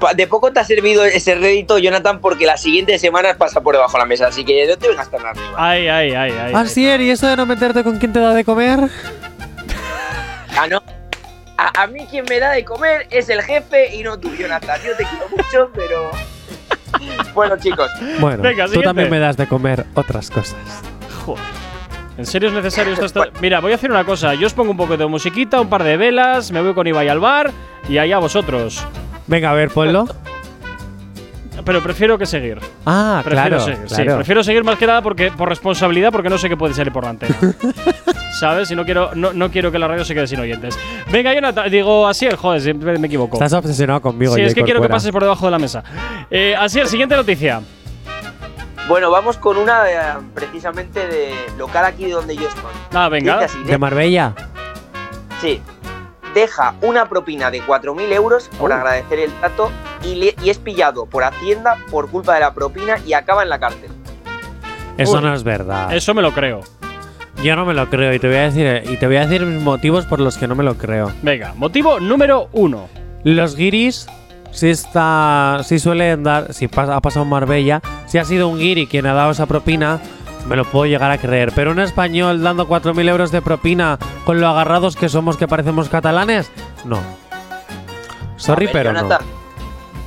[0.00, 3.74] Pa- De poco te ha servido ese rédito, Jonathan, porque las siguientes semanas pasa por
[3.76, 5.52] debajo de la mesa, así que no te vengas tan arriba.
[5.56, 6.52] Ay, ay, ay, ay.
[6.54, 8.80] Asier, ¿y eso de no meterte con quién te da de comer?
[10.58, 10.82] Ah, no.
[11.56, 14.80] A, a mí quien me da de comer es el jefe y no tú, Jonathan.
[14.84, 16.10] Yo te quiero mucho, pero.
[17.34, 17.90] Bueno, chicos.
[18.20, 20.56] Bueno, Venga, tú también me das de comer otras cosas.
[21.24, 21.42] Joder.
[22.18, 23.24] ¿En serio es necesario esto?
[23.40, 24.34] Mira, voy a hacer una cosa.
[24.34, 27.08] Yo os pongo un poco de musiquita, un par de velas, me voy con Ibai
[27.08, 27.50] al bar
[27.88, 28.86] y allá vosotros.
[29.26, 30.06] Venga, a ver, ponlo.
[31.64, 32.58] Pero prefiero que seguir.
[32.86, 34.02] Ah, Prefiero claro, seguir, sí.
[34.04, 37.04] Prefiero seguir más que nada porque, por responsabilidad, porque no sé qué puede salir por
[37.04, 37.36] la antena.
[38.40, 38.70] ¿Sabes?
[38.70, 40.78] Y no quiero, no, no quiero que la radio se quede sin oyentes.
[41.10, 43.36] Venga, Jonathan, digo así, joder, siempre me equivoco.
[43.36, 45.84] Estás obsesionado conmigo, Sí, es que quiero que pases por debajo de la mesa.
[46.30, 47.60] Eh, así, el siguiente noticia.
[48.88, 49.96] Bueno, vamos con una eh,
[50.34, 52.72] precisamente de local aquí de donde yo estoy.
[52.92, 53.38] Ah, venga.
[53.38, 54.34] Así, ¿De Marbella?
[55.40, 55.60] Sí.
[56.34, 58.74] Deja una propina de 4.000 euros por Oh.
[58.74, 59.70] agradecer el trato
[60.04, 63.48] y, le- y es pillado por Hacienda por culpa de la propina y acaba en
[63.50, 63.90] la cárcel.
[64.98, 65.22] Eso Uy.
[65.22, 65.92] no es verdad.
[65.94, 66.60] Eso me lo creo.
[67.42, 69.44] Yo no me lo creo y te voy a decir y te voy a decir
[69.46, 71.10] mis motivos por los que no me lo creo.
[71.22, 72.88] Venga, motivo número uno.
[73.24, 74.06] Los guiris
[74.52, 78.58] si está si suelen dar si pas- ha pasado en Marbella, si ha sido un
[78.58, 79.98] guiri quien ha dado esa propina,
[80.46, 81.52] me lo puedo llegar a creer.
[81.54, 85.88] Pero un español dando 4.000 euros de propina con lo agarrados que somos que parecemos
[85.88, 86.50] catalanes,
[86.84, 87.00] no.
[88.36, 89.08] Sorry, ver, pero no.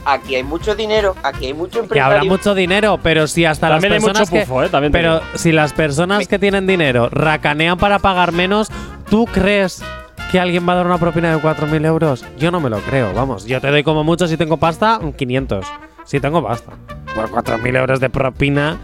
[0.08, 2.32] Aquí hay mucho dinero, aquí hay mucho Que habrá empresario.
[2.32, 5.26] mucho dinero, pero si hasta También las personas mucho pufo, que, eh, también pero digo.
[5.36, 8.70] si las personas que tienen dinero racanean para pagar menos,
[9.10, 9.84] ¿tú crees
[10.32, 12.24] que alguien va a dar una propina de 4.000 euros?
[12.38, 13.46] Yo no me lo creo, vamos.
[13.46, 15.66] Yo te doy como mucho si tengo pasta, 500.
[16.04, 16.74] Si tengo pasta.
[17.16, 18.78] Por 4.000 euros de propina,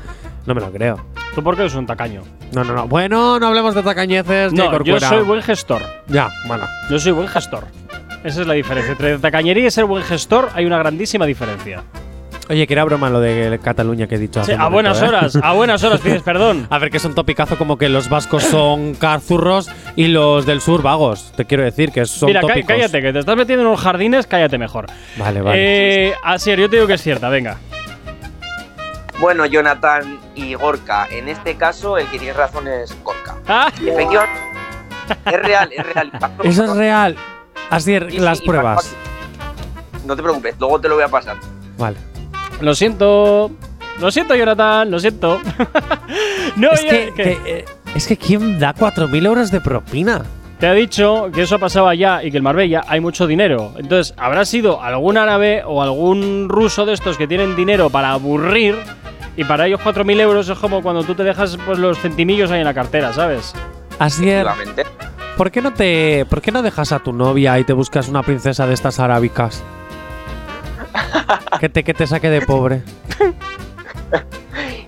[0.48, 1.11] no me lo creo.
[1.36, 2.24] Tú porque eres un tacaño.
[2.52, 2.88] No, no, no.
[2.88, 4.52] Bueno, no hablemos de tacañeces.
[4.54, 5.82] No, Jay yo soy buen gestor.
[6.08, 6.66] Ya, bueno.
[6.90, 7.66] Yo soy buen gestor.
[8.24, 8.92] Esa es la diferencia.
[8.92, 11.84] Entre tacañería y ser buen gestor hay una grandísima diferencia.
[12.50, 15.02] Oye, que era broma lo de Cataluña que he dicho hace Sí, a momento, buenas
[15.02, 15.06] ¿eh?
[15.06, 16.68] horas, a buenas horas pides perdón.
[16.70, 20.60] A ver, que es un topicazo como que los vascos son carzurros y los del
[20.60, 21.32] sur vagos.
[21.38, 22.68] Te quiero decir que son Mira, tópicos.
[22.68, 24.88] cállate, que te estás metiendo en unos jardines, cállate mejor.
[25.18, 26.10] Vale, vale.
[26.10, 27.58] Eh, Asier, yo te digo que es cierta, venga.
[29.22, 33.36] Bueno, Jonathan y Gorka, en este caso el que tiene razón es Gorka.
[33.48, 33.72] Ah.
[33.80, 34.42] Efectivamente,
[35.28, 36.12] es real, es real.
[36.44, 37.16] Eso es real.
[37.70, 38.96] Así Sí, las sí, pruebas.
[40.08, 41.38] No te preocupes, luego te lo voy a pasar.
[41.78, 41.98] Vale.
[42.62, 43.52] Lo siento.
[44.00, 45.40] Lo siento, Jonathan, lo siento.
[46.58, 47.14] No, es, que,
[47.46, 47.66] eh,
[47.96, 50.24] es que ¿quién da 4.000 euros de propina?
[50.60, 53.74] Te ha dicho que eso pasaba ya y que en Marbella hay mucho dinero.
[53.78, 58.76] Entonces, habrá sido algún árabe o algún ruso de estos que tienen dinero para aburrir
[59.42, 62.60] y para ellos 4.000 euros es como cuando tú te dejas pues, los centimillos ahí
[62.60, 63.54] en la cartera, ¿sabes?
[64.00, 64.86] Asier, Efectivamente.
[65.38, 68.22] ¿por qué no te, por qué no dejas a tu novia y te buscas una
[68.24, 69.64] princesa de estas arábicas?
[71.60, 72.82] que te que te saque de pobre.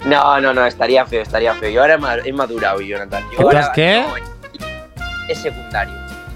[0.06, 1.70] No, no, no, estaría feo, estaría feo.
[1.70, 3.24] Yo ahora he ma- he madurado, Jonathan.
[3.32, 4.04] Yo ¿Qué ahora- pasa, qué?
[4.06, 4.16] no,
[5.30, 5.94] es secundario.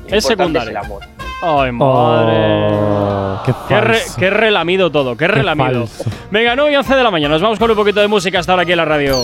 [0.09, 0.69] Lo Es secundario.
[0.69, 1.01] el amor.
[1.41, 2.67] Ay, madre.
[2.71, 4.15] Oh, qué Qué, re- falso.
[4.19, 5.85] qué relamido todo, qué relamido.
[5.87, 6.09] falso.
[6.31, 7.33] Venga, 9 y 11 de la mañana.
[7.35, 9.15] Nos vamos con un poquito de música hasta ahora aquí en la radio.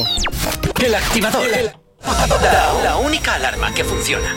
[0.84, 1.42] El activador.
[2.42, 4.36] La, la única alarma que funciona.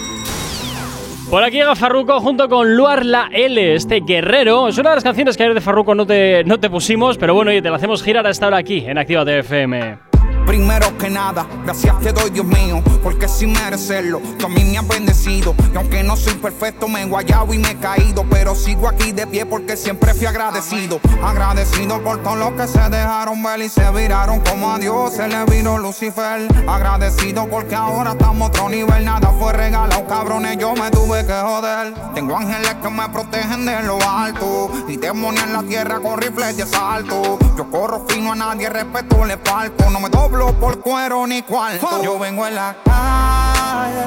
[1.29, 4.69] Por aquí llega Farruko junto con Luar La L, este guerrero.
[4.69, 7.35] Es una de las canciones que ayer de Farruko no te, no te pusimos, pero
[7.35, 9.99] bueno, oye, te la hacemos girar hasta ahora aquí en Activa FM.
[10.47, 15.55] Primero que nada, gracias te doy Dios mío, porque sin merecerlo, mí me has bendecido.
[15.73, 19.13] Y aunque no soy perfecto, me he guayado y me he caído, pero sigo aquí
[19.13, 21.01] de pie porque siempre fui agradecido.
[21.23, 25.27] Agradecido por todos los que se dejaron ver y se viraron como a Dios se
[25.29, 26.49] le vino Lucifer.
[26.69, 31.93] Agradecido porque ahora estamos otro nivel, nada fue regalado, cabrones, yo me tuve que joder.
[32.15, 36.57] Tengo ángeles que me protegen de lo alto y demonios en la tierra con rifles
[36.57, 37.39] de asalto.
[37.57, 42.03] Yo corro fino a nadie, respeto le falto, no me doblo por cuero ni cuarto.
[42.03, 44.05] Yo vengo en la calle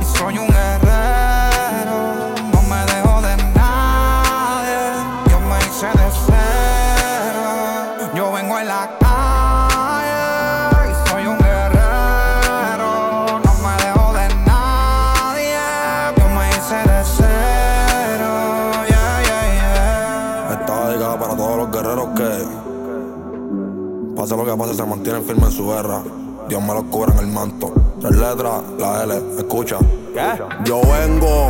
[0.00, 4.78] y soy un guerrero, no me dejo de nadie.
[5.30, 6.29] Yo me hice de
[24.30, 26.02] pase lo que pase, se mantienen firmes en su guerra.
[26.48, 27.72] Dios me los cubre en el manto.
[28.00, 29.78] Tres letras, la L, escucha.
[30.64, 31.48] Yo vengo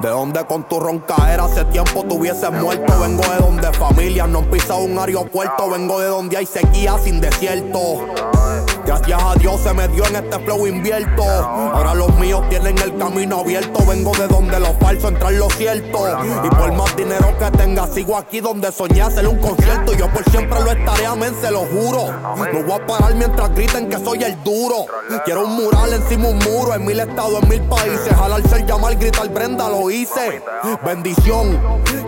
[0.00, 2.92] de donde con tu roncaera hace tiempo tuviese muerto.
[3.00, 5.70] Vengo de donde familias no han pisado un aeropuerto.
[5.70, 8.06] Vengo de donde hay sequía sin desierto.
[8.84, 11.22] Gracias a Dios se me dio en este flow invierto.
[11.22, 13.84] Ahora los míos tienen el camino abierto.
[13.86, 16.06] Vengo de donde lo falso entra en lo cierto.
[16.44, 19.92] Y por más dinero que tenga, sigo aquí donde soñé hacer un concierto.
[19.94, 22.12] Yo por siempre lo estaré, amén, se lo juro.
[22.52, 24.86] No voy a parar mientras griten que soy el duro.
[25.24, 28.14] Quiero un mural encima un muro, en mil estados, en mil países.
[28.14, 30.42] Jalarse el llamar, gritar Brenda, lo hice.
[30.84, 31.60] Bendición.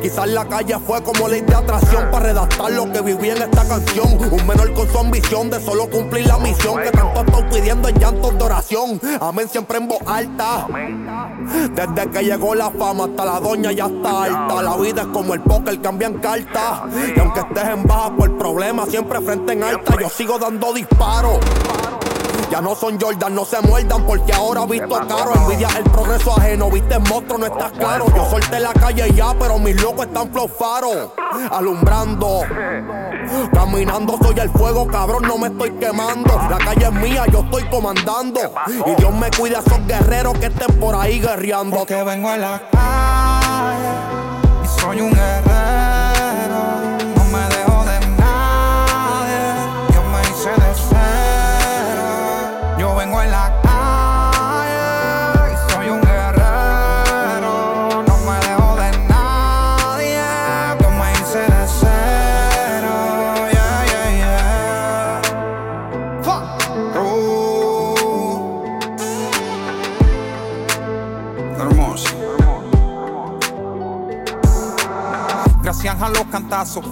[0.02, 3.66] Quizás la calle fue como ley de atracción para redactar lo que viví en esta
[3.66, 4.18] canción.
[4.30, 7.98] Un menor con su ambición de solo cumplir la misión que tanto estoy pidiendo en
[7.98, 9.00] llantos de oración.
[9.20, 10.66] Amén, siempre en voz alta.
[11.72, 14.62] Desde que llegó la fama hasta la doña ya está alta.
[14.62, 16.82] La vida es como el póker, cambian cartas.
[17.14, 19.96] Y aunque estés en baja por problemas, siempre frente en alta.
[20.00, 21.38] Yo sigo dando disparos.
[22.50, 25.32] Ya no son Jordan, no se muerdan porque ahora visto caro.
[25.34, 28.06] Envidia el progreso ajeno, viste monstruo, no estás claro.
[28.14, 31.14] Yo solté la calle ya, pero mis locos están flow faro.
[31.50, 32.42] Alumbrando,
[33.52, 36.40] caminando, soy el fuego, cabrón, no me estoy quemando.
[36.48, 38.40] La calle es mía, yo estoy comandando.
[38.86, 41.76] Y Dios me cuida a esos guerreros que estén por ahí guerreando.
[41.78, 43.88] Porque vengo en la calle
[44.62, 45.33] y soy un guerrero.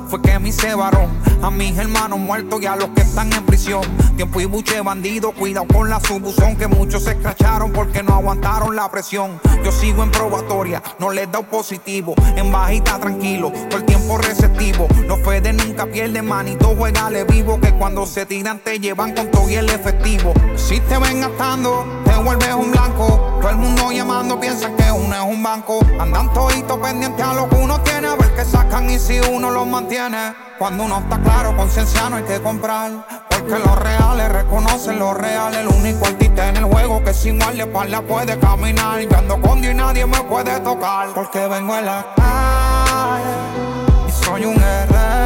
[0.09, 1.11] Fue que me hice varón.
[1.43, 3.83] A mis hermanos muertos y a los que están en prisión.
[4.15, 6.57] Tiempo y buche bandido, cuidado con la subuzón.
[6.57, 9.41] Que muchos se escracharon porque no aguantaron la presión.
[9.65, 12.15] Yo sigo en probatoria, no les da positivo.
[12.37, 14.87] En bajita tranquilo, todo el tiempo receptivo.
[15.09, 17.59] Los Fede nunca pierden, manito, juegale vivo.
[17.61, 20.33] Que cuando se tiran te llevan con todo y el efectivo.
[20.55, 23.39] Si te ven gastando, te vuelves un blanco.
[23.41, 25.81] Todo el mundo llamando piensan que uno es un banco.
[25.99, 29.51] Andan toditos pendientes a lo que uno tiene, a ver qué sacan y si uno
[29.51, 30.35] los mantiene.
[30.59, 32.91] Cuando uno está claro, conciencia no hay que comprar.
[33.31, 35.61] Porque los reales reconocen los reales.
[35.61, 39.01] El único artista en el juego que sin guardaespaldas puede caminar.
[39.01, 41.09] Yo ando con Dios y nadie me puede tocar.
[41.15, 45.22] Porque vengo en la calle y soy un guerrero.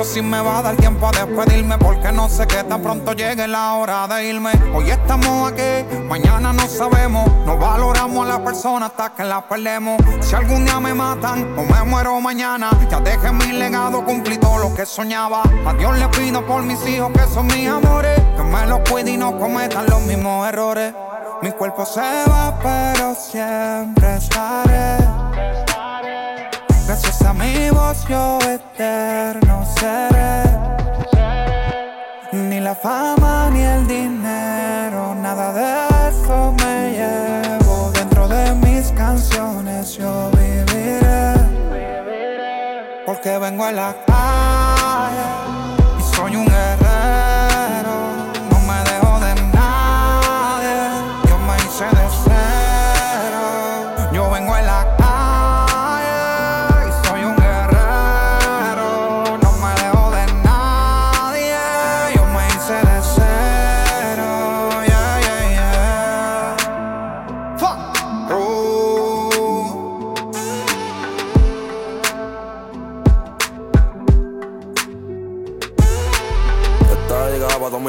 [0.00, 3.12] Pienso si me va a dar tiempo a despedirme porque no sé que tan pronto
[3.12, 4.52] llegue la hora de irme.
[4.74, 7.28] Hoy estamos aquí, mañana no sabemos.
[7.44, 10.00] No valoramos a la persona hasta que la perdemos.
[10.20, 14.58] Si algún día me matan o me muero mañana, ya dejé mi legado, cumplí todo
[14.58, 15.42] lo que soñaba.
[15.66, 19.12] A Dios le pido por mis hijos que son mis amores, que me los cuide
[19.12, 20.94] y no cometan los mismos errores.
[21.42, 25.29] Mi cuerpo se va, pero siempre estaré.
[27.30, 30.42] A mi voz yo eterno seré.
[32.32, 37.92] Ni la fama ni el dinero, nada de eso me llevo.
[37.92, 41.34] Dentro de mis canciones yo viviré.
[43.06, 45.28] Porque vengo a la calle
[46.00, 46.69] y soy un guerrero.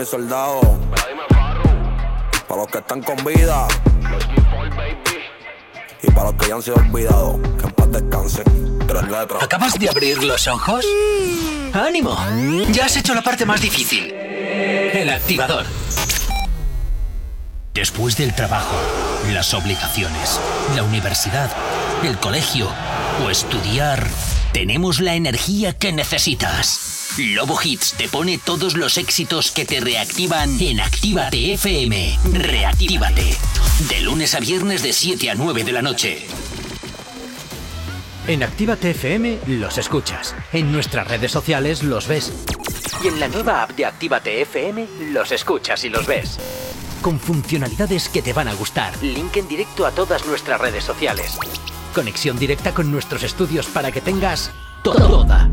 [0.01, 0.65] Mis soldados.
[2.47, 3.67] Para los que están con vida.
[6.01, 7.35] Y para los que ya han sido olvidados.
[7.59, 8.79] Que en paz descansen.
[8.87, 9.43] Tres letras.
[9.43, 10.85] ¿Acabas de abrir los ojos?
[11.73, 12.17] ¡Ánimo!
[12.71, 14.11] Ya has hecho la parte más difícil.
[14.11, 15.65] El activador.
[17.73, 18.75] Después del trabajo,
[19.31, 20.41] las obligaciones,
[20.75, 21.49] la universidad,
[22.03, 22.67] el colegio
[23.23, 24.05] o estudiar,
[24.51, 26.90] tenemos la energía que necesitas.
[27.17, 32.17] Lobo Hits te pone todos los éxitos que te reactivan en Actívate FM.
[32.31, 33.35] Reactívate.
[33.89, 36.25] De lunes a viernes de 7 a 9 de la noche.
[38.27, 40.35] En Actívate FM los escuchas.
[40.53, 42.31] En nuestras redes sociales los ves.
[43.03, 46.39] Y en la nueva app de Actívate FM los escuchas y los ves.
[47.01, 48.93] Con funcionalidades que te van a gustar.
[49.03, 51.37] Link en directo a todas nuestras redes sociales.
[51.93, 54.51] Conexión directa con nuestros estudios para que tengas
[54.81, 55.49] toda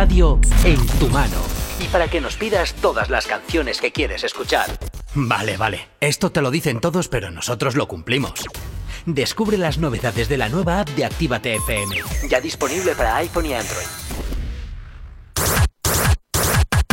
[0.00, 1.36] radio en tu mano.
[1.78, 4.78] Y para que nos pidas todas las canciones que quieres escuchar.
[5.14, 5.88] Vale, vale.
[6.00, 8.32] Esto te lo dicen todos, pero nosotros lo cumplimos.
[9.04, 11.96] Descubre las novedades de la nueva app de Actívate FM.
[12.30, 13.86] Ya disponible para iPhone y Android.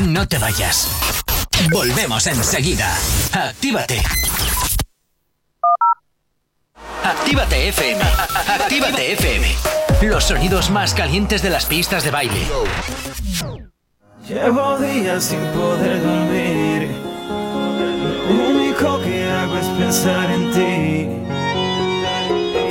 [0.01, 0.89] No te vayas.
[1.71, 2.93] Volvemos enseguida.
[3.31, 4.03] Actívate.
[7.05, 8.03] Actívate FM.
[8.49, 9.86] Actívate FM.
[10.01, 12.47] Los sonidos más calientes de las pistas de baile.
[14.29, 16.91] Llevo días sin poder dormir.
[18.29, 21.07] Lo único que hago es pensar en ti.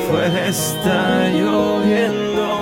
[0.05, 2.61] Afuera está lloviendo.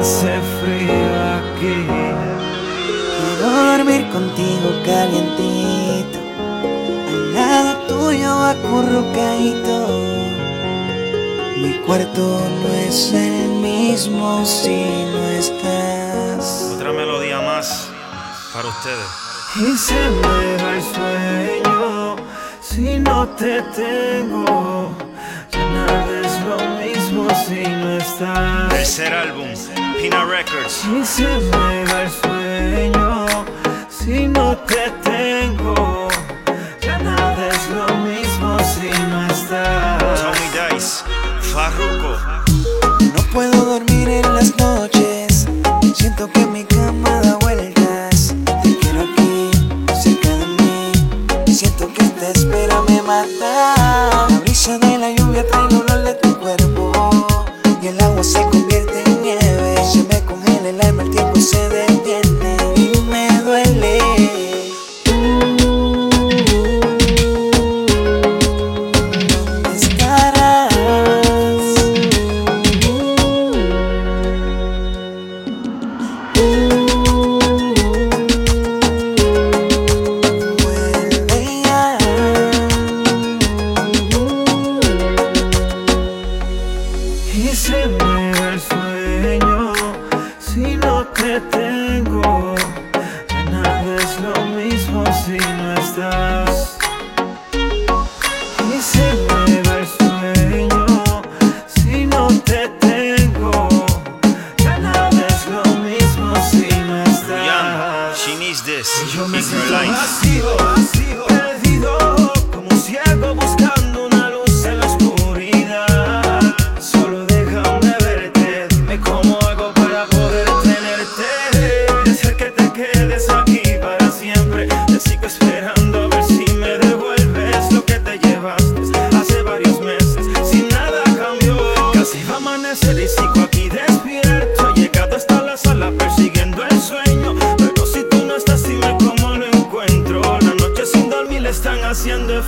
[0.00, 1.86] Hace frío aquí.
[3.20, 6.18] Quiero dormir contigo calientito,
[7.08, 10.15] al lado tuyo acurrucadito.
[11.56, 12.20] Mi cuarto
[12.62, 16.72] no es el mismo si no estás.
[16.74, 17.88] Otra melodía más
[18.52, 19.06] para ustedes.
[19.56, 22.16] Y se me va el sueño
[22.60, 24.94] si no te tengo.
[25.50, 28.68] Ya nada es lo mismo si no estás.
[28.68, 29.48] Tercer álbum,
[29.96, 30.84] Pina Records.
[30.84, 33.26] Y se me va el sueño
[33.88, 36.08] si no te tengo.
[36.82, 39.85] Ya nada es lo mismo si no estás.
[41.56, 42.18] Farruko.
[43.14, 45.46] No puedo dormir en las noches.
[45.94, 47.25] Siento que mi cama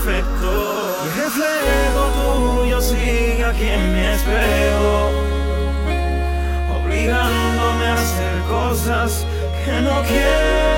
[0.03, 1.05] perfecto.
[1.05, 5.11] Y reflejo tuyo sigue aquí en mi espejo,
[6.83, 9.25] obligándome a hacer cosas
[9.65, 10.68] que no quiero.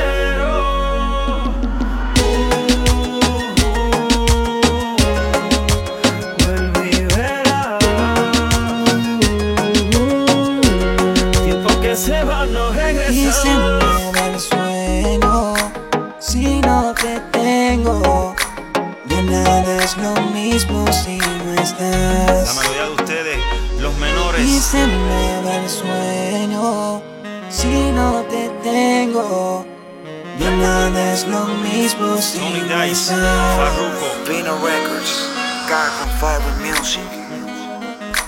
[32.02, 33.14] Tony Dice.
[33.14, 34.26] Farruko.
[34.26, 35.30] Pino Records,
[35.70, 37.04] Carbon Fiber Music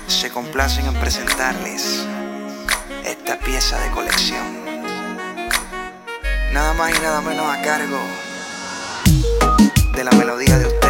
[0.08, 2.06] se complacen en presentarles
[3.04, 4.64] esta pieza de colección.
[6.54, 8.00] Nada más y nada menos a cargo
[9.96, 10.83] de la melodía de ustedes,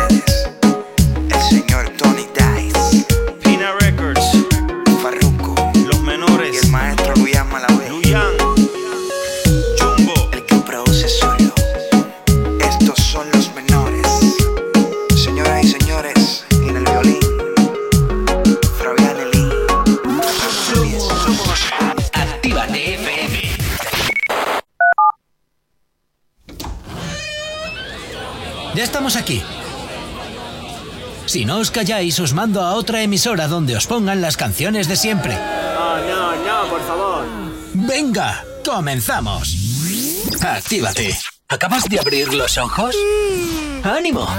[31.34, 34.96] Si no os calláis, os mando a otra emisora donde os pongan las canciones de
[34.96, 35.34] siempre.
[35.34, 37.26] No, no, no, por favor.
[37.74, 39.58] Venga, comenzamos.
[40.40, 41.18] Actívate.
[41.50, 42.96] ¿Acabas de abrir los ojos?
[43.82, 44.30] ¡Ánimo!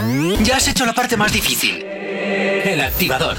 [0.45, 1.83] Ya has hecho la parte más difícil.
[1.83, 3.39] El activador.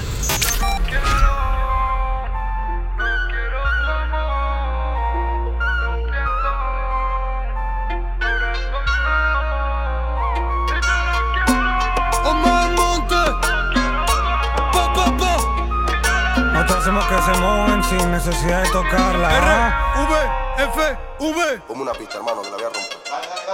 [17.08, 19.30] Que se mueven sin necesidad de tocarla.
[19.38, 21.62] R, V, F, V.
[21.68, 22.96] Como una pista, hermano, que la voy a romper.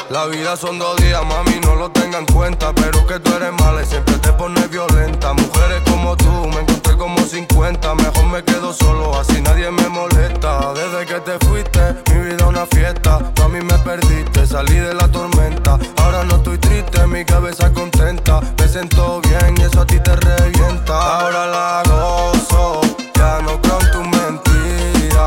[0.10, 2.74] La vida son dos días, mami, no lo tengan en cuenta.
[2.74, 5.34] Pero que tú eres mala y siempre te pones violenta.
[5.34, 7.96] Mujeres como tú, me encontré como 50.
[7.96, 10.74] Mejor me quedo solo, así nadie me molesta.
[10.74, 13.20] Desde que te fuiste, mi vida una fiesta.
[13.34, 15.78] Tú a mí me perdiste, salí de la tormenta.
[15.98, 18.40] Ahora no estoy triste, mi cabeza contenta.
[18.58, 21.20] Me siento bien y eso a ti te revienta.
[21.20, 22.82] Ahora la gozo,
[23.22, 25.26] ya no creo tu mentira.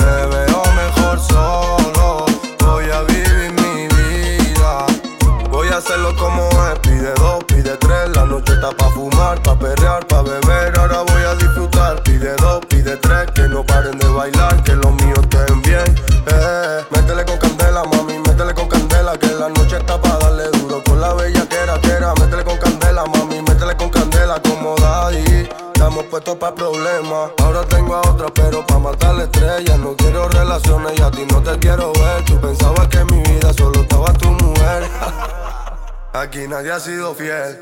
[0.00, 2.24] Me veo mejor solo.
[2.60, 4.86] Voy a vivir mi vida.
[5.50, 6.78] Voy a hacerlo como es.
[6.86, 8.16] Pide dos, pide tres.
[8.16, 10.78] La noche está pa' fumar, pa' perrear, pa' beber.
[10.78, 12.02] Ahora voy a disfrutar.
[12.02, 13.30] Pide dos, pide tres.
[13.34, 15.88] Que no paren de bailar, que los míos estén bien.
[16.26, 16.53] Eh,
[26.04, 27.30] Estamos puestos para problemas.
[27.42, 29.78] Ahora tengo a otra, pero pa' matar la estrella.
[29.78, 32.24] No quiero relaciones y a ti no te quiero ver.
[32.26, 34.84] Tú pensabas que en mi vida solo estaba tu mujer.
[36.12, 37.58] Aquí nadie ha sido fiel.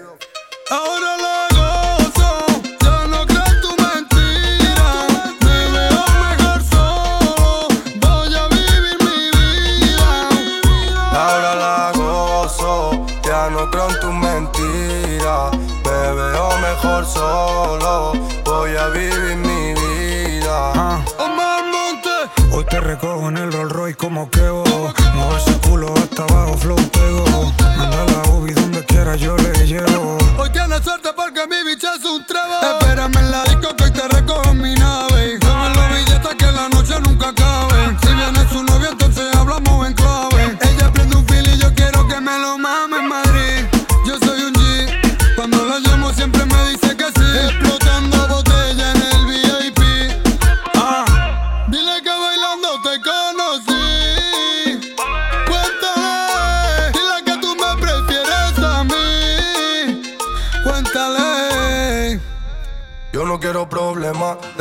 [0.71, 2.47] Ahora la gozo,
[2.81, 5.07] ya no creo en tu mentira.
[5.45, 7.69] Me veo mejor solo,
[8.01, 10.11] voy a vivir mi vida.
[11.13, 15.51] Ahora la gozo, ya no creo en tu mentira.
[15.85, 18.13] Me veo mejor solo,
[18.53, 21.03] voy a vivir mi vida.
[21.73, 22.11] Monte,
[22.53, 24.65] Hoy te recojo en el Rolls Royce como quebo.
[25.15, 27.25] Mueve ese culo hasta abajo, flow tego.
[27.77, 30.19] Manda la ubi donde quiera, yo le llevo.
[30.39, 31.47] hoy tienes suerte porque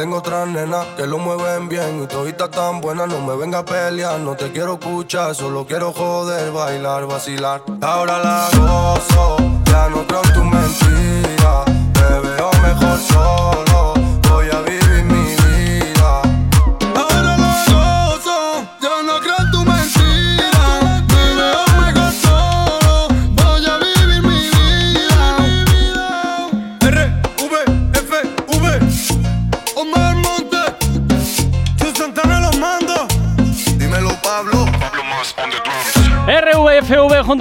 [0.02, 3.66] tengo otra nena que lo mueven bien y todita tan buena, no me venga a
[3.66, 7.62] pelear, no te quiero escuchar, solo quiero joder, bailar, vacilar.
[7.82, 11.11] Ahora la gozo, ya no creo en tu mentira,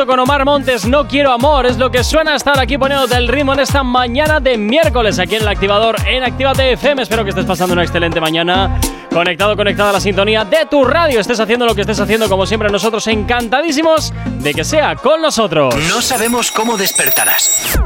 [0.06, 3.52] con Omar Montes, No Quiero Amor, es lo que suena estar aquí poniéndote el ritmo
[3.52, 7.02] en esta mañana de miércoles aquí en el activador en Actívate FM.
[7.02, 8.80] Espero que estés pasando una excelente mañana.
[9.10, 11.20] Conectado, conectada a la sintonía de tu radio.
[11.20, 15.74] Estés haciendo lo que estés haciendo, como siempre, nosotros encantadísimos de que sea con nosotros.
[15.88, 17.78] No sabemos cómo despertarás,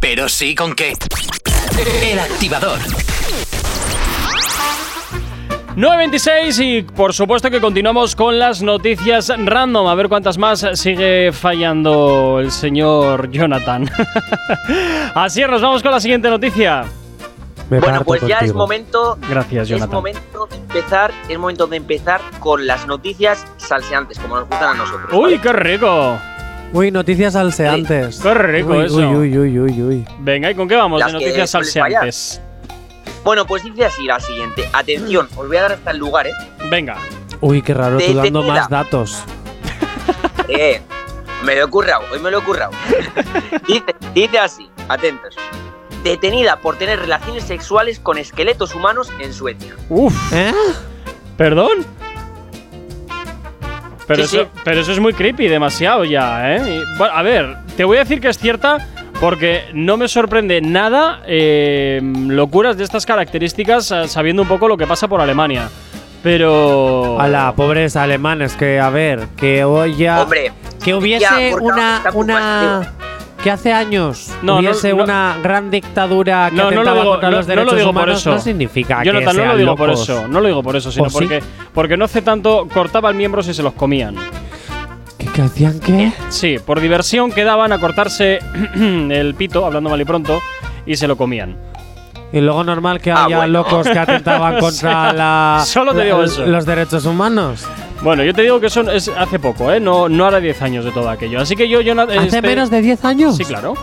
[0.00, 0.94] pero sí con qué.
[2.02, 2.78] El activador.
[5.76, 9.86] 9.26 y por supuesto que continuamos con las noticias random.
[9.86, 13.88] A ver cuántas más sigue fallando el señor Jonathan.
[15.14, 16.84] Así es, nos vamos con la siguiente noticia.
[17.68, 19.16] bueno, pues ya es momento.
[19.28, 19.90] Gracias, Es Jonathan.
[19.94, 21.12] momento de empezar.
[21.28, 25.10] Es momento de empezar con las noticias salseantes, como nos gustan a nosotros.
[25.12, 26.18] ¡Uy, qué rico!
[26.72, 28.20] Uy, noticias salseantes.
[28.20, 28.96] Qué rico Uy, eso.
[28.96, 30.04] Uy, uy, uy, uy, uy.
[30.18, 32.40] Venga, ¿y con qué vamos Las de noticias salseantes?
[33.24, 34.68] Bueno, pues dice así la siguiente.
[34.72, 36.32] Atención, os voy a dar hasta el lugar, ¿eh?
[36.70, 36.96] Venga.
[37.40, 39.22] Uy, qué raro, tú dando más datos.
[40.52, 40.80] Eh,
[41.44, 42.72] me lo he currado, hoy me lo he currado.
[43.68, 45.36] dice, dice así, atentos.
[46.02, 49.76] Detenida por tener relaciones sexuales con esqueletos humanos en Suecia.
[49.88, 50.12] Uf.
[50.32, 50.52] ¿Eh?
[51.36, 51.86] ¿Perdón?
[54.08, 54.60] Pero, Sí, eso, sí.
[54.64, 56.80] pero eso es muy creepy, demasiado ya, ¿eh?
[56.82, 58.88] Y, bueno, a ver, te voy a decir que es cierta
[59.20, 64.76] porque no me sorprende nada eh, locuras de estas características eh, sabiendo un poco lo
[64.76, 65.68] que pasa por Alemania.
[66.22, 67.18] Pero...
[67.20, 70.22] A la pobres alemanes, que a ver, que hoy ya.
[70.22, 70.52] Hombre,
[70.82, 71.20] que hubiese
[71.50, 72.02] ya, por una.
[72.14, 72.92] una
[73.42, 75.02] que hace años No, no, hubiese no.
[75.02, 77.78] una gran dictadura que No, no lo atentaba digo, contra no- los no lo derechos
[77.78, 78.30] digo por humanos eso.
[78.32, 80.02] no significa Jonathan, que no lo sean digo por locos.
[80.02, 81.14] eso, no lo digo por eso, sino ¿O sí?
[81.20, 81.42] porque,
[81.72, 84.14] porque no hace tanto cortaba el miembro si se los comían.
[85.20, 86.12] ¿Qué, qué hacían qué?
[86.30, 88.38] Sí, por diversión quedaban a cortarse
[88.74, 90.40] el pito, hablando mal y pronto,
[90.86, 91.56] y se lo comían.
[92.32, 93.52] Y luego normal que Ah, haya bueno.
[93.52, 96.46] locos que atentaban contra la, Solo te digo la- eso.
[96.46, 97.66] los derechos humanos.
[98.02, 99.78] Bueno, yo te digo que eso es hace poco, ¿eh?
[99.78, 101.38] No, no hará 10 años de todo aquello.
[101.38, 103.36] Así que yo, yo ¿Hace menos de 10 años?
[103.36, 103.74] Sí, claro.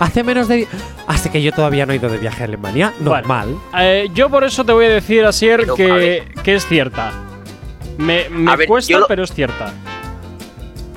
[0.00, 0.66] Hace menos de.
[1.06, 2.94] Así que yo todavía no he ido de viaje a Alemania.
[3.00, 3.54] Normal.
[3.78, 6.24] Eh, yo por eso te voy a decir, Asier, Pero, a que, ver.
[6.42, 7.12] que es cierta.
[7.98, 9.74] Me, me A ver, cuesta, pero es cierta.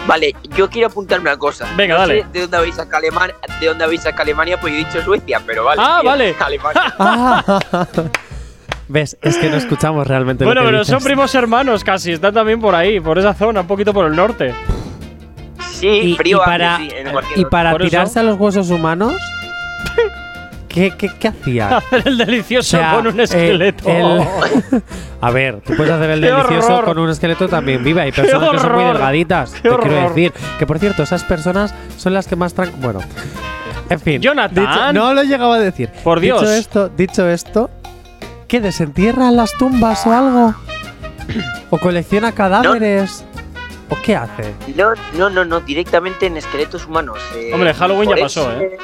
[0.09, 1.67] Vale, yo quiero apuntarme una cosa.
[1.77, 2.23] Venga, No dale.
[2.23, 5.01] sé de dónde habéis sacado Alemania, de dónde habéis sacado Alemania, pues yo he dicho
[5.03, 5.81] Suecia, pero vale.
[5.85, 6.35] Ah, vale.
[6.39, 6.93] Alemania.
[6.97, 7.61] Ah.
[8.87, 9.17] ¿Ves?
[9.21, 10.93] Es que no escuchamos realmente Bueno, lo que pero dices.
[10.95, 14.15] son primos hermanos casi, están también por ahí, por esa zona, un poquito por el
[14.15, 14.55] norte.
[15.73, 17.79] Sí, Y, frío y hace, para, sí, en cualquier y para eso.
[17.79, 19.13] tirarse a los huesos humanos,
[20.79, 21.77] ¿qué, qué, qué hacía?
[21.77, 23.89] Hacer el delicioso O sea, con un esqueleto.
[23.89, 24.81] el-
[25.21, 26.85] a ver, tú puedes hacer el ¡Qué delicioso horror!
[26.85, 28.03] con un esqueleto también viva.
[28.03, 29.51] Hay personas que son muy delgaditas.
[29.51, 32.99] ¡Qué Te quiero decir que, por cierto, esas personas son las que más tran- Bueno,
[33.89, 34.21] en fin.
[34.21, 34.65] Jonathan.
[34.65, 35.89] dicho- no lo llegaba a decir.
[36.03, 36.39] Por Dios.
[36.41, 37.69] Dicho esto, dicho esto,
[38.47, 40.55] ¿qué desentierra las tumbas o algo?
[41.69, 43.25] ¿O colecciona cadáveres?
[43.91, 44.53] ¿O qué hace?
[44.75, 47.17] No, no, no, no, directamente en esqueletos humanos.
[47.35, 48.77] eh, Hombre, Halloween ya pasó, ¿eh?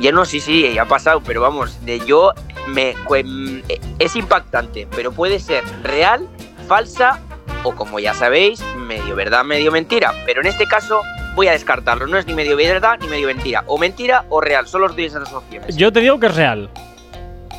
[0.00, 2.32] Ya no, sí, sí, ya ha pasado, pero vamos, de yo
[2.68, 6.26] me eh, es impactante, pero puede ser real,
[6.66, 7.20] falsa
[7.64, 10.14] o como ya sabéis, medio verdad, medio mentira.
[10.24, 11.02] Pero en este caso
[11.34, 14.66] voy a descartarlo, no es ni medio verdad ni medio mentira, o mentira o real,
[14.66, 15.76] solo os doy esas dos opciones.
[15.76, 16.70] Yo te digo que es real.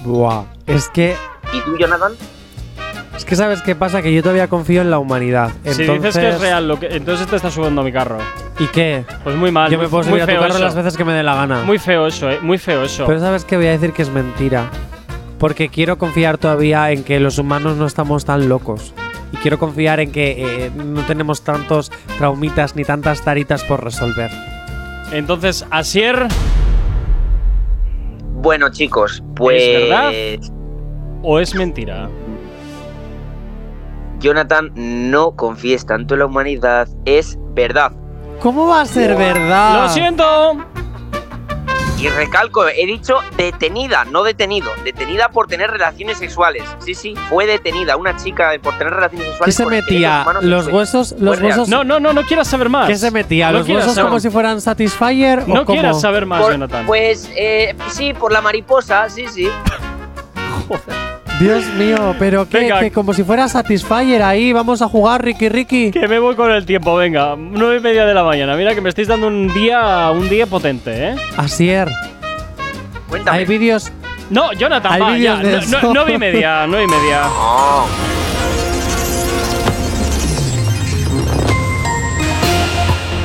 [0.02, 0.46] Buah.
[0.66, 1.16] Es que.
[1.54, 2.14] ¿Y tú, Jonathan?
[3.22, 5.52] Es que sabes qué pasa, que yo todavía confío en la humanidad.
[5.64, 8.18] Si Entonces, dices que es real, lo que, entonces te estás subiendo a mi carro.
[8.58, 9.06] ¿Y qué?
[9.24, 9.70] Pues muy mal.
[9.70, 10.64] Yo muy, me puedo muy subir a tu feo carro eso.
[10.64, 11.62] las veces que me dé la gana.
[11.62, 12.40] Muy feo eso, eh.
[12.42, 13.06] Muy feo eso.
[13.06, 14.72] Pero sabes que voy a decir que es mentira.
[15.38, 18.96] Porque quiero confiar todavía en que los humanos no estamos tan locos.
[19.32, 24.32] Y quiero confiar en que eh, no tenemos tantos traumitas ni tantas taritas por resolver.
[25.12, 26.28] Entonces, Asier,
[28.34, 29.62] Bueno, chicos, pues.
[29.62, 30.12] ¿Es verdad?
[31.24, 32.10] ¿o es mentira?
[34.22, 37.92] Jonathan, no confíes tanto en la humanidad, es verdad.
[38.40, 39.84] ¿Cómo va a ser verdad?
[39.84, 40.58] ¡Lo siento!
[42.00, 44.72] Y recalco, he dicho detenida, no detenido.
[44.84, 46.64] Detenida por tener relaciones sexuales.
[46.80, 49.56] Sí, sí, fue detenida una chica por tener relaciones ¿Qué sexuales.
[49.56, 50.50] se con esqueletos metía?
[50.50, 51.16] ¿Los huesos?
[51.20, 51.70] ¿Los huesos?
[51.70, 52.88] No, no, no, no quieras saber más.
[52.88, 53.52] ¿Qué se metía?
[53.52, 55.48] No ¿Los huesos saber- como si fueran Satisfyer?
[55.48, 55.78] No o cómo?
[55.80, 56.88] quieras saber más, Por- Jonathan.
[56.88, 59.48] Pues, eh, sí, por la mariposa, sí, sí.
[61.42, 62.60] Dios mío, pero ¿qué?
[62.60, 62.80] Venga.
[62.80, 65.90] Que como si fuera Satisfyer ahí, vamos a jugar, Ricky Ricky.
[65.92, 67.36] Que me voy con el tiempo, venga.
[67.36, 68.56] Nueve y media de la mañana.
[68.56, 71.16] Mira que me estáis dando un día, un día potente, ¿eh?
[71.38, 71.90] Asier,
[73.10, 73.40] Cuéntame.
[73.40, 73.92] hay vídeos.
[74.30, 75.16] No, Jonathan, Hay va, ya.
[75.18, 75.80] vídeos de No- eso.
[75.88, 77.22] no- Nueve y media, nueve y media.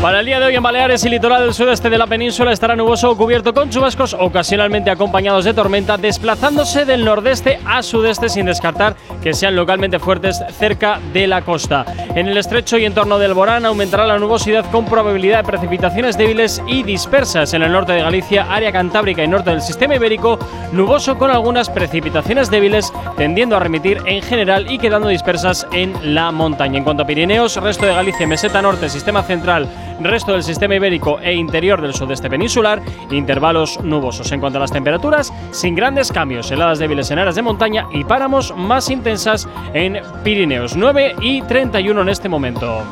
[0.02, 2.77] Para el día de hoy en Baleares y litoral del sudeste de la península estará
[2.77, 8.44] nuboso o cubierto con chubascos ocasionalmente acompañados de tormenta, desplazándose del nordeste a sudeste sin
[8.44, 11.86] descartar que sean localmente fuertes cerca de la costa.
[12.14, 16.62] En el estrecho y entorno del Borán aumentará la nubosidad con probabilidad de precipitaciones débiles
[16.68, 17.55] y dispersas.
[17.55, 20.39] En el norte de Galicia, área cantábrica y norte del sistema ibérico,
[20.73, 26.31] nuboso con algunas precipitaciones débiles, tendiendo a remitir en general y quedando dispersas en la
[26.32, 26.78] montaña.
[26.78, 29.66] En cuanto a Pirineos, resto de Galicia, meseta norte, sistema central,
[30.05, 34.31] resto del sistema ibérico e interior del sudeste peninsular, intervalos nubosos.
[34.32, 38.05] En cuanto a las temperaturas, sin grandes cambios, heladas débiles en áreas de montaña y
[38.05, 42.82] páramos más intensas en Pirineos, 9 y 31 en este momento.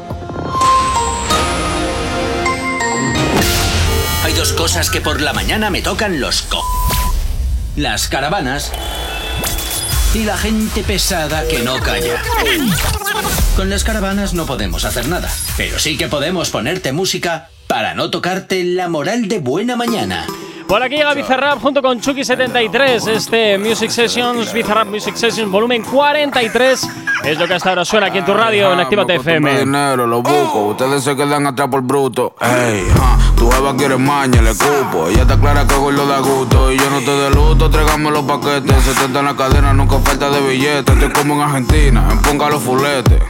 [4.24, 6.62] Hay dos cosas que por la mañana me tocan los co.
[7.76, 8.72] Las caravanas
[10.14, 12.22] y la gente pesada que no calla.
[13.56, 18.10] Con las caravanas no podemos hacer nada, pero sí que podemos ponerte música para no
[18.10, 20.26] tocarte la moral de buena mañana.
[20.66, 23.08] Por aquí llega Bizarrap junto con Chucky73.
[23.08, 26.88] Este Music Sessions, Bizarrap Music Sessions, volumen 43.
[27.24, 29.60] Es lo que hasta ahora suena aquí en tu radio, en Activa FM.
[29.60, 30.66] dinero, lo busco.
[30.66, 32.34] Ustedes se quedan atrás por bruto.
[32.38, 35.08] Ey, ja, tu jeva quiere maña, le cupo.
[35.08, 36.70] Ella está clara que lo da gusto.
[36.70, 38.84] Y yo no te de luto, tráigame los paquetes.
[38.84, 40.94] 70 en la cadena, nunca falta de billetes.
[40.94, 43.22] Estoy como en Argentina, en ponga los fuletes.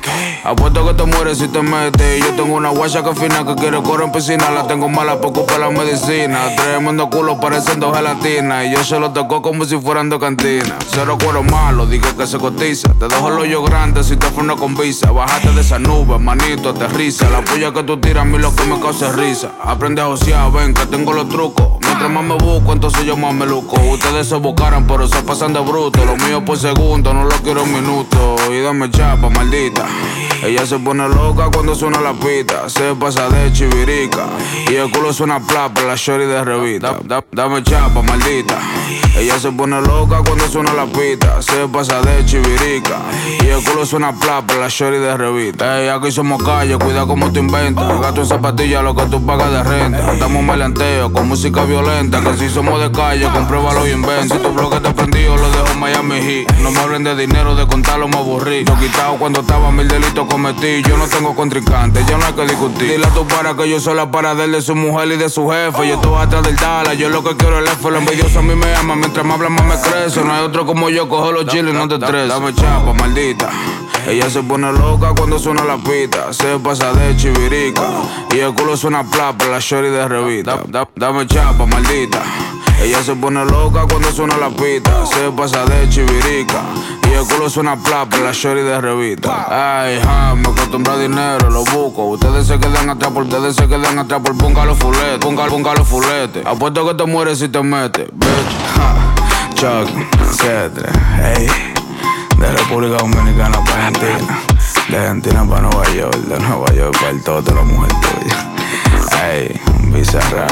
[0.42, 2.18] Apuesto que te mueres si te metes.
[2.18, 4.50] Y yo tengo una guacha que fina que quiere correr en piscina.
[4.50, 6.40] La tengo mala culpa de la medicina.
[6.56, 8.64] Tremendo culo pareciendo gelatina.
[8.64, 10.78] Y yo se lo tocó como si fueran de cantina.
[10.88, 12.92] Cero cuero malo, digo que se cotiza.
[12.94, 15.10] Te dejo el hoyo grande si te freno con visa.
[15.12, 17.28] Bájate de esa nube, manito, aterriza.
[17.30, 19.50] La puya que tú tiras a mí lo que me causa es risa.
[19.62, 21.66] Aprende a josear, ven que tengo los trucos.
[21.82, 23.78] Mientras más me busco, entonces yo más me luco.
[23.82, 26.02] Ustedes se buscaran, pero se pasan de bruto.
[26.04, 28.40] Lo mío por segundo, no lo quiero en minutos.
[28.50, 29.84] Y dame chapa, maldita.
[30.42, 32.68] Ella se pone loca cuando suena la pita.
[32.68, 34.24] Se pasa de chivirica.
[34.70, 36.92] Y el culo suena plapa, la shorty de revista.
[37.04, 38.58] Da- da- dame chapa, maldita.
[39.16, 41.40] Ella se pone loca cuando suena la pita.
[41.40, 42.98] Se pasa de chivirica.
[43.44, 45.80] Y el culo suena plapa, la shorty de revista.
[45.80, 48.00] Ey, aquí somos calle, cuida como te inventas.
[48.00, 50.12] Gato en zapatillas, lo que tú pagas de renta.
[50.12, 52.20] Estamos melanteo con música violenta.
[52.22, 54.34] Que si somos de calle, compruébalo y inventa.
[54.34, 56.58] Si tu bloque te prendido, lo dejo en Miami Heat.
[56.58, 58.64] No me hablen de dinero, de contarlo me aburrí.
[58.64, 60.82] Yo quitado cuando estaba mil delitos cometí.
[60.82, 62.90] Yo no tengo contrincante, ya no hay que discutir.
[62.90, 65.48] Dile a tu para que yo soy la para de su mujer y de su
[65.48, 65.88] jefe.
[65.88, 67.90] Yo estoy atrás del Dala, yo lo que quiero es el F.
[67.90, 70.22] Lo envidioso a mí me ama, mientras más habla más me crece.
[70.24, 72.28] No hay otro como yo, cojo los chiles y no te estreses.
[72.28, 73.50] Dame chapa, maldita.
[74.08, 76.32] Ella se pone loca cuando suena la pita.
[76.32, 77.82] Se pasa de chivirica.
[78.34, 80.60] Y el culo suena plapa, la shorty de revista.
[80.68, 82.20] Da- dame chapa, maldita.
[82.82, 85.06] Ella se pone loca cuando suena la pita.
[85.06, 86.60] Se pasa de chivirica.
[87.08, 89.46] Y el culo suena plapa, la shorty de revista.
[89.84, 92.04] Ay, ja, me acostumbro a dinero, lo busco.
[92.06, 95.18] Ustedes se quedan atrás por ustedes se quedan atrás por fuletes.
[95.20, 96.44] Ponga, ponga los fuletes.
[96.44, 98.06] Apuesto que te mueres si te metes.
[98.12, 98.93] Bitch, ja.
[99.54, 99.88] Chuck,
[100.32, 101.48] Cedre, hey.
[102.38, 104.38] De República Dominicana para Argentina.
[104.88, 106.16] De Argentina para Nueva York.
[106.16, 108.52] De Nueva York para el todo, la mujer tuya.
[109.24, 109.60] Ey,
[109.92, 110.46] Bizarra.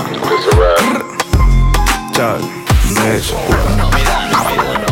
[2.12, 2.40] Chuck,
[2.94, 4.91] bitch.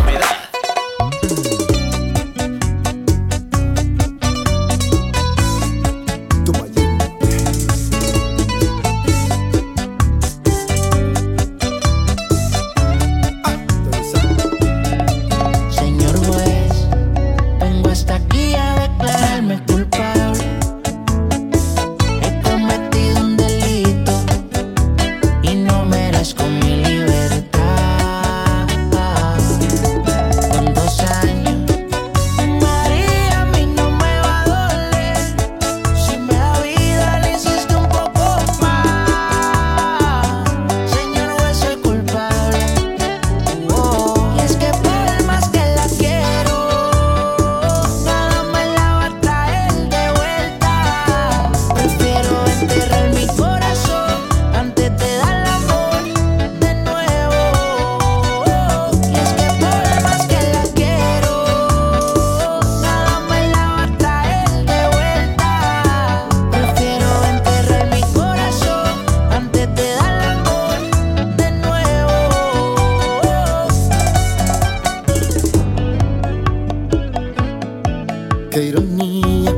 [78.60, 79.54] Qué ironía,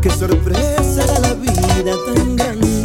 [0.00, 2.79] qué sorpresa la vida tan grande.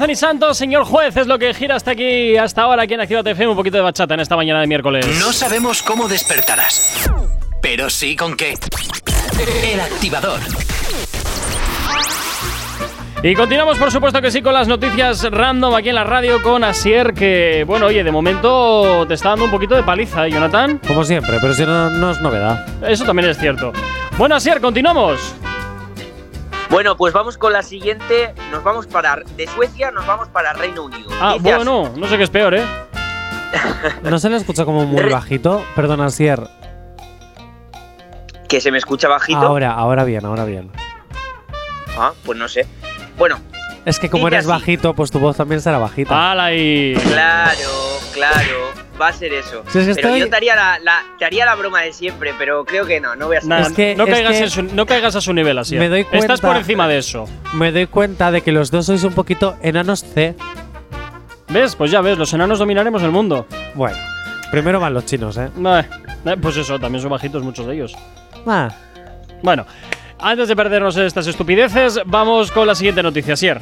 [0.00, 3.32] Anthony Santos, señor juez, es lo que gira hasta aquí, hasta ahora aquí en Actívate
[3.32, 3.50] FM.
[3.50, 5.04] Un poquito de bachata en esta mañana de miércoles.
[5.18, 7.10] No sabemos cómo despertarás,
[7.60, 8.54] pero sí con qué.
[9.64, 10.38] El activador.
[13.24, 16.62] Y continuamos, por supuesto que sí, con las noticias random aquí en la radio con
[16.62, 20.80] Asier, que, bueno, oye, de momento te está dando un poquito de paliza, ¿eh, Jonathan?
[20.86, 22.64] Como siempre, pero si no, no es novedad.
[22.88, 23.72] Eso también es cierto.
[24.16, 25.34] Bueno, Asier, continuamos.
[26.70, 28.34] Bueno, pues vamos con la siguiente.
[28.50, 29.16] Nos vamos para.
[29.36, 31.08] De Suecia nos vamos para Reino Unido.
[31.20, 31.64] Ah, Dice así.
[31.64, 32.64] bueno, no sé qué es peor, ¿eh?
[34.02, 35.64] ¿No se le escucha como muy bajito?
[35.74, 36.46] Perdona, Sier.
[38.48, 39.38] Que se me escucha bajito.
[39.38, 40.70] Ahora, ahora bien, ahora bien.
[41.98, 42.66] Ah, pues no sé.
[43.16, 43.38] Bueno,
[43.84, 44.48] Es que como eres así.
[44.48, 46.30] bajito, pues tu voz también será bajita.
[46.32, 46.94] ¡Hala y!
[47.12, 47.58] claro,
[48.12, 48.57] claro.
[49.00, 49.62] Va a ser eso.
[49.68, 51.92] Si es que pero estoy- yo te haría la, la- te haría la broma de
[51.92, 53.48] siempre, pero creo que no, no voy a ser.
[53.48, 55.80] Nah, Es que- no, es caigas que- en su- no caigas a su nivel, Asier.
[55.80, 57.26] Me doy Estás cuenta- por encima de eso.
[57.52, 60.34] Me doy cuenta de que los dos sois un poquito enanos C.
[61.50, 61.76] ¿Ves?
[61.76, 63.46] Pues ya ves, los enanos dominaremos el mundo.
[63.74, 63.96] Bueno,
[64.50, 65.48] primero van los chinos, ¿eh?
[65.64, 65.84] Eh,
[66.26, 67.94] eh, pues eso, también son bajitos muchos de ellos.
[68.46, 68.68] Ah,
[69.42, 69.64] Bueno,
[70.18, 73.60] antes de perdernos en estas estupideces, vamos con la siguiente noticia, Sier.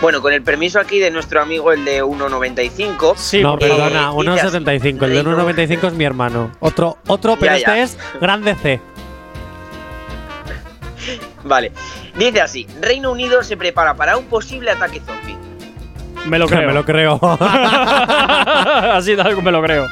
[0.00, 3.14] Bueno, con el permiso aquí de nuestro amigo el de 1.95.
[3.16, 5.04] Sí, no, porque- perdona, así, 1,75.
[5.06, 6.52] El de Reino- 1,95 es mi hermano.
[6.60, 7.82] Otro, otro pero Ya, este ya.
[7.82, 8.80] es grande C.
[11.44, 11.72] Vale.
[12.16, 15.36] Dice así: Reino Unido se prepara para un posible ataque zombie.
[16.26, 16.68] Me lo creo.
[16.68, 17.18] Me lo creo.
[17.40, 19.86] Así tal como me lo creo.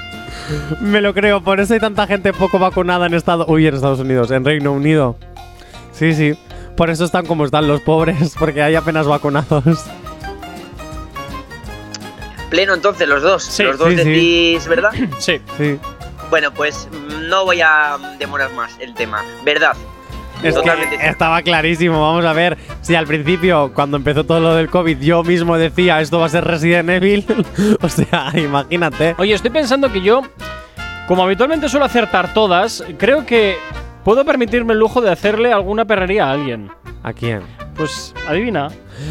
[0.81, 3.99] Me lo creo, por eso hay tanta gente poco vacunada en Estados Uy, en Estados
[3.99, 5.17] Unidos, en Reino Unido.
[5.93, 6.37] Sí, sí.
[6.77, 9.85] Por eso están como están los pobres, porque hay apenas vacunados.
[12.51, 13.43] Pleno entonces los dos.
[13.43, 14.05] Sí, los dos sí, sí.
[14.05, 14.93] decís, ¿verdad?
[15.19, 15.41] Sí.
[15.57, 15.79] Sí.
[16.31, 16.89] bueno, pues
[17.23, 19.25] no voy a demorar más el tema.
[19.45, 19.77] ¿Verdad?
[20.43, 21.13] Es Totalmente que cierto.
[21.13, 22.01] estaba clarísimo.
[22.01, 26.01] Vamos a ver si al principio, cuando empezó todo lo del COVID, yo mismo decía
[26.01, 27.25] esto va a ser Resident Evil.
[27.81, 29.15] o sea, imagínate.
[29.19, 30.23] Oye, estoy pensando que yo,
[31.09, 33.57] como habitualmente suelo acertar todas, creo que
[34.07, 36.71] puedo permitirme el lujo de hacerle alguna perrería a alguien.
[37.03, 37.41] ¿A quién?
[37.75, 38.69] Pues, adivina.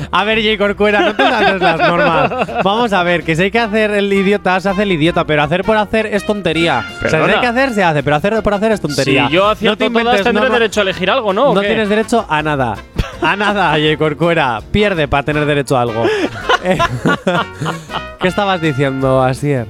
[0.09, 0.57] A ver, J.
[0.57, 2.31] Corcuera, no te saltes las normas.
[2.63, 5.43] Vamos a ver, que si hay que hacer el idiota, se hace el idiota, pero
[5.43, 6.85] hacer por hacer es tontería.
[6.95, 9.27] O sea, si hay que hacer, se hace, pero hacer por hacer es tontería.
[9.27, 11.49] Si yo no te todas, inventes tendré norma- derecho a elegir algo, ¿no?
[11.49, 12.75] ¿O No tienes derecho a nada.
[13.21, 13.97] A nada, J.
[13.97, 14.61] Corcuera.
[14.71, 16.05] Pierde para tener derecho a algo.
[16.67, 16.79] Eh,
[18.19, 19.67] ¿Qué estabas diciendo, Asier?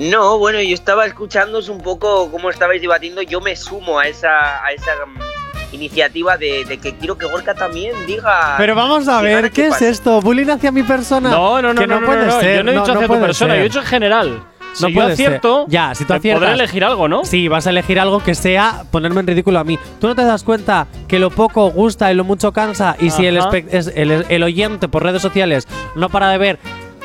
[0.00, 3.20] No, bueno, yo estaba escuchándoos un poco cómo estabais debatiendo.
[3.20, 7.54] Yo me sumo a esa, a esa mm, iniciativa de, de que quiero que Gorka
[7.54, 8.54] también diga.
[8.56, 10.22] Pero vamos a ver, ¿qué es esto?
[10.22, 11.28] ¿Bullying hacia mi persona?
[11.28, 12.56] No, no, no, que no, no, no, puede no, ser.
[12.56, 13.58] Yo no he dicho no hacia tu persona, ser.
[13.58, 14.42] yo he dicho en general.
[14.72, 15.70] Si No yo puede acierto, ser.
[15.72, 16.40] Ya, si tú aciertas.
[16.40, 17.24] podré elegir algo, ¿no?
[17.24, 19.78] Sí, vas a elegir algo que sea ponerme en ridículo a mí.
[20.00, 22.96] ¿Tú no te das cuenta que lo poco gusta y lo mucho cansa?
[23.00, 25.66] Y si el, el, el oyente por redes sociales
[25.96, 26.58] no para de ver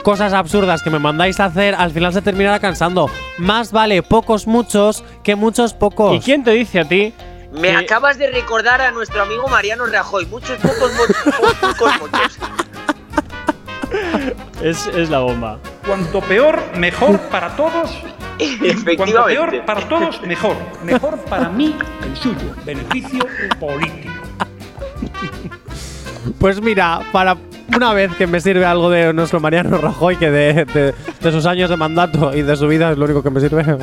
[0.05, 3.09] cosas absurdas que me mandáis a hacer, al final se terminará cansando.
[3.39, 6.15] Más vale pocos muchos que muchos pocos.
[6.15, 7.11] ¿Y quién te dice a ti?
[7.51, 10.27] Me que- acabas de recordar a nuestro amigo Mariano Rajoy.
[10.27, 12.37] Muchos pocos mo- pocos muchos.
[14.61, 15.57] Es, es la bomba.
[15.87, 17.89] Cuanto peor, mejor para todos.
[18.97, 20.55] Cuanto peor para todos, mejor.
[20.83, 22.53] Mejor para mí, el suyo.
[22.63, 23.25] Beneficio
[23.59, 24.13] político.
[26.39, 27.37] Pues mira, para
[27.75, 31.45] una vez que me sirve algo de nuestro Mariano Rajoy, que de, de- de sus
[31.45, 33.77] años de mandato y de su vida es lo único que me sirve.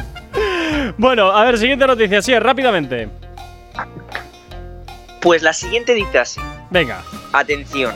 [0.98, 3.08] Bueno, a ver, siguiente noticia, sí, rápidamente.
[5.20, 6.40] Pues la siguiente dice así.
[6.70, 7.02] Venga.
[7.32, 7.94] Atención.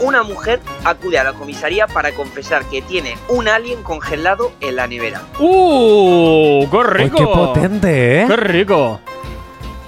[0.00, 4.86] Una mujer acude a la comisaría para confesar que tiene un alien congelado en la
[4.86, 5.20] nevera.
[5.38, 6.66] ¡Uh!
[6.70, 7.16] ¡Qué Uy, rico!
[7.18, 8.24] qué potente, ¿eh?
[8.26, 9.00] ¡Qué rico!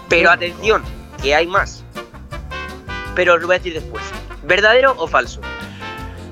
[0.08, 0.82] Pero atención,
[1.22, 1.83] que hay más.
[3.14, 4.02] Pero os lo voy a decir después.
[4.42, 5.40] ¿Verdadero o falso?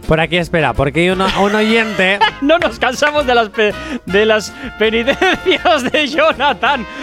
[0.08, 2.18] Por aquí espera, porque hay una- un oyente.
[2.42, 3.72] No nos cansamos de las, pe-
[4.04, 6.84] de las penitencias de Jonathan.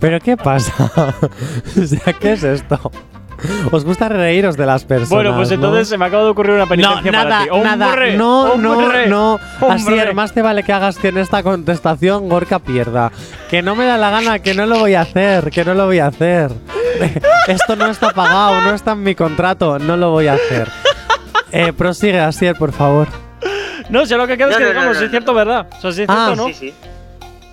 [0.00, 0.72] ¿Pero qué pasa?
[1.82, 2.90] o sea, ¿qué es esto?
[3.70, 5.10] ¿Os gusta reíros de las personas?
[5.10, 5.54] bueno, pues ¿no?
[5.56, 7.60] entonces se me acaba de ocurrir una No, penitencia nada, para ti.
[7.62, 8.16] nada, ¡Hombre!
[8.16, 9.06] no, ¡Hombre!
[9.08, 9.70] no, no.
[9.70, 13.12] Asier, más te vale que hagas que en esta contestación Gorka pierda.
[13.50, 15.86] Que no me da la gana, que no lo voy a hacer, que no lo
[15.86, 16.50] voy a hacer.
[17.46, 20.68] Esto no está pagado, no está en mi contrato, no lo voy a hacer.
[21.52, 23.08] Eh, prosigue, Asier, por favor.
[23.88, 25.32] No, si lo que queda es No, que no, no, digamos no, si es cierto
[25.32, 25.66] o verdad.
[25.78, 26.54] O sea, si es Ah, cierto o no.
[26.54, 26.74] Sí, sí.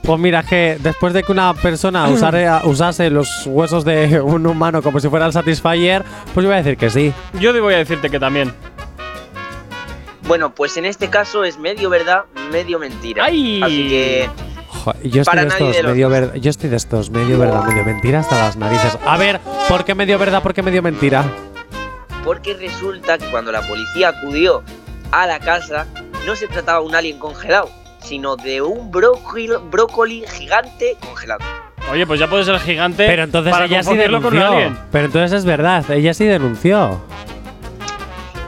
[0.06, 4.82] Pues mira, que después de que una persona usare- usase los huesos de un humano
[4.82, 6.03] como si fuera el Satisfyer,
[6.34, 7.11] pues yo voy a decir que sí.
[7.40, 8.53] Yo voy a decirte que también.
[10.27, 13.26] Bueno, pues en este caso es medio verdad, medio mentira.
[13.26, 13.61] ¡Ay!
[13.64, 14.30] Así que
[14.69, 17.10] Joder, yo estoy Para de nadie estos, de los medio ver- yo estoy de estos,
[17.10, 18.98] medio verdad, medio mentira hasta las narices.
[19.06, 21.23] A ver, ¿por qué medio verdad, por qué medio mentira?
[22.23, 24.64] porque resulta que cuando la policía acudió
[25.11, 25.86] a la casa
[26.26, 27.69] no se trataba de un alien congelado,
[28.06, 31.41] sino de un brócoli, gigante congelado.
[31.91, 33.06] Oye, pues ya puede ser gigante.
[33.06, 34.57] Pero entonces para ella sí confundirlo con un denunció.
[34.57, 34.80] alien.
[34.91, 36.99] Pero entonces es verdad, ella sí denunció.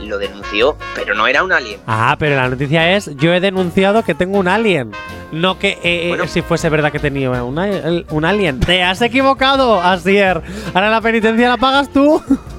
[0.02, 1.80] Lo denunció, pero no era un alien.
[1.86, 4.92] Ah, pero la noticia es, yo he denunciado que tengo un alien.
[5.32, 8.60] No que eh, eh, si fuese verdad que tenía un, un alien.
[8.62, 10.42] Te has equivocado, Asier.
[10.74, 12.24] Ahora la penitencia la pagas tú.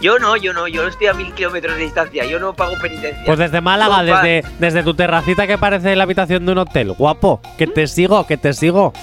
[0.00, 2.74] Yo no, yo no, yo no estoy a mil kilómetros de distancia, yo no pago
[2.80, 3.24] penitencia.
[3.26, 6.92] Pues desde Málaga, No, desde, desde tu terracita que parece la habitación de un hotel.
[6.92, 8.92] Guapo, que te sigo, que te sigo.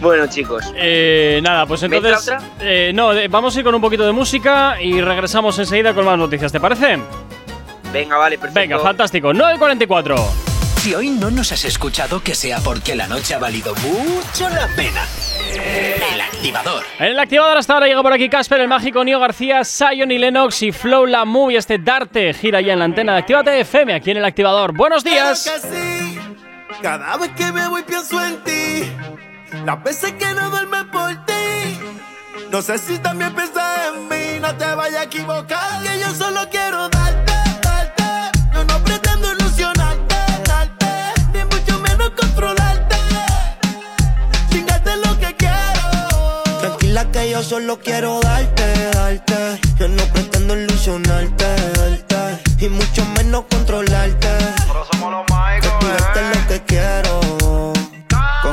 [0.00, 0.64] Bueno, chicos.
[0.74, 2.34] Eh, nada, pues ¿Me entra entonces.
[2.60, 6.04] eh, no, eh, vamos a ir con un poquito de música y regresamos enseguida con
[6.04, 6.98] más noticias, ¿te parece?
[7.92, 8.60] Venga, vale, perfecto.
[8.60, 9.32] Venga, fantástico.
[9.32, 10.51] 9.44.
[10.82, 14.66] Si hoy no nos has escuchado, que sea porque la noche ha valido mucho la
[14.74, 15.06] pena.
[15.54, 16.82] El activador.
[16.98, 20.18] En el activador hasta ahora llega por aquí Casper, el mágico Nio García, Sion y
[20.18, 21.58] Lennox y Flow la Movie.
[21.58, 24.72] Este Darte gira ya en la antena de Actívate FM aquí en el activador.
[24.72, 25.44] ¡Buenos días!
[25.44, 26.18] Claro que sí.
[26.82, 28.92] Cada vez que me voy pienso en ti.
[29.64, 31.78] Las veces que no duerme por ti.
[32.50, 34.40] No sé si también piensas en mí.
[34.40, 35.80] No te vayas a equivocar.
[35.84, 36.91] Que yo solo quiero
[47.42, 49.60] yo solo quiero darte, darte.
[49.78, 51.44] Yo no pretendo ilusionarte,
[51.74, 52.64] darte.
[52.64, 54.51] Y mucho menos controlarte.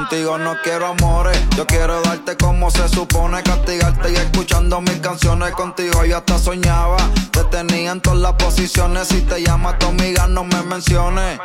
[0.10, 5.52] Contigo no quiero amores, yo quiero darte como se supone, castigarte y escuchando mis canciones
[5.52, 6.98] contigo yo hasta soñaba.
[7.30, 11.40] Te tenía en todas las posiciones, si te llama tu amiga no me menciones.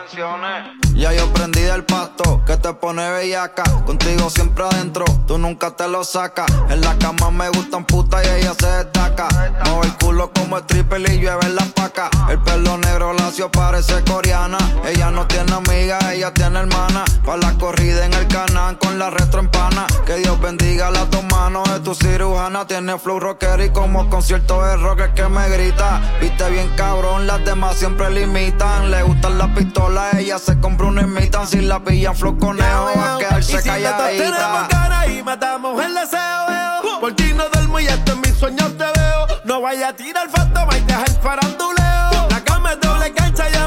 [0.94, 5.86] Ya yo prendí del pasto, que te pone bellaca, contigo siempre adentro, tú nunca te
[5.86, 6.50] lo sacas.
[6.70, 9.28] En la cama me gustan putas y ella se destaca.
[9.66, 12.08] Mueve el culo como el triple y llueve en la paca.
[12.30, 14.56] El pelo negro lacio parece coreana.
[14.86, 17.04] Ella no tiene amiga, ella tiene hermana.
[17.26, 19.84] Pa' la corrida en el canal con la retro en pana.
[20.06, 22.64] Que Dios bendiga las dos manos de tu cirujana.
[22.66, 26.00] Tiene flow rocker y como concierto de rock es que me grita.
[26.20, 28.92] Viste bien cabrón, las demás siempre limitan.
[28.92, 31.48] Le gustan las pistolas, ella se compra una imitan.
[31.48, 34.68] Si la pillan flow conejo, va a Y quedarse si los dos tenemos calladita.
[34.68, 37.00] cara y matamos el deseo, veo.
[37.00, 39.26] Por ti no duermo y hasta en mis sueños te veo.
[39.44, 42.28] No vaya a tirar fantoma y deja el faranduleo.
[42.30, 43.66] La cama es doble cancha y a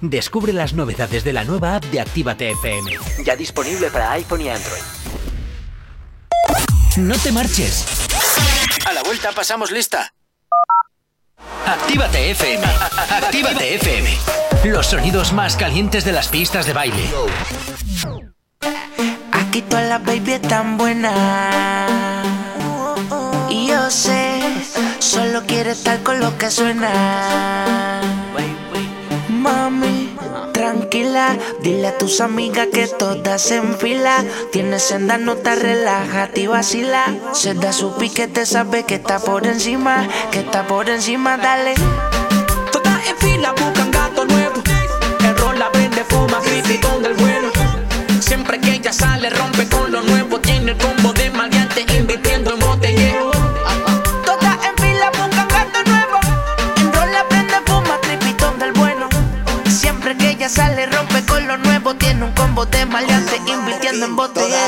[0.00, 2.90] Descubre las novedades de la nueva app de Actívate FM.
[3.22, 4.80] Ya disponible para iPhone y Android.
[6.96, 7.84] No te marches.
[8.86, 10.14] A la vuelta pasamos lista.
[11.66, 12.64] Actívate FM.
[13.10, 14.18] Actívate FM.
[14.64, 17.10] Los sonidos más calientes de las pistas de baile.
[19.32, 22.24] Aquí todas las baby están buenas.
[23.50, 24.40] Y yo sé,
[24.98, 28.00] solo quiere estar con lo que suena.
[29.40, 30.14] Mami,
[30.52, 34.22] tranquila, dile a tus amigas que todas se enfila.
[34.52, 37.06] Tienes senda, no te relájate y vacila.
[37.32, 41.72] Se da su piquete, sabe que está por encima, que está por encima, dale.
[42.70, 44.62] Todas en fila buscan gato nuevo.
[45.24, 47.48] El rol la prende, fuma, criticón del bueno.
[48.20, 50.38] Siempre que ella sale, rompe con lo nuevo.
[50.38, 50.76] Tiene el
[64.30, 64.59] invirtiendo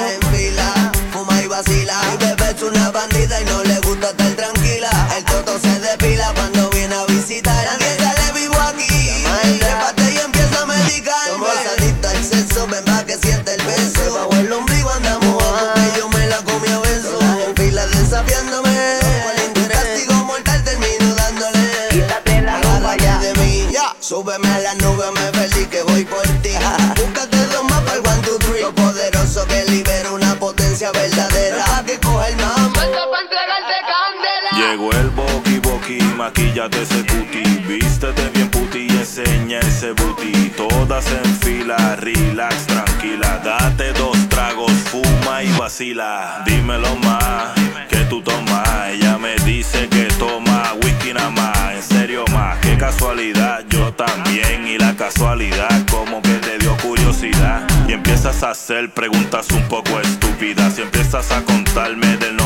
[42.14, 46.42] relax, tranquila, date dos tragos, fuma y vacila.
[46.46, 47.52] Dímelo más,
[47.88, 48.90] que tú tomas.
[48.90, 54.66] Ella me dice que toma whisky nada más, en serio más, qué casualidad, yo también
[54.66, 60.00] y la casualidad como que te dio curiosidad y empiezas a hacer preguntas un poco
[60.00, 62.36] estúpidas y empiezas a contarme del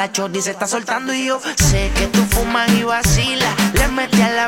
[0.00, 4.22] la chordi se está soltando y yo sé que tú fumas y vacilas, le mete
[4.22, 4.46] a la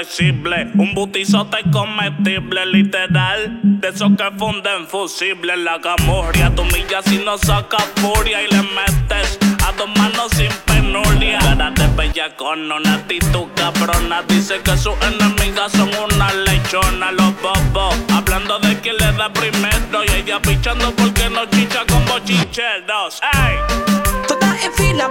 [0.00, 0.70] flexible.
[0.78, 3.60] Un butizote comestible, literal.
[3.62, 5.58] De esos que funden fusibles.
[5.58, 10.50] La gamurria, tu millas y no saca furia y le metes a dos manos sin
[10.64, 11.38] penuria.
[11.40, 14.22] Cara de bella con una actitud cabrona.
[14.28, 17.12] Dice que sus enemigas son una lechona.
[17.12, 20.04] Los bobos hablando de quién le da primero.
[20.06, 23.20] Y ella pichando porque no chicha con bochincheros.
[23.22, 23.56] ¡Ey!
[24.26, 25.10] Todas en fila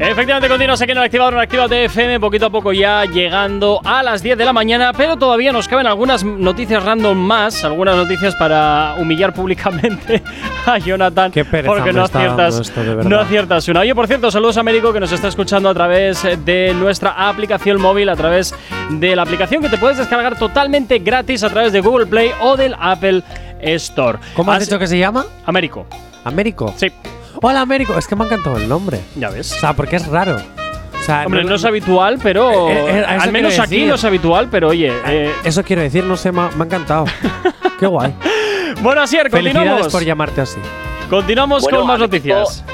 [0.00, 4.04] Efectivamente, continuamos aquí en el activador en Actívate FM, poquito a poco ya llegando a
[4.04, 8.36] las 10 de la mañana, pero todavía nos caben algunas noticias random más, algunas noticias
[8.36, 10.22] para humillar públicamente
[10.66, 13.80] a Jonathan, Qué porque no aciertas, esto, de no aciertas una.
[13.80, 17.80] Oye, por cierto, saludos a Américo que nos está escuchando a través de nuestra aplicación
[17.80, 18.54] móvil, a través
[18.90, 22.56] de la aplicación que te puedes descargar totalmente gratis a través de Google Play o
[22.56, 23.24] del Apple
[23.60, 24.18] Store.
[24.36, 25.26] ¿Cómo has Así- dicho que se llama?
[25.44, 25.86] Américo.
[26.24, 26.72] ¿Américo?
[26.76, 26.86] Sí.
[27.40, 27.96] Hola, Américo.
[27.98, 29.00] Es que me ha encantado el nombre.
[29.16, 29.52] Ya ves.
[29.52, 30.36] O sea, porque es raro.
[30.36, 32.68] O sea, Hombre, no es habitual, pero.
[32.68, 34.92] Eh, eh, eso al menos aquí no es habitual, pero oye.
[35.06, 37.04] eh, Eso quiero decir, no sé, me ha, me ha encantado.
[37.78, 38.12] Qué guay.
[38.82, 39.92] bueno, Asier, Felicidades continuamos.
[39.92, 40.58] por llamarte así.
[41.08, 42.64] Continuamos Bueno, con más noticias.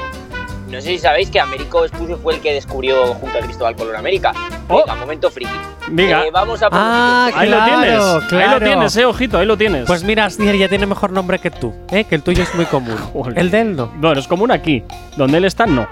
[0.75, 3.95] No sé si sabéis que Américo Espucio fue el que descubrió junto a Cristóbal Colón
[3.95, 4.33] América.
[4.67, 4.79] Oh.
[4.79, 5.49] Venga, momento friki.
[5.87, 6.25] Venga.
[6.25, 8.03] Eh, vamos a por Ah, Ahí lo claro, tienes.
[8.03, 8.59] Ahí claro.
[8.59, 9.85] lo tienes, eh, ojito, ahí lo tienes.
[9.85, 12.03] Pues mira, Asier ya tiene mejor nombre que tú, ¿eh?
[12.03, 12.97] que el tuyo es muy común.
[13.37, 13.87] El de él no.
[13.95, 14.83] Bueno, es común aquí.
[15.15, 15.87] Donde él está, no.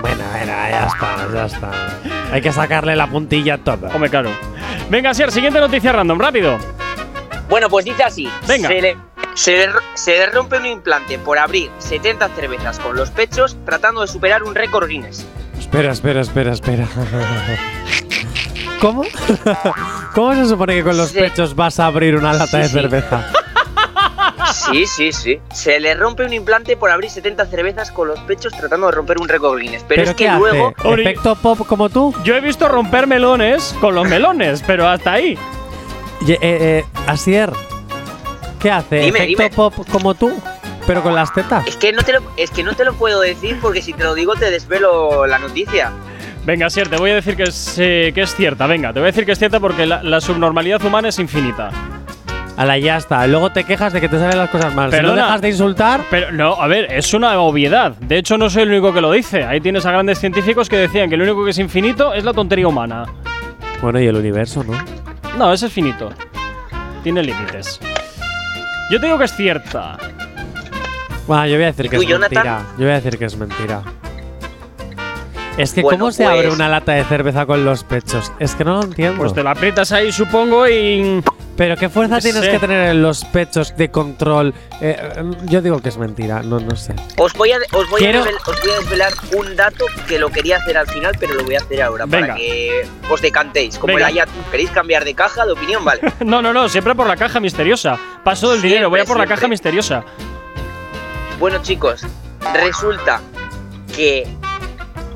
[0.00, 1.70] Bueno, bueno, ya está, ya está.
[2.32, 3.86] Hay que sacarle la puntilla a todo.
[3.88, 4.30] Hombre, claro.
[4.88, 6.56] Venga, Asier, siguiente noticia random, rápido.
[7.50, 8.26] Bueno, pues dice así.
[8.48, 8.68] Venga.
[8.68, 8.96] Se le,
[9.34, 14.00] se le- se le rompe un implante por abrir 70 cervezas con los pechos tratando
[14.02, 15.26] de superar un récord Guinness.
[15.58, 16.86] Espera, espera, espera, espera.
[18.80, 19.02] ¿Cómo?
[20.14, 23.26] ¿Cómo se supone que con los pechos vas a abrir una lata Sí, de cerveza?
[24.72, 25.38] Sí, sí, sí.
[25.52, 29.18] Se le rompe un implante por abrir 70 cervezas con los pechos tratando de romper
[29.20, 29.84] un récord Guinness.
[29.86, 30.38] Pero, es qué que hace?
[30.40, 30.74] luego...
[30.96, 32.14] ¿Efecto pop como tú?
[32.24, 35.38] Yo he visto romper melones con los melones, pero hasta ahí.
[36.26, 37.52] Ye- eh, eh, Asier,
[38.60, 39.00] ¿qué hace?
[39.00, 39.50] Dime, ¿Efecto dime.
[39.50, 40.32] pop como tú?
[40.86, 41.66] Pero con las tetas.
[41.66, 44.04] Es que, no te lo, es que no te lo puedo decir porque si te
[44.04, 45.92] lo digo te desvelo la noticia.
[46.44, 48.66] Venga, Asier, te voy a decir que es, eh, que es cierta.
[48.66, 51.70] Venga, te voy a decir que es cierta porque la, la subnormalidad humana es infinita.
[52.56, 53.26] Ala, ya está.
[53.26, 54.92] Luego te quejas de que te salen las cosas mal.
[54.92, 57.92] Si no dejas de insultar, Pero no, a ver, es una obviedad.
[58.00, 59.44] De hecho, no soy el único que lo dice.
[59.44, 62.34] Ahí tienes a grandes científicos que decían que lo único que es infinito es la
[62.34, 63.04] tontería humana.
[63.80, 64.72] Bueno, y el universo, ¿no?
[65.38, 66.10] No, ese es finito.
[67.02, 67.80] Tiene límites.
[68.90, 69.96] Yo te digo que es cierta.
[71.26, 72.34] Bueno, yo voy a decir ¿Y que tú, es Jonathan?
[72.44, 72.62] mentira.
[72.76, 73.82] Yo voy a decir que es mentira.
[75.56, 78.32] Es que, Bueno, ¿cómo se pues- abre una lata de cerveza con los pechos?
[78.38, 79.18] Es que no lo entiendo.
[79.18, 81.22] Pues te la aprietas ahí, supongo, y.
[81.56, 82.52] Pero ¿qué fuerza tienes sé.
[82.52, 84.54] que tener en los pechos de control?
[84.80, 86.94] Eh, eh, yo digo que es mentira, no, no sé.
[87.18, 90.18] Os voy, a, os, voy a Quiero- desvel- os voy a desvelar un dato que
[90.18, 92.28] lo quería hacer al final, pero lo voy a hacer ahora Venga.
[92.28, 93.76] para que os decantéis.
[93.76, 94.08] Como Venga.
[94.08, 94.32] el Ayatu.
[94.50, 95.84] ¿Queréis cambiar de caja de opinión?
[95.84, 96.00] Vale.
[96.24, 97.98] No, no, no, siempre por la caja misteriosa.
[98.24, 100.02] Paso del Siempre, dinero, voy a por la caja misteriosa.
[101.38, 102.06] bueno, chicos,
[102.54, 103.20] resulta
[103.94, 104.26] que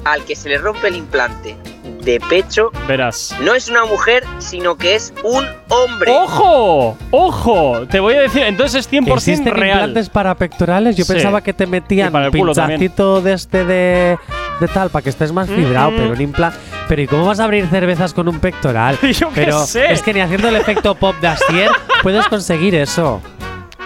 [0.04, 1.56] al que se le rompe el implante
[2.02, 3.34] de pecho Verás.
[3.40, 6.12] no es una mujer, sino que es un hombre.
[6.12, 6.98] ¡Ojo!
[7.10, 7.86] ¡Ojo!
[7.90, 9.70] Te voy a decir, entonces es 100% ¿Existen real.
[9.78, 10.96] implantes para pectorales?
[10.96, 11.14] Yo Sí.
[11.14, 14.18] pensaba que te metían para un el pinchacito de este de,
[14.60, 15.96] de tal para que estés más fibrado, Ujú.
[15.96, 16.58] pero un implante.
[16.88, 18.98] Pero ¿y cómo vas a abrir cervezas con un pectoral?
[19.12, 19.90] Yo qué pero sé.
[19.90, 21.70] es que ni haciendo el efecto pop de Astier
[22.02, 23.22] puedes conseguir eso.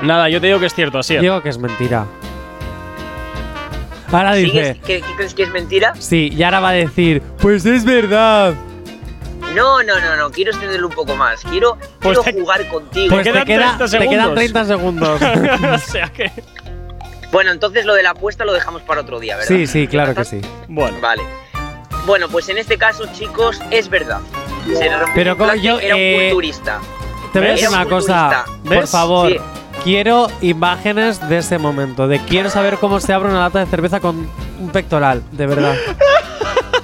[0.02, 1.22] Nada, yo te digo que es cierto, así es.
[1.22, 2.06] Digo que es mentira.
[4.10, 5.92] Ahora dice, ¿Qué, qué crees que es mentira?
[5.98, 8.54] sí, y ahora va a decir, pues es verdad.
[9.54, 10.30] No, no, no, no.
[10.30, 11.40] Quiero extenderlo un poco más.
[11.42, 13.14] Quiero, Pues quiero te- jugar contigo.
[13.14, 14.34] Pues te, quedan queda- 30 te quedan segundos.
[14.34, 15.20] 30 segundos.
[15.74, 16.30] o sea que.
[17.32, 19.48] Bueno, entonces lo de la apuesta lo dejamos para otro día, ¿verdad?
[19.48, 20.40] Sí, sí, claro que sí.
[20.68, 20.98] Bueno.
[21.00, 21.22] Vale.
[22.06, 24.20] Bueno, pues en este caso, chicos, es verdad.
[24.66, 26.80] Se Pero como yo, era eh, un culturista.
[27.32, 29.30] Te voy a decir un una cosa, por favor.
[29.32, 29.38] Sí.
[29.84, 34.00] Quiero imágenes de ese momento, de quiero saber cómo se abre una lata de cerveza
[34.00, 34.28] con
[34.60, 35.74] un pectoral, de verdad.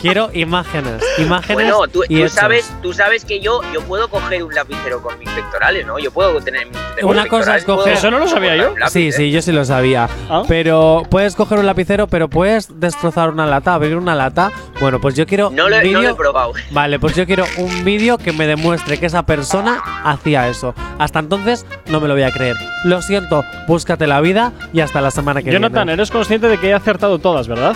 [0.04, 4.42] quiero imágenes, imágenes Bueno, tú, y tú sabes, tú sabes que yo, yo puedo coger
[4.44, 5.98] un lapicero con mis pectorales, ¿no?
[5.98, 7.94] Yo puedo tener tengo Una cosa es coger.
[7.94, 9.12] puedo- puedo cortar un lápiz, Sí, ¿eh?
[9.12, 10.08] sí, yo sí lo sabía.
[10.48, 14.52] Pero puedes coger un lapicero, pero puedes destrozar una lata, abrir una lata.
[14.80, 15.50] Bueno, pues yo quiero.
[15.50, 16.52] No lo, un he- no lo probado.
[16.70, 20.74] Vale, pues yo quiero un vídeo que me demuestre que esa persona hacía eso.
[20.98, 22.56] Hasta entonces no me lo voy a creer.
[22.84, 25.92] Lo siento, búscate la vida y hasta la semana que Jonathan, viene.
[25.94, 27.74] eres consciente de que he acertado todas, ¿verdad?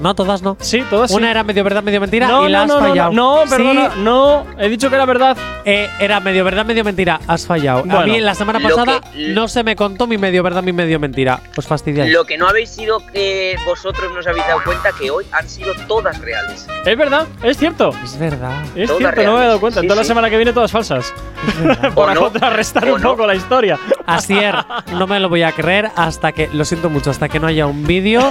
[0.00, 0.56] No, todas no.
[0.60, 1.16] Sí, todas sí.
[1.16, 3.12] Una era medio verdad, medio mentira No, y la no, has no, no, fallado.
[3.12, 5.36] no, perdona, Sí, no, he dicho que era verdad.
[5.64, 7.20] eh, era medio verdad, medio mentira.
[7.26, 7.80] Has fallado.
[7.80, 10.72] a Bueno, mí la semana pasada que- no se me contó mi medio verdad, mi
[10.72, 11.40] medio mentira.
[11.56, 12.12] Os fastidiáis.
[12.12, 15.48] Lo que no habéis sido que vosotros no os habéis dado cuenta que hoy han
[15.48, 16.66] sido todas reales.
[16.84, 17.92] Es verdad, es cierto.
[18.02, 18.52] Es verdad.
[18.74, 19.80] Es Todas cierto, no me he dado cuenta.
[19.80, 21.12] Sí, Entonces la semana que viene todas falsas.
[21.94, 23.10] Para no, contrarrestar un no.
[23.10, 23.78] poco la historia.
[24.06, 24.54] Asier,
[24.92, 27.66] no me lo voy a creer hasta que, lo siento mucho, hasta que no haya
[27.66, 28.30] un vídeo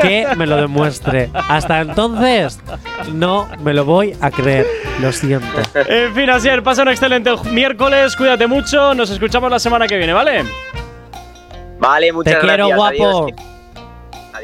[0.00, 1.03] que me lo demuestre.
[1.48, 2.60] Hasta entonces,
[3.12, 4.66] no me lo voy a creer.
[5.00, 5.46] Lo siento.
[5.74, 10.12] En fin, Asier, pasa un excelente miércoles, cuídate mucho, nos escuchamos la semana que viene,
[10.12, 10.44] ¿vale?
[11.78, 12.76] Vale, muchas Te quiero, gracias.
[12.76, 13.24] guapo.
[13.26, 13.53] Adiós.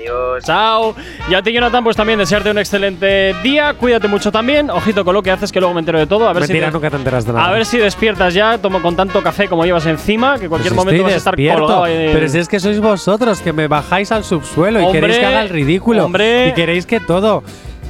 [0.00, 0.44] Adiós.
[0.44, 0.94] Chao.
[1.30, 3.74] Y a ti, Jonathan, pues también desearte un excelente día.
[3.74, 4.70] Cuídate mucho también.
[4.70, 6.28] Ojito con lo que haces, que luego me entero de todo.
[6.28, 7.46] A ver Mentira, si te- nunca te enteras de nada.
[7.48, 10.84] A ver si despiertas ya, tomo con tanto café como llevas encima, que cualquier Pues
[10.86, 12.10] momento estoy vas a estar despierto, colgado ahí.
[12.12, 15.42] Pero si es que sois vosotros que me bajáis al subsuelo y queréis que haga
[15.42, 16.04] el ridículo.
[16.06, 16.48] hombre.
[16.48, 17.42] Y queréis que todo.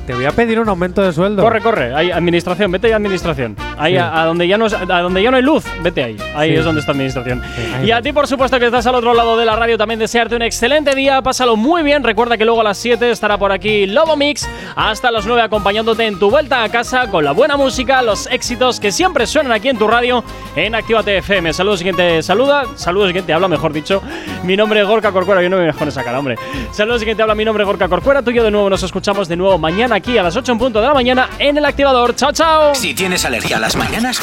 [0.06, 1.43] Te voy a pedir un aumento de sueldo.
[1.43, 1.94] Corre, corre.
[1.94, 3.56] Ahí, administración, vete a administración.
[3.78, 3.98] Ahí Sí.
[3.98, 6.16] a, a donde ya no es- a donde ya no hay luz, vete ahí.
[6.35, 6.56] Ahí Sí.
[6.56, 7.40] es donde está administración.
[7.77, 10.01] ahí y a ti, por supuesto, que estás al otro lado de la radio, también
[10.01, 11.22] desearte un excelente día.
[11.22, 12.02] Pásalo muy bien.
[12.02, 16.05] Recuerda que luego a las 7 estará por aquí Lobo Mix hasta las 9 acompañándote
[16.06, 19.68] en tu vuelta a casa con la buena música, los éxitos que siempre suenan aquí
[19.68, 20.24] en tu radio
[20.56, 21.52] en Actívate FM.
[21.52, 22.64] Saludos, siguiente saluda.
[22.74, 24.02] Saludos, siguiente habla, mejor dicho.
[24.43, 25.43] Mi nombre es Gorka Corcuera.
[25.43, 26.36] Yo no me con esa cara, hombre.
[26.72, 27.35] Saludos, siguiente habla.
[27.35, 28.22] Mi nombre es Gorka Corcuera.
[28.22, 30.59] Tú y yo de nuevo nos escuchamos de nuevo mañana aquí a las 8 en
[30.59, 32.16] punto de la mañana en el activador.
[32.16, 32.74] Chao, chao.
[32.74, 34.18] Si tienes alergia a las mañanas,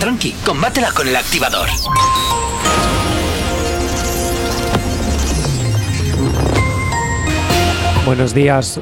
[0.00, 1.68] tranqui, combátela con el activador.
[8.06, 8.80] Buenos días.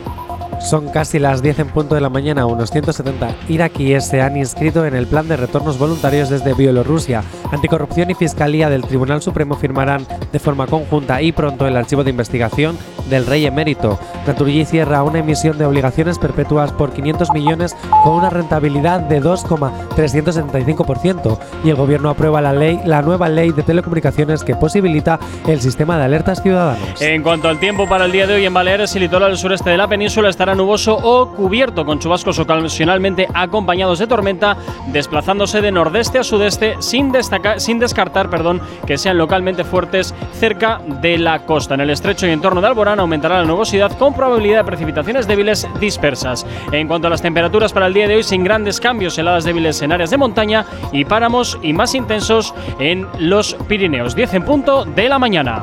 [0.60, 2.46] Son casi las 10 en punto de la mañana.
[2.46, 7.24] Unos 170 iraquíes se han inscrito en el plan de retornos voluntarios desde Bielorrusia.
[7.50, 12.10] Anticorrupción y Fiscalía del Tribunal Supremo firmarán de forma conjunta y pronto el archivo de
[12.10, 12.76] investigación
[13.08, 13.98] del rey emérito.
[14.26, 17.74] Naturgy cierra una emisión de obligaciones perpetuas por 500 millones
[18.04, 23.62] con una rentabilidad de 2,375% y el gobierno aprueba la ley, la nueva ley de
[23.62, 25.18] telecomunicaciones que posibilita
[25.48, 27.00] el sistema de alertas ciudadanos.
[27.00, 29.78] En cuanto al tiempo para el día de hoy en Baleares y litoral sureste de
[29.78, 34.56] la península estará nuboso o cubierto con chubascos ocasionalmente acompañados de tormenta,
[34.89, 40.81] desplazándose de nordeste a sudeste sin, destaca- sin descartar perdón, que sean localmente fuertes cerca
[41.01, 41.74] de la costa.
[41.74, 45.66] En el estrecho y entorno de Alborán aumentará la nubosidad con probabilidad de precipitaciones débiles
[45.81, 46.47] dispersas.
[46.72, 49.81] En cuanto a las temperaturas para el día de hoy, sin grandes cambios, heladas débiles
[49.82, 54.14] en áreas de montaña y páramos y más intensos en los Pirineos.
[54.14, 55.62] 10 en punto de la mañana.